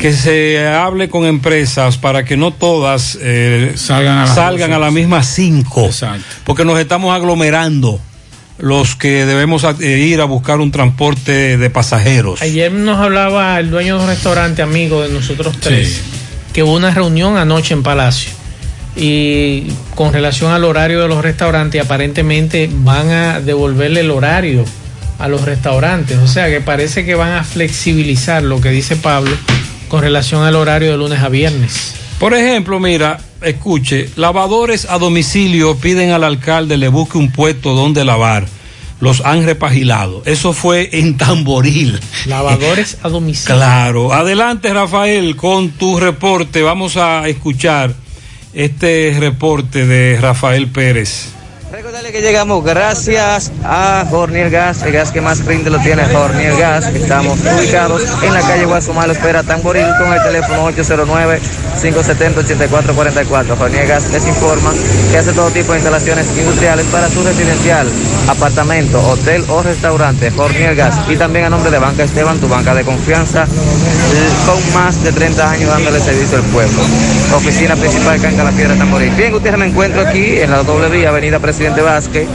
[0.00, 4.90] Que se hable con empresas para que no todas eh, Salgan a salgan a la
[4.90, 5.88] misma cinco.
[6.42, 8.00] Porque nos estamos aglomerando
[8.60, 12.42] los que debemos eh, ir a buscar un transporte de pasajeros.
[12.42, 16.02] Ayer nos hablaba el dueño de un restaurante amigo de nosotros tres,
[16.52, 18.32] que hubo una reunión anoche en Palacio.
[18.96, 24.64] Y con relación al horario de los restaurantes, aparentemente van a devolverle el horario
[25.18, 26.18] a los restaurantes.
[26.18, 29.36] O sea que parece que van a flexibilizar lo que dice Pablo
[29.88, 31.99] con relación al horario de lunes a viernes.
[32.20, 38.04] Por ejemplo, mira, escuche, lavadores a domicilio piden al alcalde le busque un puesto donde
[38.04, 38.46] lavar.
[39.00, 40.22] Los han repagilado.
[40.26, 41.98] Eso fue en Tamboril.
[42.26, 43.56] Lavadores a domicilio.
[43.56, 44.12] Claro.
[44.12, 46.60] Adelante, Rafael, con tu reporte.
[46.60, 47.94] Vamos a escuchar
[48.52, 51.32] este reporte de Rafael Pérez.
[52.10, 56.88] Que llegamos gracias a Jornier Gas, el gas que más rinde lo tiene Jornier Gas.
[56.88, 63.56] Estamos ubicados en la calle Guasumal, espera Tamboril con el teléfono 809-570-8444.
[63.56, 64.72] Jornier Gas les informa
[65.12, 67.86] que hace todo tipo de instalaciones industriales para su residencial,
[68.26, 70.32] apartamento, hotel o restaurante.
[70.32, 73.46] Jornier Gas y también a nombre de Banca Esteban, tu banca de confianza,
[74.46, 76.82] con más de 30 años dándole servicio al pueblo.
[77.36, 79.14] Oficina principal Canca La Piedra Tamboril.
[79.14, 82.26] Bien, ustedes me encuentro aquí en la doble vía, Avenida Presidente Vázquez,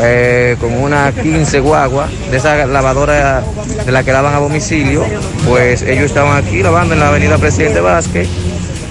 [0.00, 3.42] eh, con una 15 guagua de esa lavadora
[3.84, 5.04] de la que lavan a domicilio.
[5.48, 8.28] Pues ellos estaban aquí lavando en la Avenida Presidente Vázquez.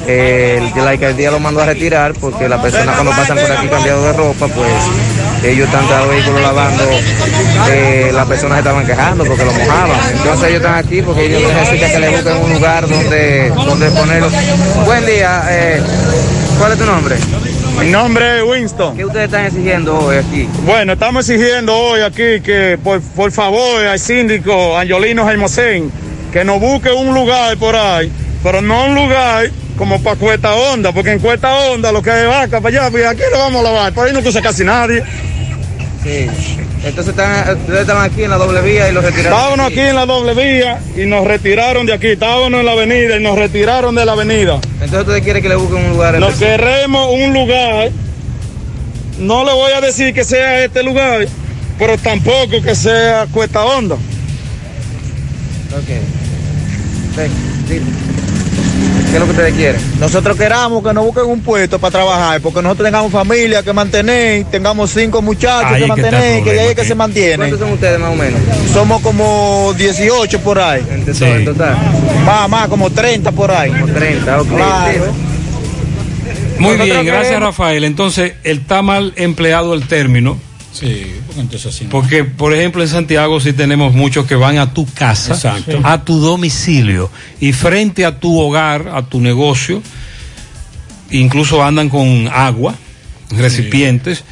[0.07, 4.03] Eh, la alcaldía lo mandó a retirar porque las personas cuando pasan por aquí cambiado
[4.03, 4.83] de ropa, pues
[5.43, 6.83] ellos están los vehículos lavando,
[7.69, 9.99] eh, las personas estaban quejando porque lo mojaban.
[10.11, 14.33] Entonces ellos están aquí porque ellos necesitan que le busquen un lugar donde, donde ponerlos.
[14.85, 15.81] Buen día, eh,
[16.59, 17.15] ¿cuál es tu nombre?
[17.79, 18.95] Mi nombre es Winston.
[18.95, 20.47] ¿Qué ustedes están exigiendo hoy aquí?
[20.65, 25.91] Bueno, estamos exigiendo hoy aquí que por, por favor al síndico Angelino Jaimosén
[26.31, 28.11] que nos busque un lugar por ahí,
[28.43, 32.27] pero no un lugar como para Cuesta Honda, porque en Cuesta Honda lo que es
[32.27, 35.03] vaca para allá, pues aquí lo vamos a lavar, por ahí no cruza casi nadie.
[36.03, 36.27] Sí.
[36.83, 39.33] Entonces están, ustedes estaban aquí en la doble vía y los retiraron.
[39.37, 43.17] Estábamos aquí en la doble vía y nos retiraron de aquí, estábamos en la avenida
[43.17, 44.59] y nos retiraron de la avenida.
[44.73, 46.19] Entonces ustedes quieren que le busquen un lugar.
[46.19, 47.91] Nos queremos un lugar,
[49.19, 51.27] no le voy a decir que sea este lugar,
[51.77, 53.95] pero tampoco que sea Cuesta Honda.
[53.95, 55.87] Ok.
[57.15, 57.21] Sí,
[57.67, 57.81] sí.
[59.11, 59.81] ¿Qué es lo que ustedes quieren?
[59.99, 64.45] Nosotros queramos que nos busquen un puesto para trabajar, porque nosotros tengamos familia que mantener,
[64.45, 67.35] tengamos cinco muchachos Ahí que que mantener, que de ahí es que se mantiene.
[67.35, 68.39] ¿Cuántos son ustedes más o menos?
[68.73, 70.81] Somos como 18 por ahí.
[70.89, 71.77] En total, en total.
[72.25, 73.69] Más, más, como 30 por ahí.
[73.71, 74.47] Como 30, ok.
[74.47, 75.13] Claro.
[76.59, 77.83] Muy bien, gracias queremos- Rafael.
[77.83, 80.37] Entonces, está mal empleado el término.
[80.71, 81.89] Sí, porque entonces así no.
[81.89, 85.79] Porque, por ejemplo, en Santiago sí tenemos muchos que van a tu casa, Exacto.
[85.83, 89.81] a tu domicilio y frente a tu hogar, a tu negocio,
[91.11, 92.75] incluso andan con agua,
[93.31, 94.23] recipientes.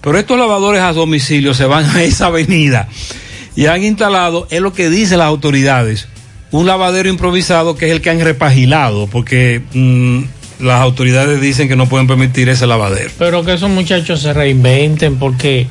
[0.00, 2.88] Pero estos lavadores a domicilio se van a esa avenida
[3.56, 6.06] y han instalado, es lo que dicen las autoridades,
[6.52, 10.22] un lavadero improvisado que es el que han repagilado, porque mm,
[10.60, 13.10] las autoridades dicen que no pueden permitir ese lavadero.
[13.18, 15.66] Pero que esos muchachos se reinventen porque,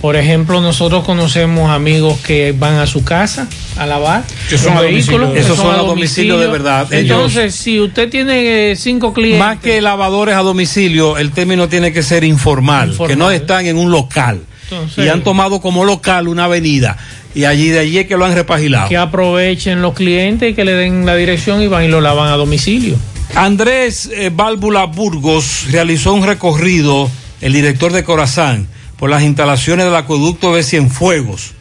[0.00, 4.82] por ejemplo, nosotros conocemos amigos que van a su casa a lavar Que son a
[4.82, 5.34] domicilio.
[5.34, 6.92] Esos son a domicilio de verdad.
[6.92, 9.40] Entonces, si usted tiene eh, cinco clientes...
[9.40, 13.10] Más que lavadores a domicilio, el término tiene que ser informal, Informal.
[13.10, 14.40] que no están en un local.
[14.70, 16.96] Entonces- y han tomado como local una avenida.
[17.34, 18.88] Y allí de allí es que lo han repagilado.
[18.88, 22.28] que aprovechen los clientes y que le den la dirección y van y lo lavan
[22.32, 22.96] a domicilio.
[23.36, 29.96] Andrés eh, Válvula Burgos realizó un recorrido, el director de Corazán, por las instalaciones del
[29.96, 31.52] acueducto de Cienfuegos,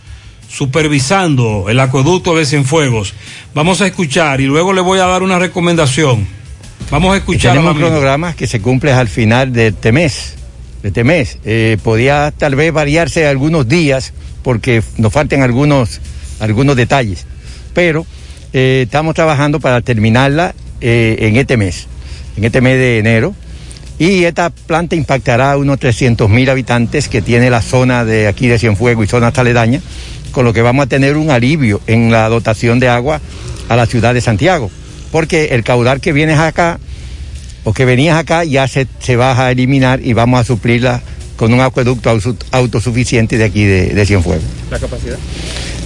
[0.48, 3.16] supervisando el acueducto de Cienfuegos.
[3.56, 6.28] Vamos a escuchar y luego le voy a dar una recomendación.
[6.91, 7.88] Vamos a escuchar Tenemos un amigo.
[7.88, 10.36] cronograma que se cumple al final de este mes.
[10.84, 11.40] De este mes.
[11.44, 14.14] Eh, podía tal vez variarse algunos días
[14.44, 16.02] porque nos faltan algunos,
[16.40, 17.26] algunos detalles.
[17.74, 18.06] Pero
[18.54, 20.54] eh, estamos trabajando para terminarla
[20.86, 21.88] eh, en este mes,
[22.36, 23.34] en este mes de enero.
[23.98, 28.48] Y esta planta impactará a unos 300 mil habitantes que tiene la zona de aquí
[28.48, 29.82] de Cienfuegos y zonas aledañas,
[30.34, 33.22] con lo que vamos a tener un alivio en la dotación de agua
[33.70, 34.70] a la ciudad de Santiago.
[35.10, 36.80] Porque el caudal que viene acá
[37.64, 41.02] o que venías acá ya se, se va a eliminar y vamos a suplirla
[41.38, 42.18] con un acueducto
[42.52, 44.44] autosuficiente de aquí de, de Cienfuegos.
[44.70, 45.18] ¿La capacidad?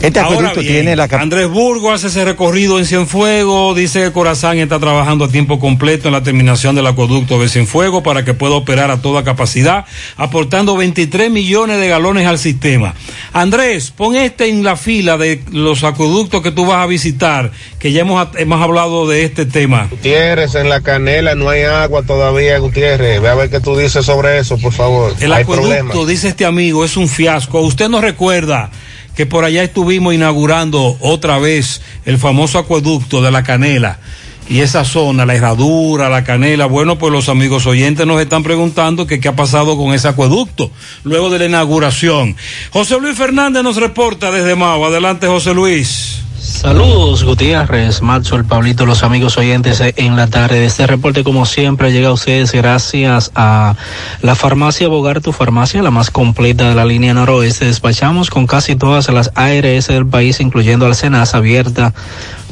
[0.02, 1.24] Este Ahora acueducto bien, tiene la capacidad.
[1.24, 6.08] Andrés Burgo hace ese recorrido en Cienfuegos, dice que Corazán está trabajando a tiempo completo
[6.08, 10.78] en la terminación del acueducto de Cienfuegos para que pueda operar a toda capacidad, aportando
[10.78, 12.94] 23 millones de galones al sistema.
[13.34, 17.92] Andrés, pon este en la fila de los acueductos que tú vas a visitar, que
[17.92, 19.88] ya hemos, hemos hablado de este tema.
[19.90, 23.20] Gutiérrez, en la canela no hay agua todavía, Gutiérrez.
[23.20, 25.16] Ve a ver qué tú dices sobre eso, por favor.
[25.20, 27.62] El hay acueducto, dice este amigo, es un fiasco.
[27.62, 28.70] Usted nos recuerda
[29.18, 34.00] que por allá estuvimos inaugurando otra vez el famoso acueducto de la Canela.
[34.48, 39.06] Y esa zona, la herradura, la canela, bueno, pues los amigos oyentes nos están preguntando
[39.06, 40.72] qué ha pasado con ese acueducto
[41.04, 42.38] luego de la inauguración.
[42.70, 44.86] José Luis Fernández nos reporta desde Mao.
[44.86, 46.22] Adelante, José Luis.
[46.48, 50.66] Saludos Gutiérrez, Maxwell, Pablito, los amigos oyentes en la tarde.
[50.66, 53.76] Este reporte como siempre llega a ustedes gracias a
[54.22, 57.66] la farmacia Bogar, tu farmacia, la más completa de la línea noroeste.
[57.66, 61.94] Despachamos con casi todas las ARS del país, incluyendo Alcenas, abierta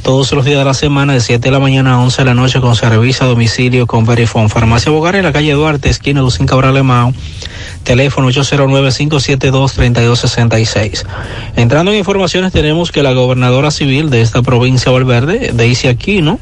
[0.03, 2.33] todos los días de la semana de 7 de la mañana a 11 de la
[2.35, 4.49] noche con servicio a domicilio con Verifone.
[4.49, 7.13] Farmacia Bogar en la calle Duarte, esquina de Ucín Cabral Emao.
[7.85, 11.05] Teléfono 809-572-3266.
[11.55, 16.37] Entrando en informaciones, tenemos que la gobernadora civil de esta provincia Valverde, Daisy Aquino,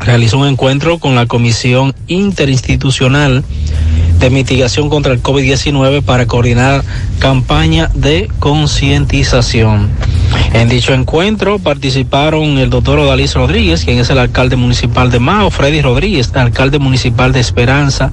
[0.00, 3.42] realizó un encuentro con la Comisión Interinstitucional
[4.18, 6.82] de Mitigación contra el COVID-19 para coordinar
[7.18, 9.88] campaña de concientización.
[10.52, 15.50] En dicho encuentro participaron el doctor Odalis Rodríguez, quien es el alcalde municipal de Mao,
[15.50, 18.12] Freddy Rodríguez, alcalde municipal de Esperanza,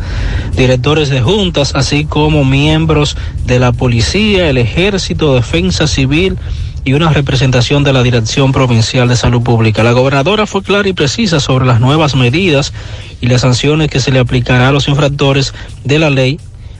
[0.55, 6.37] directores de juntas, así como miembros de la policía, el ejército, defensa civil,
[6.85, 9.83] y una representación de la Dirección Provincial de Salud Pública.
[9.83, 12.73] La gobernadora fue clara y precisa sobre las nuevas medidas
[13.21, 16.39] y las sanciones que se le aplicará a los infractores de la ley.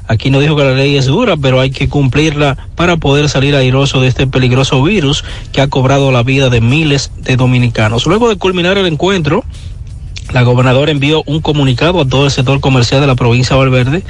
[0.10, 3.56] Aquí no dijo que la ley es dura, pero hay que cumplirla para poder salir
[3.56, 5.24] airoso de este peligroso virus
[5.54, 8.08] que ha cobrado la vida de miles de dominicanos.
[8.08, 9.44] Luego de culminar el encuentro,
[10.34, 14.04] la gobernadora envió un comunicado a todo el sector comercial de la provincia de Valverde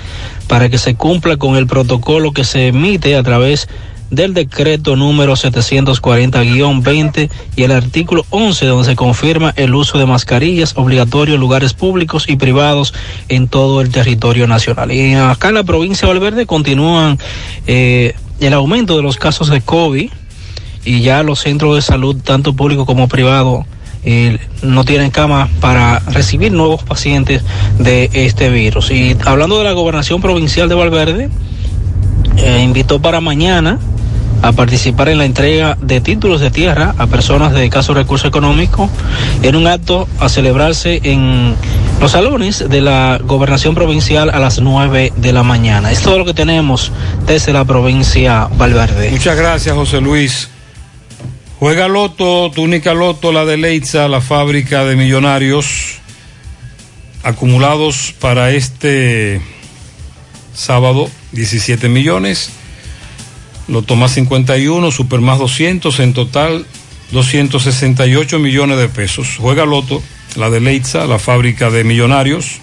[0.48, 3.68] para que se cumpla con el protocolo que se emite a través
[4.10, 10.74] del decreto número 740-20 y el artículo 11 donde se confirma el uso de mascarillas
[10.76, 12.94] obligatorio en lugares públicos y privados
[13.28, 14.92] en todo el territorio nacional.
[14.92, 17.20] Y acá en la provincia de Valverde continúan
[17.68, 20.10] eh, el aumento de los casos de COVID
[20.86, 23.66] y ya los centros de salud, tanto público como privado,
[24.04, 27.44] eh, no tienen cama para recibir nuevos pacientes
[27.80, 28.92] de este virus.
[28.92, 31.30] Y hablando de la gobernación provincial de Valverde,
[32.38, 33.80] eh, invitó para mañana
[34.42, 38.90] a participar en la entrega de títulos de tierra a personas de escasos recursos económicos
[39.44, 41.56] en un acto a celebrarse en
[42.00, 45.92] los salones de la gobernación provincial a las 9 de la mañana.
[45.92, 46.92] Es todo lo que tenemos
[47.26, 49.12] desde la provincia Valverde.
[49.12, 50.50] Muchas gracias, José Luis.
[51.60, 55.98] Juega Loto, túnica Loto, la de Leitza, la fábrica de millonarios
[57.24, 59.42] acumulados para este
[60.54, 62.52] sábado 17 millones.
[63.70, 66.66] Loto más 51, Super más 200, en total
[67.12, 69.38] 268 millones de pesos.
[69.38, 70.02] Juega Loto,
[70.36, 72.60] la de Leitza, la fábrica de millonarios.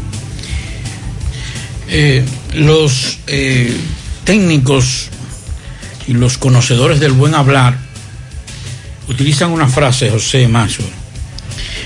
[1.88, 2.24] Eh,
[2.54, 3.76] los eh,
[4.24, 5.08] técnicos
[6.06, 7.76] y los conocedores del buen hablar
[9.08, 10.82] utilizan una frase, José Mazo,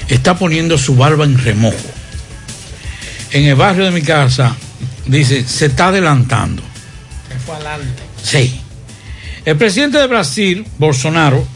[0.09, 1.77] está poniendo su barba en remojo.
[3.33, 4.57] En el barrio de mi casa
[5.07, 6.63] dice, se está adelantando.
[7.29, 8.03] Se fue adelante.
[8.23, 8.61] Sí.
[9.45, 11.47] El presidente de Brasil, Bolsonaro,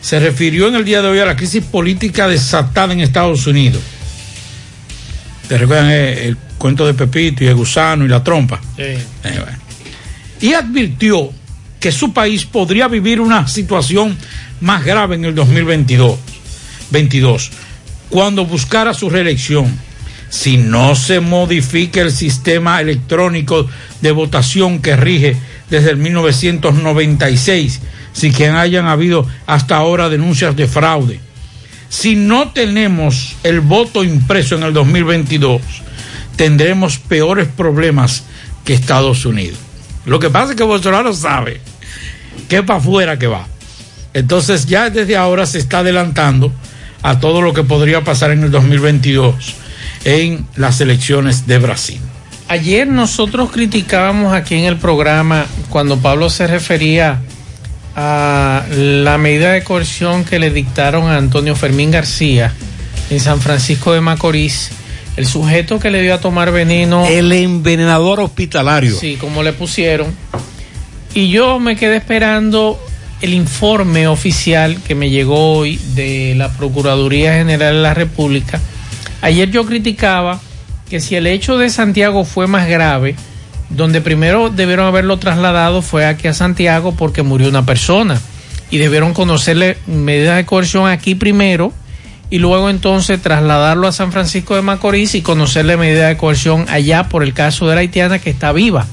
[0.00, 3.82] se refirió en el día de hoy a la crisis política desatada en Estados Unidos.
[5.48, 8.60] ¿Te recuerdan el, el cuento de Pepito y el gusano y la trompa?
[8.76, 8.82] Sí.
[8.82, 9.58] Eh, bueno.
[10.40, 11.30] Y advirtió
[11.80, 14.16] que su país podría vivir una situación
[14.60, 16.18] más grave en el 2022,
[16.90, 17.50] 22,
[18.08, 19.78] cuando buscara su reelección.
[20.30, 23.68] Si no se modifica el sistema electrónico
[24.00, 25.36] de votación que rige
[25.70, 27.80] desde el 1996,
[28.12, 31.20] si que hayan habido hasta ahora denuncias de fraude.
[31.88, 35.60] Si no tenemos el voto impreso en el 2022,
[36.36, 38.24] tendremos peores problemas
[38.64, 39.58] que Estados Unidos.
[40.06, 41.60] Lo que pasa es que Bolsonaro sabe
[42.48, 43.46] que para afuera que va.
[44.12, 46.52] Entonces ya desde ahora se está adelantando
[47.02, 49.54] a todo lo que podría pasar en el 2022
[50.04, 52.00] en las elecciones de Brasil.
[52.48, 57.20] Ayer nosotros criticábamos aquí en el programa cuando Pablo se refería
[57.96, 62.52] a la medida de coerción que le dictaron a Antonio Fermín García
[63.10, 64.70] en San Francisco de Macorís,
[65.16, 67.06] el sujeto que le dio a tomar veneno.
[67.06, 68.96] El envenenador hospitalario.
[68.96, 70.14] Sí, como le pusieron.
[71.14, 72.78] Y yo me quedé esperando
[73.22, 78.60] el informe oficial que me llegó hoy de la Procuraduría General de la República.
[79.22, 80.40] Ayer yo criticaba
[80.90, 83.14] que si el hecho de Santiago fue más grave,
[83.70, 88.20] donde primero debieron haberlo trasladado fue aquí a Santiago porque murió una persona
[88.70, 91.72] y debieron conocerle medidas de coerción aquí primero
[92.30, 97.08] y luego entonces trasladarlo a San Francisco de Macorís y conocerle medidas de coerción allá
[97.08, 98.86] por el caso de la haitiana que está viva.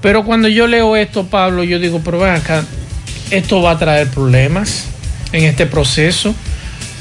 [0.00, 2.64] Pero cuando yo leo esto, Pablo, yo digo, pero ven acá,
[3.30, 4.86] esto va a traer problemas
[5.32, 6.34] en este proceso,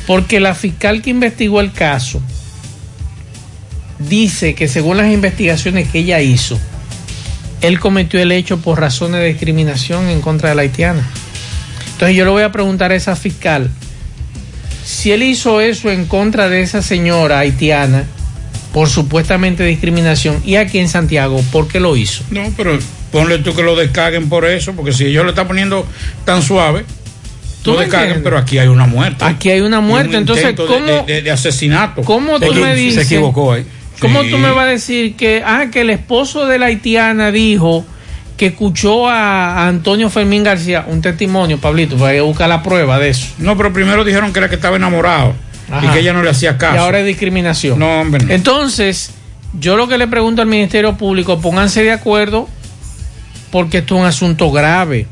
[0.08, 2.22] porque la fiscal que investigó el caso
[4.00, 6.60] dice que según las investigaciones que ella hizo,
[7.62, 11.08] él cometió el hecho por razones de discriminación en contra de la haitiana.
[11.94, 13.70] Entonces yo le voy a preguntar a esa fiscal,
[14.92, 18.04] si él hizo eso en contra de esa señora haitiana,
[18.74, 22.24] por supuestamente discriminación, y aquí en Santiago, ¿por qué lo hizo?
[22.32, 22.78] No, pero
[23.12, 25.86] ponle tú que lo descaguen por eso, porque si ellos le están poniendo
[26.26, 26.86] tan suave,
[27.64, 29.24] ¿Tú lo descaguen, pero aquí hay una muerte.
[29.24, 32.02] Aquí hay una muerte, un entonces, ¿cómo- de, de- de asesinato.
[32.02, 33.08] ¿Cómo tú me dices?
[34.00, 37.86] ¿Cómo tú me vas a decir que, ah, que el esposo de la haitiana dijo
[38.42, 43.10] que escuchó a, Antonio Fermín García un testimonio, Pablito, para que buscar la prueba de
[43.10, 43.28] eso?
[43.38, 45.36] No, pero primero dijeron que era que estaba enamorado
[45.80, 46.74] y que ella no le hacía caso.
[46.74, 47.78] Y ahora es discriminación.
[47.78, 48.26] No, hombre.
[48.26, 48.34] no.
[48.34, 49.12] Entonces,
[49.60, 52.50] yo lo que le pregunto al Ministerio Público, pónganse de acuerdo
[53.52, 55.06] porque esto es un asunto grave.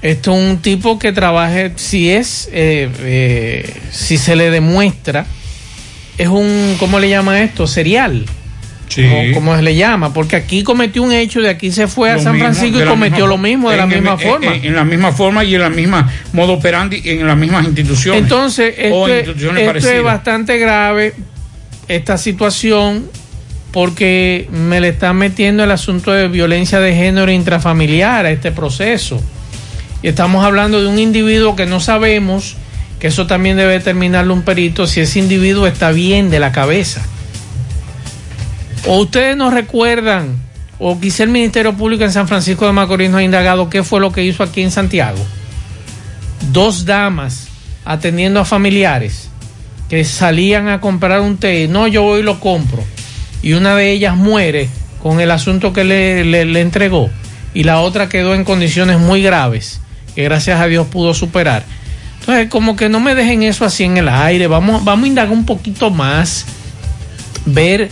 [0.00, 5.26] Esto es un tipo que trabaje, si es, eh, eh, si se le demuestra,
[6.16, 7.66] es un, ¿cómo le llama esto?
[7.66, 8.24] Serial.
[8.94, 9.08] Sí.
[9.08, 12.14] Como, como se le llama, porque aquí cometió un hecho, de aquí se fue a
[12.16, 14.54] Lo San mismo, Francisco y cometió misma lo mismo de la misma en- forma.
[14.54, 18.22] En, en la misma forma y en la misma modo operandi en las mismas instituciones.
[18.22, 21.14] Entonces, esto, es- instituciones esto es bastante grave,
[21.88, 23.06] esta situación,
[23.72, 29.22] porque me le están metiendo el asunto de violencia de género intrafamiliar a este proceso.
[30.02, 32.56] Y estamos hablando de un individuo que no sabemos,
[32.98, 37.02] que eso también debe determinarlo un perito, si ese individuo está bien de la cabeza.
[38.86, 40.36] O ustedes no recuerdan,
[40.78, 44.00] o quizá el Ministerio Público en San Francisco de Macorís no ha indagado qué fue
[44.00, 45.18] lo que hizo aquí en Santiago.
[46.50, 47.48] Dos damas
[47.84, 49.28] atendiendo a familiares
[49.88, 51.68] que salían a comprar un té.
[51.68, 52.82] No, yo voy y lo compro.
[53.42, 54.68] Y una de ellas muere
[55.02, 57.10] con el asunto que le, le- le entregó.
[57.54, 59.80] Y la otra quedó en condiciones muy graves,
[60.14, 61.64] que gracias a Dios pudo superar.
[62.20, 64.46] Entonces, como que no me dejen eso así en el aire.
[64.46, 66.46] Vamos, vamos a indagar un poquito más,
[67.44, 67.90] ver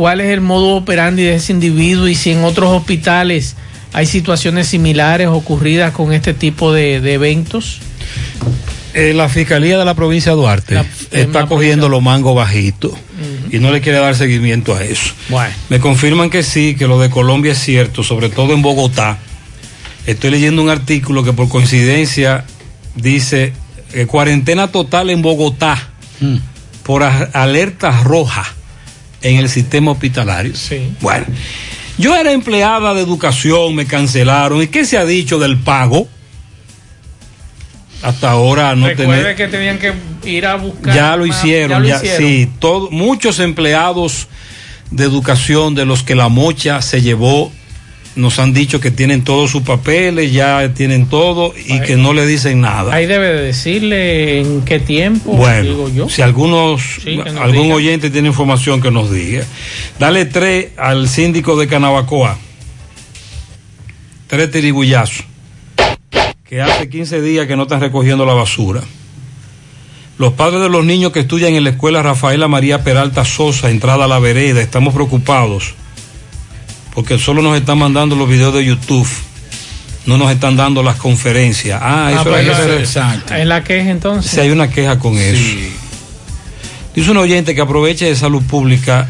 [0.00, 3.54] cuál es el modo operandi de ese individuo y si en otros hospitales
[3.92, 7.80] hay situaciones similares ocurridas con este tipo de, de eventos.
[8.94, 12.92] Eh, la Fiscalía de la provincia de Duarte está cogiendo los mangos bajitos
[13.52, 15.12] y no le quiere dar seguimiento a eso.
[15.28, 15.54] Bueno.
[15.68, 19.18] Me confirman que sí, que lo de Colombia es cierto, sobre todo en Bogotá.
[20.06, 22.44] Estoy leyendo un artículo que por coincidencia
[22.94, 23.52] dice
[23.92, 25.90] eh, cuarentena total en Bogotá
[26.84, 28.46] por a- alerta roja
[29.22, 30.52] en el sistema hospitalario.
[31.00, 31.26] Bueno,
[31.98, 34.62] yo era empleada de educación, me cancelaron.
[34.62, 36.08] ¿Y qué se ha dicho del pago?
[38.02, 39.92] Hasta ahora no tener que tenían que
[40.24, 40.94] ir a buscar.
[40.94, 44.26] ya lo hicieron, ya lo ya, sí, todo, muchos empleados
[44.90, 47.52] de educación de los que la mocha se llevó
[48.16, 52.26] nos han dicho que tienen todos sus papeles, ya tienen todo y que no le
[52.26, 52.92] dicen nada.
[52.92, 56.08] Ahí debe de decirle en qué tiempo, Bueno, digo yo.
[56.08, 57.74] si algunos, Sí, algún diga.
[57.76, 59.44] oyente tiene información que nos diga.
[59.98, 62.36] Dale tres al síndico de Canabacoa.
[64.26, 65.24] Tres tirigullazos.
[66.48, 68.82] Que hace 15 días que no están recogiendo la basura.
[70.18, 74.04] Los padres de los niños que estudian en la escuela Rafaela María Peralta Sosa, entrada
[74.04, 75.74] a la vereda, estamos preocupados.
[76.94, 79.08] Porque solo nos están mandando los videos de YouTube.
[80.06, 81.78] No nos están dando las conferencias.
[81.82, 83.34] Ah, Ah, eso pues hay que la- exacto.
[83.34, 84.30] Es la queja entonces.
[84.30, 85.40] si hay una queja con eso.
[86.94, 89.08] Dice un oyente que aproveche de salud pública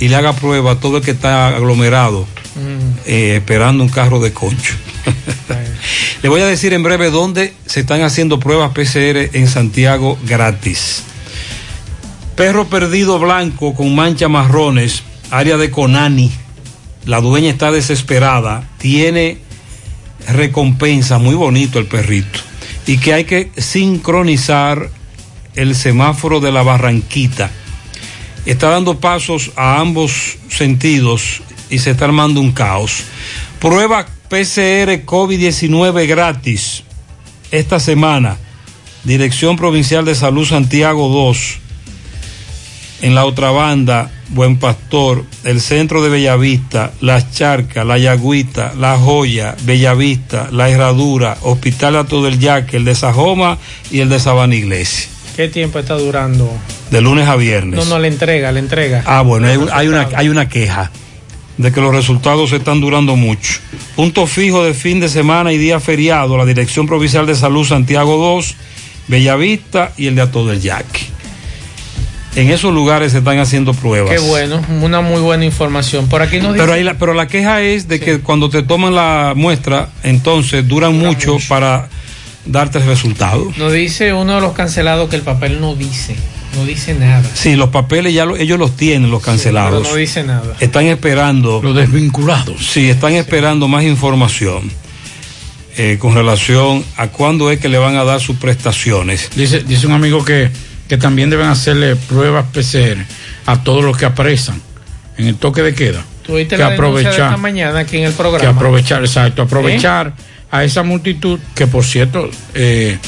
[0.00, 2.26] y le haga prueba a todo el que está aglomerado
[2.56, 2.98] Mm.
[3.06, 4.74] eh, esperando un carro de concho.
[6.22, 11.02] le voy a decir en breve dónde se están haciendo pruebas PCR en Santiago gratis.
[12.36, 16.30] Perro perdido blanco con manchas marrones, área de Conani.
[17.06, 19.38] La dueña está desesperada, tiene
[20.28, 22.40] recompensa, muy bonito el perrito.
[22.86, 24.90] Y que hay que sincronizar
[25.54, 27.50] el semáforo de la Barranquita.
[28.46, 33.04] Está dando pasos a ambos sentidos y se está armando un caos.
[33.58, 36.82] Prueba PCR COVID-19 gratis
[37.50, 38.36] esta semana.
[39.04, 41.60] Dirección Provincial de Salud Santiago 2.
[43.02, 48.96] En la otra banda, Buen Pastor, el centro de Bellavista, Las Charcas, La Yagüita, La
[48.96, 53.58] Joya, Bellavista, La Herradura, Hospital Ato del Yaque, el de Sajoma
[53.90, 55.08] y el de Sabana Iglesia.
[55.36, 56.50] ¿Qué tiempo está durando?
[56.90, 57.78] De lunes a viernes.
[57.78, 59.02] No, no, le entrega, le entrega.
[59.04, 60.90] Ah, bueno, hay, hay una, hay una queja.
[61.58, 63.60] de que los resultados están durando mucho.
[63.96, 68.16] Punto fijo de fin de semana y día feriado, la Dirección Provincial de Salud Santiago
[68.16, 68.54] 2,
[69.08, 71.13] Bellavista y el de Ato del Yaque.
[72.36, 74.10] En esos lugares se están haciendo pruebas.
[74.12, 76.08] Qué bueno, una muy buena información.
[76.08, 76.58] Por aquí nos dice...
[76.64, 80.66] Pero, ahí la, pero la queja es de que cuando te toman la muestra, entonces
[80.66, 81.88] duran mucho, para
[82.44, 83.52] darte el resultado.
[83.56, 86.16] Nos dice uno de los cancelados que el papel no dice,
[86.56, 87.22] no dice nada.
[87.34, 89.82] Sí, los papeles ya lo- ellos los tienen, los cancelados.
[89.82, 90.56] Pero no dice nada.
[90.58, 91.60] Están esperando.
[91.62, 92.66] Los desvinculados.
[92.66, 94.70] Sí, están esperando más información
[95.76, 99.30] eh, con relación a cuándo es que le van a dar sus prestaciones.
[99.36, 100.50] Dice, dice un amigo que,
[100.88, 103.04] que también deben hacerle pruebas PCR
[103.46, 104.60] a todos los que apresan
[105.16, 106.02] en el toque de queda.
[106.22, 108.38] Tuviste que la denuncia de aprovechar, esta mañana aquí en el programa.
[108.40, 110.12] que aprovechar, exacto, aprovechar
[110.50, 112.98] a esa multitud que por cierto eh,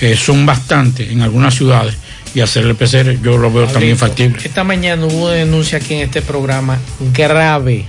[0.00, 1.96] eh, son bastantes en algunas ciudades
[2.34, 4.38] y hacerle PCR yo lo veo también factible.
[4.44, 6.78] Esta mañana hubo una denuncia aquí en este programa
[7.14, 7.86] grave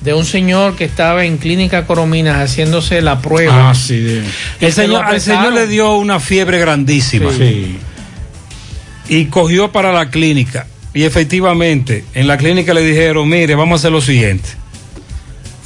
[0.00, 3.70] de un señor que estaba en Clínica Corominas haciéndose la prueba.
[3.70, 3.98] Ah, sí.
[3.98, 4.22] de-
[4.60, 7.30] El señor, al señor le dio una fiebre grandísima.
[7.32, 7.78] Sí.
[9.08, 10.66] Y cogió para la clínica.
[10.94, 14.48] Y efectivamente, en la clínica le dijeron, mire, vamos a hacer lo siguiente.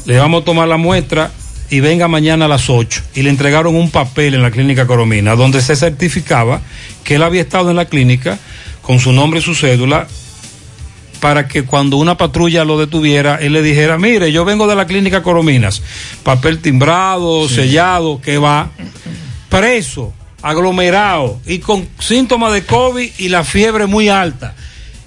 [0.04, 1.30] Le vamos a tomar la muestra
[1.70, 3.02] y venga mañana a las 8.
[3.14, 6.60] Y le entregaron un papel en la clínica Coromina donde se certificaba
[7.02, 8.38] que él había estado en la clínica
[8.82, 10.06] con su nombre y su cédula
[11.22, 14.88] para que cuando una patrulla lo detuviera, él le dijera, mire, yo vengo de la
[14.88, 15.80] clínica Corominas,
[16.24, 18.72] papel timbrado, sellado, que va
[19.48, 20.12] preso,
[20.42, 24.54] aglomerado y con síntomas de COVID y la fiebre muy alta.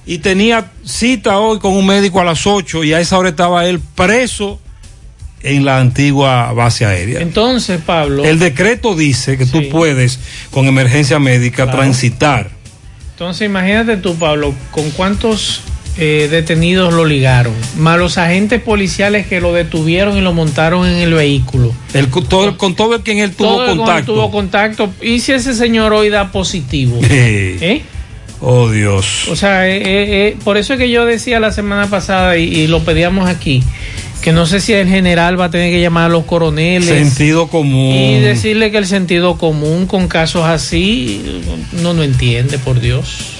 [0.05, 3.65] Y tenía cita hoy con un médico a las 8 y a esa hora estaba
[3.65, 4.59] él preso
[5.41, 7.21] en la antigua base aérea.
[7.21, 8.23] Entonces, Pablo.
[8.23, 10.19] El decreto dice que tú puedes,
[10.51, 11.79] con emergencia médica, Claro.
[11.79, 12.49] transitar.
[13.11, 15.61] Entonces, imagínate tú, Pablo, con cuántos
[15.97, 20.97] eh, detenidos lo ligaron, más los agentes policiales que lo detuvieron y lo montaron en
[20.97, 21.73] el vehículo.
[21.93, 24.13] El, con, todo, con todo el quien él tuvo Todo el con él contacto.
[24.13, 24.93] tuvo contacto.
[25.01, 26.99] ¿Y si ese señor hoy da positivo?
[27.09, 27.81] Eh.
[28.41, 29.27] Oh Dios.
[29.29, 29.83] O sea, eh, eh,
[30.27, 33.63] eh, por eso es que yo decía la semana pasada y, y lo pedíamos aquí,
[34.21, 36.89] que no sé si el general va a tener que llamar a los coroneles.
[36.89, 37.95] Sentido común.
[37.95, 41.41] Y decirle que el sentido común con casos así
[41.81, 43.34] no no entiende, por Dios.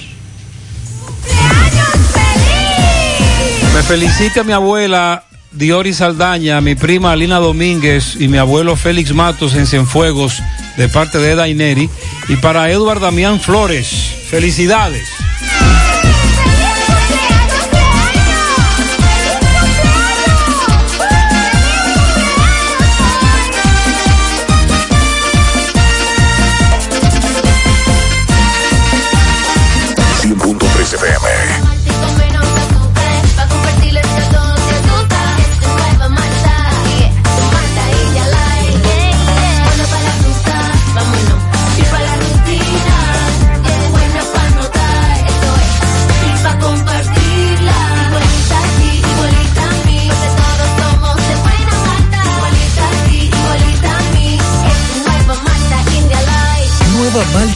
[3.88, 5.22] Me felicita mi abuela
[5.52, 10.42] Diori Saldaña, mi prima Alina Domínguez y mi abuelo Félix Matos en Cienfuegos
[10.76, 11.88] de parte de Eda Ineri.
[12.28, 13.88] Y para Eduard Damián Flores,
[14.28, 15.08] felicidades.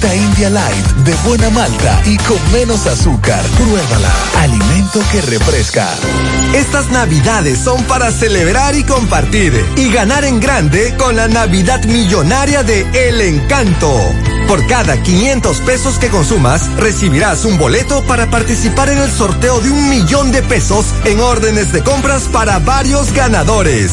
[0.08, 3.42] India Light de buena malta y con menos azúcar.
[3.56, 4.10] Pruébala.
[4.38, 5.86] Alimento que refresca.
[6.54, 12.62] Estas navidades son para celebrar y compartir y ganar en grande con la Navidad Millonaria
[12.62, 13.94] de El Encanto.
[14.48, 19.70] Por cada 500 pesos que consumas, recibirás un boleto para participar en el sorteo de
[19.70, 23.92] un millón de pesos en órdenes de compras para varios ganadores.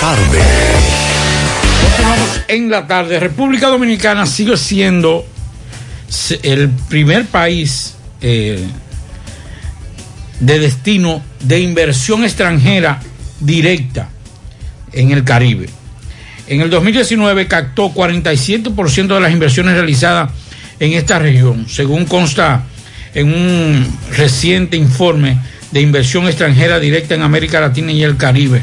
[0.00, 0.40] Tarde.
[1.82, 3.20] Continuamos en la tarde.
[3.20, 5.26] República Dominicana sigue siendo
[6.42, 8.66] el primer país eh,
[10.40, 12.98] de destino de inversión extranjera
[13.40, 14.08] directa
[14.94, 15.68] en el Caribe.
[16.46, 20.30] En el 2019 captó 47% de las inversiones realizadas
[20.80, 22.64] en esta región, según consta
[23.12, 25.38] en un reciente informe
[25.72, 28.62] de inversión extranjera directa en América Latina y el Caribe,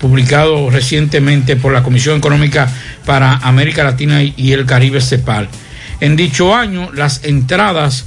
[0.00, 2.68] publicado recientemente por la Comisión Económica
[3.04, 5.48] para América Latina y el Caribe, CEPAL.
[6.00, 8.06] En dicho año, las entradas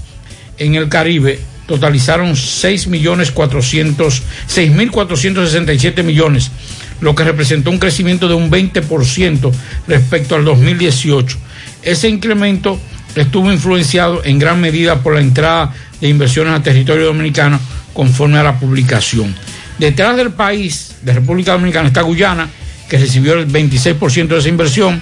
[0.57, 6.51] en el Caribe totalizaron 6.400 6.467 millones,
[6.99, 9.51] lo que representó un crecimiento de un 20%
[9.87, 11.37] respecto al 2018.
[11.83, 12.79] Ese incremento
[13.15, 17.59] estuvo influenciado en gran medida por la entrada de inversiones a territorio dominicano
[17.93, 19.35] conforme a la publicación.
[19.81, 22.47] Detrás del país, de República Dominicana, está Guyana,
[22.87, 25.01] que recibió el 26% de esa inversión,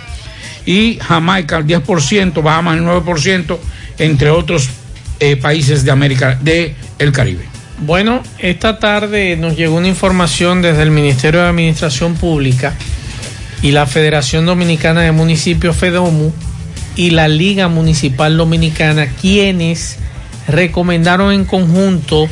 [0.66, 3.58] y Jamaica el 10%, Bahamas el 9%,
[3.98, 4.70] entre otros
[5.20, 7.44] eh, países de América, de el Caribe.
[7.80, 12.74] Bueno, esta tarde nos llegó una información desde el Ministerio de Administración Pública
[13.62, 16.32] y la Federación Dominicana de Municipios FEDOMU
[16.96, 19.98] y la Liga Municipal Dominicana, quienes
[20.48, 22.30] recomendaron en conjunto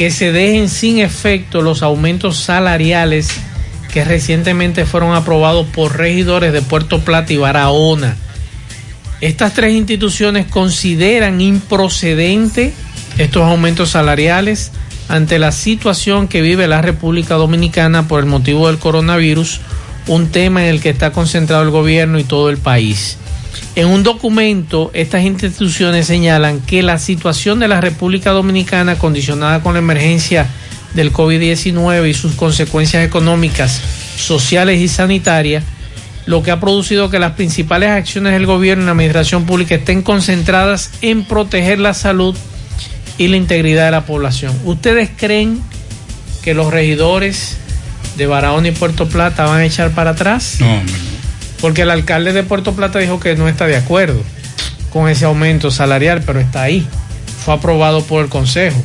[0.00, 3.28] que se dejen sin efecto los aumentos salariales
[3.92, 8.16] que recientemente fueron aprobados por regidores de Puerto Plata y Barahona.
[9.20, 12.72] Estas tres instituciones consideran improcedente
[13.18, 14.72] estos aumentos salariales
[15.10, 19.60] ante la situación que vive la República Dominicana por el motivo del coronavirus,
[20.06, 23.18] un tema en el que está concentrado el gobierno y todo el país.
[23.76, 29.74] En un documento, estas instituciones señalan que la situación de la República Dominicana condicionada con
[29.74, 30.48] la emergencia
[30.94, 33.80] del COVID-19 y sus consecuencias económicas,
[34.16, 35.64] sociales y sanitarias,
[36.26, 40.02] lo que ha producido que las principales acciones del gobierno y la administración pública estén
[40.02, 42.36] concentradas en proteger la salud
[43.18, 44.54] y la integridad de la población.
[44.64, 45.60] ¿Ustedes creen
[46.42, 47.56] que los regidores
[48.16, 50.56] de Barahona y Puerto Plata van a echar para atrás?
[50.60, 51.09] No, hombre.
[51.60, 54.22] Porque el alcalde de Puerto Plata dijo que no está de acuerdo
[54.92, 56.86] con ese aumento salarial, pero está ahí.
[57.44, 58.82] Fue aprobado por el Consejo.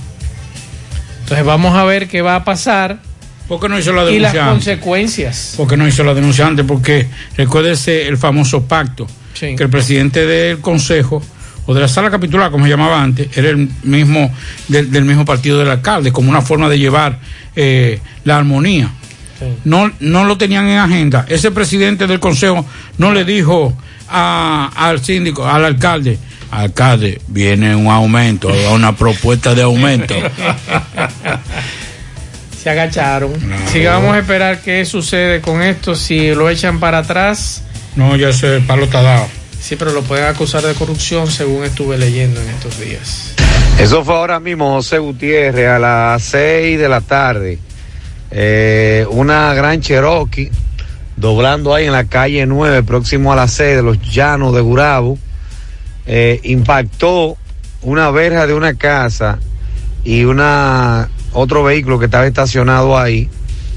[1.22, 3.00] Entonces vamos a ver qué va a pasar
[3.48, 5.54] ¿Por qué no hizo la y las denuncia consecuencias.
[5.56, 6.66] ¿Por qué no hizo la denuncia antes?
[6.66, 7.08] Porque
[7.38, 9.56] recuérdese el famoso pacto, Sí.
[9.56, 11.22] que el presidente del consejo
[11.68, 14.32] o de la sala capitular, como se llamaba antes, era el mismo
[14.68, 17.20] del, del mismo partido del alcalde, como una forma de llevar
[17.56, 18.92] eh, la armonía.
[19.66, 21.26] No, no lo tenían en agenda.
[21.28, 22.66] Ese presidente del consejo
[22.98, 23.74] no le dijo
[24.08, 26.18] a- al síndico, al alcalde,
[26.52, 30.16] alcalde, viene un aumento, una propuesta de aumento.
[32.62, 33.34] Se agacharon.
[33.68, 35.96] Así que vamos a esperar qué sucede con esto.
[35.96, 37.64] Si lo echan para atrás.
[37.96, 39.28] No, ya ese palo está dado.
[39.60, 43.34] Sí, pero lo pueden acusar de corrupción según estuve leyendo en estos días.
[43.80, 47.60] Eso fue ahora mismo, José Gutiérrez, a las 6 de la tarde.
[48.38, 50.52] Eh, una gran Cherokee
[51.16, 55.18] doblando ahí en la calle 9, próximo a la sede de los Llanos de Gurabo,
[56.06, 57.38] eh, impactó
[57.82, 59.40] una verja de una casa
[60.04, 63.30] y una otro vehículo que estaba estacionado ahí.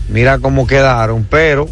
[0.09, 1.69] Mira cómo quedaron, pero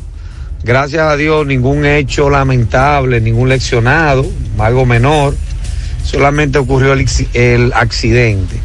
[0.62, 4.24] gracias a Dios ningún hecho lamentable, ningún leccionado,
[4.58, 5.34] algo menor.
[6.04, 8.60] Solamente ocurrió el, acci- el accidente.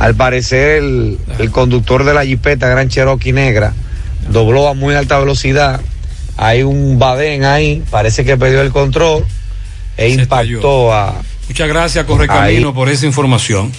[0.00, 3.72] Al parecer el, el conductor de la jipeta Gran Cherokee Negra
[4.30, 5.80] dobló a muy alta velocidad.
[6.36, 9.24] Hay un badén ahí, parece que perdió el control
[9.96, 11.14] e impactó a...
[11.48, 13.70] Muchas gracias, Correcamino, por esa información.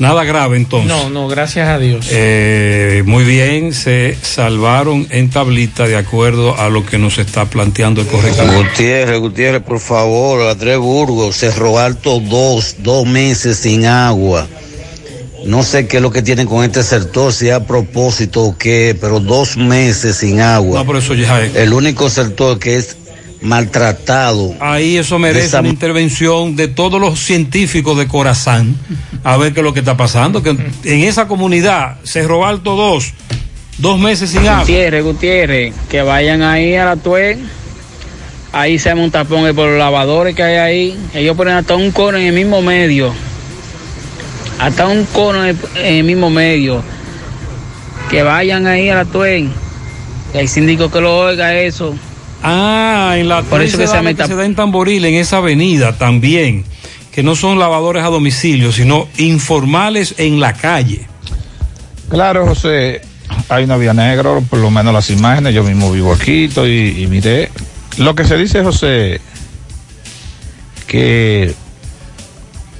[0.00, 0.88] Nada grave entonces.
[0.88, 2.08] No, no, gracias a Dios.
[2.10, 8.00] Eh, muy bien, se salvaron en tablita de acuerdo a lo que nos está planteando
[8.00, 8.64] el Correcamino.
[8.64, 14.48] Gutiérrez, Gutiérrez, por favor, a tres Burgos, Cerro Alto dos, dos meses sin agua.
[15.46, 18.96] No sé qué es lo que tienen con este sector, si a propósito o qué,
[19.00, 20.80] pero dos meses sin agua.
[20.80, 21.54] No, pero eso ya es.
[21.54, 22.96] El único sector que es
[23.42, 24.54] maltratado.
[24.60, 28.74] Ahí eso merece Esa- una intervención de todos los científicos de Corazán
[29.22, 30.42] a ver qué es lo que está pasando.
[30.42, 33.12] Que en esa comunidad, Cerro Alto 2,
[33.78, 34.60] dos meses sin agua.
[34.60, 37.38] Gutiérrez, Gutiérrez, que vayan ahí a la TUE.
[38.52, 40.98] Ahí se llama un tapón por los lavadores que hay ahí.
[41.12, 43.12] Ellos ponen hasta un cono en el mismo medio.
[44.58, 46.82] Hasta un cono en el, el mismo medio.
[48.10, 49.48] Que vayan ahí a la TUE.
[50.32, 51.94] Que hay síndico que lo oiga eso.
[52.46, 55.38] Ah, en la Por eso que se da, que se da en Tamboril, en esa
[55.38, 56.62] avenida también,
[57.10, 61.06] que no son lavadores a domicilio, sino informales en la calle.
[62.10, 63.00] Claro, José,
[63.48, 67.06] hay una vía negra, por lo menos las imágenes, yo mismo vivo aquí estoy, y
[67.06, 67.50] miré.
[67.96, 69.22] Lo que se dice, José,
[70.86, 71.54] que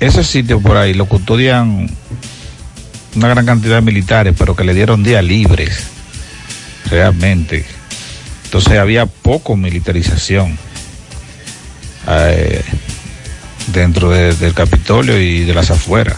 [0.06, 1.88] ese sitio por ahí lo custodian
[3.14, 5.84] una gran cantidad de militares, pero que le dieron días libres,
[6.90, 7.64] realmente.
[8.44, 10.56] Entonces había poco militarización
[12.08, 12.62] eh,
[13.68, 16.16] dentro de- del Capitolio y de las afueras.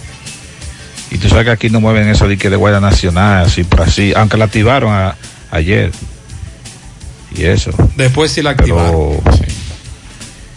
[1.10, 3.82] Y tú sabes que aquí no mueven eso de que de Guardia Nacional, así por
[3.82, 5.16] así, aunque la activaron a-
[5.50, 5.92] ayer.
[7.36, 7.70] Y eso.
[7.96, 9.20] Después sí la activaron.
[9.22, 9.46] Pero,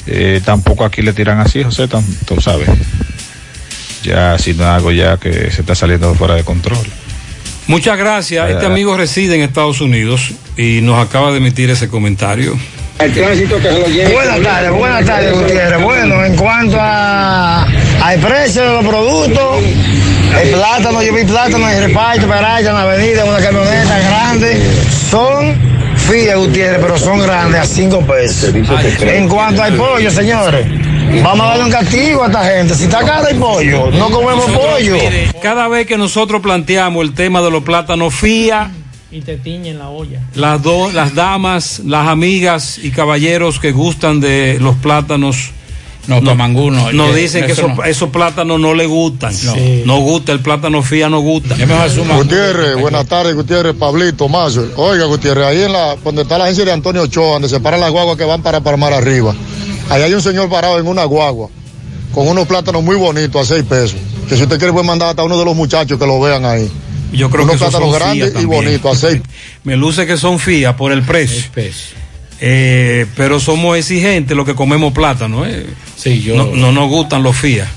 [0.07, 1.87] eh, tampoco aquí le tiran así, José,
[2.25, 2.69] tú sabes.
[4.03, 6.85] Ya si no hago ya que se está saliendo fuera de control.
[7.67, 8.49] Muchas gracias.
[8.49, 12.57] Este Eh, amigo reside en Estados Unidos y nos acaba de emitir ese comentario.
[12.97, 14.11] El tránsito que se lo lleve.
[14.13, 15.81] Buenas tardes, buenas tardes, Gutiérrez.
[15.81, 19.63] Bueno, en cuanto a, al precio de los productos,
[20.41, 24.61] el plátano, yo vi plátano en reparto, Peralta, en la avenida, una camioneta grande,
[25.09, 25.55] son
[25.95, 28.53] Fiat, Gutiérrez, pero son grandes, a 5 pesos.
[29.01, 30.65] En cuanto al pollo, señores,
[31.23, 32.75] vamos a darle un castigo a esta gente.
[32.75, 34.95] Si está caro el pollo, no comemos pollo.
[35.41, 38.71] Cada vez que nosotros planteamos el tema de los plátanos fía,
[39.11, 40.19] Y te tiñen la olla.
[40.35, 45.51] las, do- las damas, las amigas y caballeros que gustan de los plátanos.
[46.07, 47.83] No, Pamanguno, Nos que dicen que eso esos, no.
[47.83, 49.31] esos plátanos no le gustan.
[49.43, 49.53] No.
[49.53, 49.83] Sí.
[49.85, 51.55] gusta, el plátano fía no gusta.
[52.17, 54.69] Gutiérrez, buenas tardes, Gutiérrez, Pablito, Mazo.
[54.77, 57.79] Oiga, Gutiérrez, ahí en la, donde está la agencia de Antonio Ochoa, donde se paran
[57.81, 59.35] las guaguas que van para Palmar arriba,
[59.89, 61.49] ahí hay un señor parado en una guagua,
[62.13, 63.97] con unos plátanos muy bonitos a seis pesos.
[64.27, 66.69] Que si usted quiere puede mandar hasta uno de los muchachos que lo vean ahí.
[67.11, 69.21] Yo creo unos que plátanos son grandes y bonitos a seis.
[69.63, 71.43] Me luce que son fía por el precio.
[72.41, 75.45] Eh, pero somos exigentes los que comemos plátano.
[75.45, 75.65] ¿eh?
[75.97, 77.67] Sí, yo- No, no nos gustan los fía.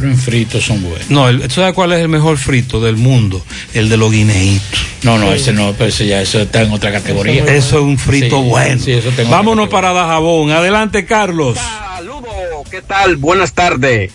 [0.00, 1.10] Pero en fritos son buenos.
[1.10, 3.44] No, el, ¿tú ¿sabes cuál es el mejor frito del mundo?
[3.74, 4.86] El de los guineitos.
[5.02, 7.44] No, no, ese no, pero ese ya eso está en otra categoría.
[7.44, 8.80] Eso es un frito Sí, bueno.
[8.82, 10.52] sí, eso tengo Vámonos para Dajabón.
[10.52, 11.58] Adelante, Carlos.
[12.70, 13.16] ¿Qué tal?
[13.16, 14.12] Buenas tardes.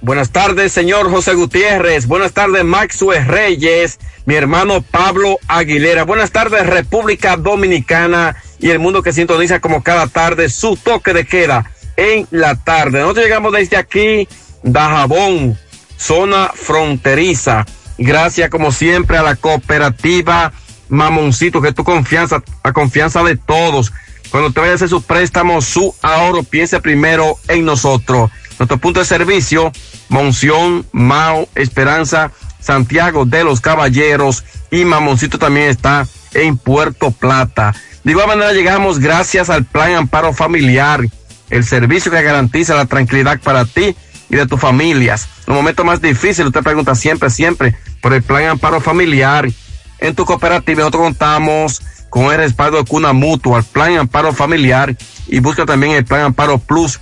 [0.00, 2.06] Buenas tardes, señor José Gutiérrez.
[2.06, 4.00] Buenas tardes, Maxwell Reyes.
[4.24, 6.04] Mi hermano Pablo Aguilera.
[6.04, 11.24] Buenas tardes, República Dominicana y el mundo que sintoniza como cada tarde su toque de
[11.24, 13.00] queda en la tarde.
[13.00, 14.26] Nosotros llegamos desde aquí,
[14.62, 15.58] Dajabón,
[15.96, 17.66] zona fronteriza.
[17.98, 20.52] Gracias, como siempre, a la cooperativa
[20.88, 23.92] Mamoncito, que tu confianza, la confianza de todos.
[24.30, 28.30] Cuando te vayas a hacer su préstamo, su ahorro, piense primero en nosotros.
[28.58, 29.72] Nuestro punto de servicio,
[30.08, 32.30] Monción, Mao, Esperanza,
[32.60, 37.74] Santiago de los Caballeros y Mamoncito también está en Puerto Plata.
[38.04, 41.04] De igual manera llegamos gracias al Plan Amparo Familiar,
[41.48, 43.96] el servicio que garantiza la tranquilidad para ti
[44.30, 45.28] y de tus familias.
[45.46, 49.50] Los momentos más difíciles, usted pregunta siempre, siempre por el Plan Amparo Familiar.
[49.98, 54.96] En tu cooperativa nosotros contamos con el respaldo de Cuna Mutua, el Plan Amparo Familiar
[55.26, 56.98] y busca también el Plan Amparo Plus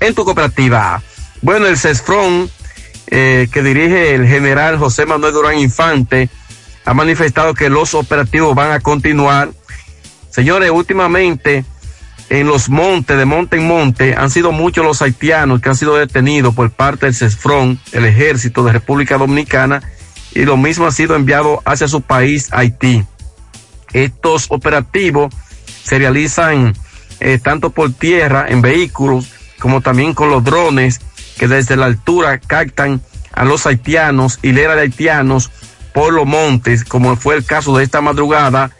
[0.00, 1.02] en tu cooperativa.
[1.42, 2.50] Bueno, el CESFRON,
[3.08, 6.28] eh, que dirige el general José Manuel Durán Infante,
[6.84, 9.50] ha manifestado que los operativos van a continuar.
[10.30, 11.64] Señores, últimamente
[12.28, 15.96] en los montes, de monte en monte, han sido muchos los haitianos que han sido
[15.96, 19.82] detenidos por parte del CESFRON, el ejército de República Dominicana,
[20.34, 23.04] y lo mismo ha sido enviado hacia su país, Haití.
[23.92, 25.32] Estos operativos
[25.84, 26.74] se realizan
[27.20, 29.28] eh, tanto por tierra, en vehículos,
[29.58, 31.00] como también con los drones
[31.38, 33.00] que desde la altura captan
[33.32, 35.50] a los haitianos, hilera de haitianos
[35.94, 38.70] por los montes, como fue el caso de esta madrugada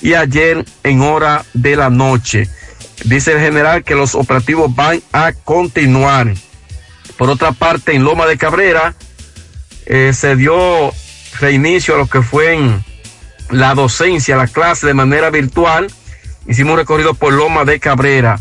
[0.00, 2.48] y ayer en hora de la noche.
[3.04, 6.32] Dice el general que los operativos van a continuar.
[7.18, 8.94] Por otra parte, en Loma de Cabrera
[9.86, 10.92] eh, se dio
[11.40, 12.84] reinicio a lo que fue en
[13.50, 15.90] la docencia, la clase de manera virtual.
[16.46, 18.40] Hicimos un recorrido por Loma de Cabrera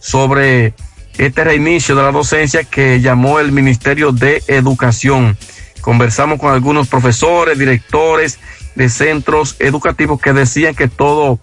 [0.00, 0.74] sobre
[1.18, 5.36] este reinicio de la docencia que llamó el Ministerio de Educación.
[5.80, 8.38] Conversamos con algunos profesores, directores
[8.74, 11.38] de centros educativos que decían que todo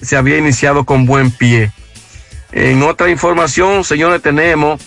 [0.00, 1.72] se había iniciado con buen pie.
[2.52, 4.80] En otra información, señores, tenemos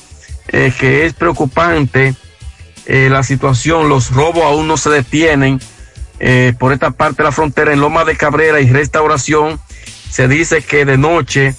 [0.48, 2.15] eh, que es preocupante
[2.86, 5.60] eh, la situación, los robos aún no se detienen
[6.19, 9.60] eh, por esta parte de la frontera en Loma de Cabrera y Restauración.
[10.10, 11.53] Se dice que de noche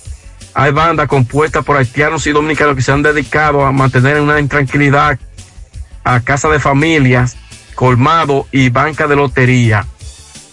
[0.55, 4.40] hay bandas compuestas por haitianos y dominicanos que se han dedicado a mantener en una
[4.40, 5.18] intranquilidad
[6.02, 7.36] a casa de familias,
[7.77, 9.86] colmado y banca de lotería.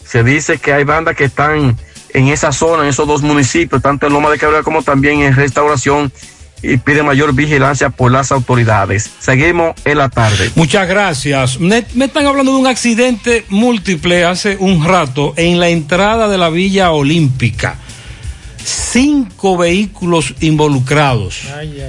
[0.06, 1.76] Se dice que hay bandas que están
[2.18, 5.36] en esa zona, en esos dos municipios, tanto en Loma de Cabrera como también en
[5.36, 6.12] Restauración,
[6.64, 9.12] y pide mayor vigilancia por las autoridades.
[9.20, 10.50] Seguimos en la tarde.
[10.56, 11.60] Muchas gracias.
[11.60, 16.40] Me, me están hablando de un accidente múltiple hace un rato en la entrada de
[16.40, 17.78] la Villa Olímpica.
[18.64, 21.42] Cinco vehículos involucrados.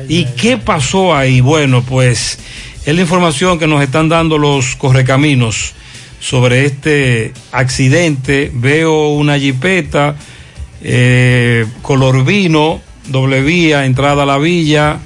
[0.08, 1.40] ¿Y qué pasó ahí?
[1.40, 2.38] Bueno, pues
[2.84, 5.72] es la información que nos están dando los correcaminos
[6.20, 8.50] sobre este accidente.
[8.54, 10.16] Veo una jipeta
[10.82, 14.98] eh, color vino, doble vía, entrada a la villa.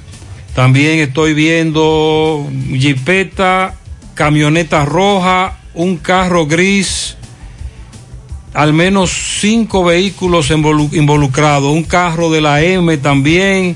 [0.55, 3.75] También estoy viendo jipeta,
[4.13, 7.17] camioneta roja, un carro gris,
[8.53, 9.09] al menos
[9.39, 13.75] cinco vehículos involu- involucrados, un carro de la M también.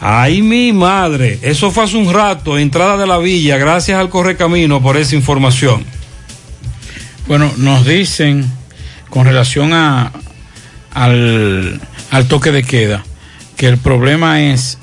[0.00, 1.38] Ay, mi madre.
[1.42, 3.58] Eso fue hace un rato, entrada de la villa.
[3.58, 5.84] Gracias al Correcamino por esa información.
[7.30, 8.44] Bueno, nos dicen
[9.08, 10.10] con relación a,
[10.92, 11.80] al,
[12.10, 13.04] al toque de queda
[13.56, 14.78] que el problema es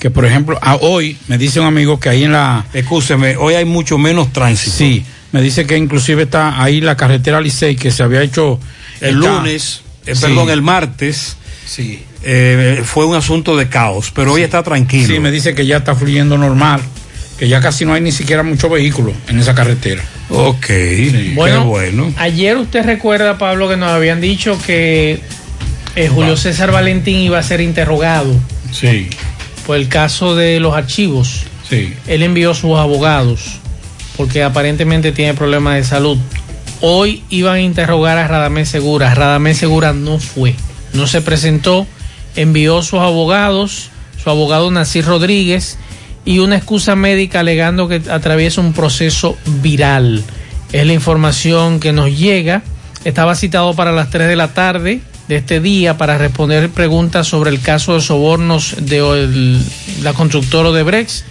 [0.00, 2.64] que, por ejemplo, a hoy me dice un amigo que ahí en la...
[2.72, 4.76] Escúcheme, hoy hay mucho menos tránsito.
[4.76, 8.58] Sí, me dice que inclusive está ahí la carretera Licey que se había hecho...
[9.00, 10.22] El está- lunes, eh, Sí.
[10.22, 12.02] perdón, el martes, Sí.
[12.24, 15.06] eh, fue un asunto de caos, pero hoy está tranquilo.
[15.06, 16.80] Sí, me dice que ya está fluyendo normal,
[17.38, 20.02] que ya casi no hay ni siquiera muchos vehículos en esa carretera.
[20.30, 20.66] Ok,
[21.34, 22.12] Bueno, qué bueno.
[22.16, 25.20] Ayer usted recuerda, Pablo, que nos habían dicho que
[25.96, 28.34] eh, Julio César Valentín iba a ser interrogado
[28.72, 29.08] Sí,
[29.66, 31.44] por el caso de los archivos.
[31.68, 31.94] sí.
[32.06, 33.58] Él envió sus abogados
[34.16, 36.16] porque aparentemente tiene problemas de salud.
[36.80, 39.14] Hoy iban a interrogar a Radamés Segura.
[39.14, 40.54] Radamés Segura no fue,
[40.92, 41.86] no se presentó,
[42.36, 43.90] envió sus abogados,
[44.22, 45.78] su abogado Nacir Rodríguez
[46.24, 50.22] y una excusa médica alegando que atraviesa un proceso viral.
[50.72, 52.62] Es la información que nos llega.
[53.04, 57.50] Estaba citado para las 3 de la tarde de este día para responder preguntas sobre
[57.50, 59.60] el caso de sobornos de
[60.02, 61.24] la constructora de Brex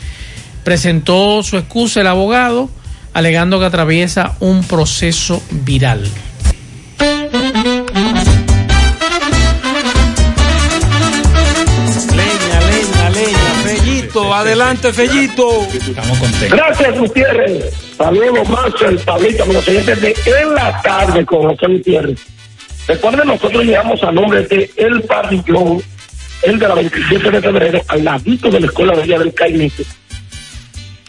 [0.63, 2.69] presentó su excusa el abogado
[3.13, 6.03] alegando que atraviesa un proceso viral.
[14.23, 15.67] Fellito, adelante, Fellito.
[15.73, 16.57] Estamos contentos.
[16.57, 17.73] Gracias, Gutiérrez.
[17.97, 22.19] Saludos más el Pablito, los oyentes de En la Tarde con José Gutiérrez.
[22.87, 25.81] Recuerden, nosotros llegamos a nombre de El Pabellón,
[26.41, 29.83] el de la 27 de febrero, al ladito de la Escuela de Villa del Caimito.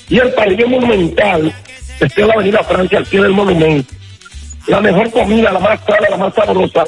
[0.09, 1.53] Y el pabellón monumental,
[1.99, 3.93] está en la Avenida Francia, al pie del monumento.
[4.66, 6.85] La mejor comida, la más cara, la más sabrosa.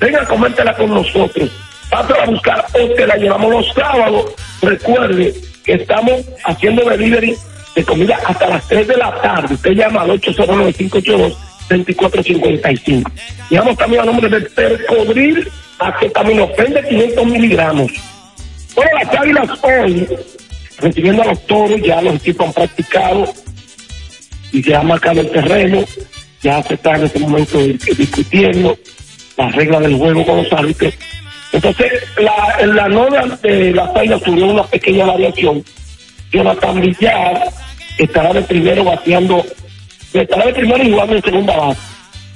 [0.00, 1.50] Venga, comértela con nosotros.
[1.92, 4.32] Pásala a buscar o te la llevamos los sábados.
[4.62, 7.36] Recuerde que estamos haciendo delivery
[7.76, 9.54] de comida hasta las 3 de la tarde.
[9.54, 13.12] Usted llama al 809-582-2455.
[13.50, 15.48] Llamamos también a nombre de Percodril
[15.78, 17.92] acetaminofén de 500 miligramos.
[18.74, 20.08] Bueno, las águilas hoy,
[20.78, 23.30] recibiendo a los toros, ya los equipos han practicado
[24.50, 25.84] y se ha marcado el terreno,
[26.42, 28.78] ya se está en este momento dis- discutiendo
[29.36, 30.94] las reglas del juego con los árbitros.
[31.52, 35.62] Entonces, la, en la nota de la águilas tuvo una pequeña variación.
[36.32, 37.42] Jonathan Villar
[37.98, 39.44] estará de primero bateando,
[40.14, 41.80] estará de primero y jugando en segunda base.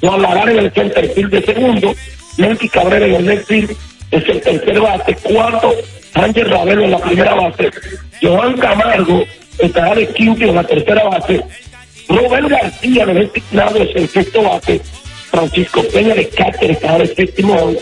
[0.00, 1.94] Juan Lagar en el center field de segundo,
[2.36, 5.74] Melky Cabrera en el left es el tercer base, cuarto,
[6.14, 7.70] Ángel Ravelo en la primera base,
[8.22, 9.24] Joan Camargo
[9.58, 11.42] estará de quinto en la tercera base,
[12.08, 14.80] Robert García de designado es el sexto base,
[15.30, 17.72] Francisco Peña de catcher estará de séptimo,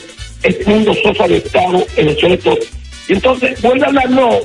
[0.44, 2.56] Edmundo Sosa de octavo en el suelto.
[3.08, 4.38] Y entonces vuelve a no,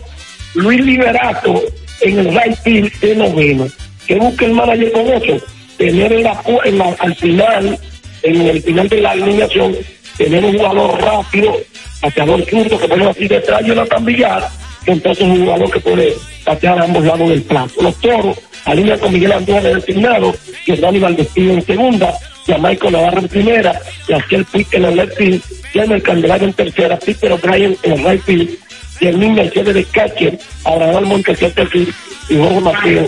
[0.56, 1.62] Luis Liberato
[2.02, 3.68] en el right field de noveno.
[4.08, 5.46] ¿Qué busca el manager con eso?
[5.78, 7.80] Tener en la, en la- al final,
[8.24, 9.78] en el final de la alineación,
[10.18, 11.56] tener un jugador rápido,
[12.02, 14.50] pateador zurdo que pone así detrás de Jonathan Villar,
[14.84, 16.14] que entonces es un jugador que puede
[16.44, 17.82] patear a ambos lados del plato.
[17.82, 20.36] Los toros alinean con Miguel Andújar designado,
[20.66, 22.14] que es Dani Valdespín en segunda,
[22.58, 25.42] Michael Navarro en primera, y a Ciel Pique en el left field,
[25.74, 28.58] y a el Candelario en tercera, Peter O'Brien en el right field,
[29.02, 31.94] mismo Mercedes de catcher, Abraham Montes en field,
[32.30, 33.08] y Jorge Mateo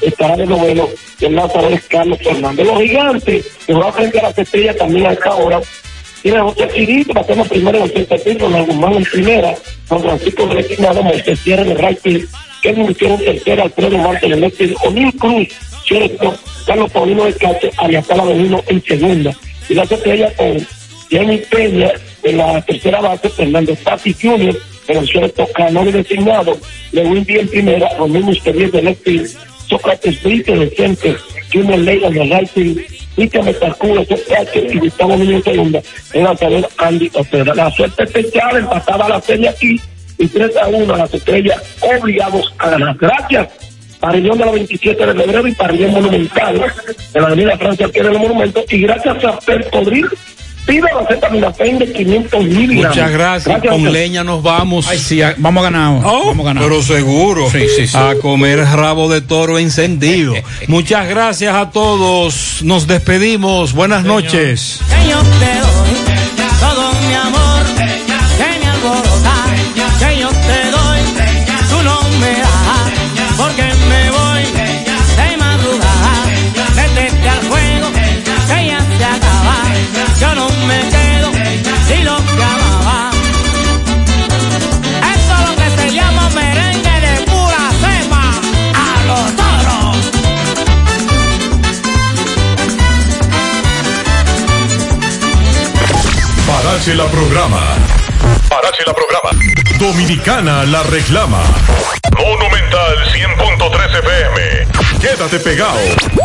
[0.00, 0.88] estará de noveno,
[1.18, 2.66] y el lanzador es Carlos Fernández.
[2.66, 5.60] Los gigantes, que van a frente a las estrellas también a esta hora,
[6.22, 9.54] tiene José Chirito, batemos primero en el centro Ronald Guzmán en primera,
[9.88, 12.28] Juan Francisco Designado, Moisés en el right field,
[12.62, 15.48] Kevin Gutiérrez en tercera, Alfredo Marte en el left field, O'Neill Cruz,
[15.92, 16.34] cierto,
[16.66, 19.36] Carlos Paulino de Cache, Ariapala Benino en segunda,
[19.68, 20.66] y las estrellas con
[21.10, 21.90] Jenny Peña
[22.22, 24.56] en la tercera base, Fernando Tati Jr.
[24.88, 26.56] en el cierto, Canori designado,
[26.92, 29.08] Lewin B en primera, Romero Musterier de left
[29.68, 31.14] Sócrates Brito en el centro,
[31.52, 32.80] Junior Leiva en el right field,
[33.14, 35.82] Cristian Metarculo, y Gustavo Niño en segunda,
[36.12, 37.54] el lanzador Andy Otera.
[37.54, 39.80] La suerte especial empataba la serie aquí
[40.18, 42.96] y 3 a 1 a las estrellas obligados a ganar.
[42.98, 43.71] Gracias.
[44.02, 46.60] Parrillón de la 27 de febrero y Parrillón Monumental
[47.14, 50.08] de la Avenida Francia al pie del monumento y gracias a Percodril
[50.66, 52.96] pida la acetaminofén de 500 miligramos.
[52.96, 53.60] Muchas gracias.
[53.62, 53.90] Con José.
[53.92, 54.88] leña nos vamos.
[54.88, 56.00] Ay, sí, a- vamos a ganar.
[56.04, 56.64] Oh, vamos a ganar.
[56.64, 57.48] Pero seguro.
[57.48, 57.96] Sí, sí, sí.
[57.96, 60.34] A comer rabo de toro encendido.
[60.66, 62.60] Muchas gracias a todos.
[62.64, 63.72] Nos despedimos.
[63.72, 64.80] Buenas noches.
[64.88, 66.11] que
[96.82, 97.60] Parache la programa.
[98.48, 99.30] Parache la programa.
[99.78, 101.40] Dominicana la reclama.
[102.18, 104.71] Monumental 100.13 FM.
[105.00, 105.78] Quédate pegado.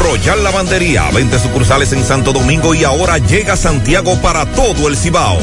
[0.00, 5.38] Royal Lavandería, 20 sucursales en Santo Domingo y ahora llega Santiago para todo el Cibao.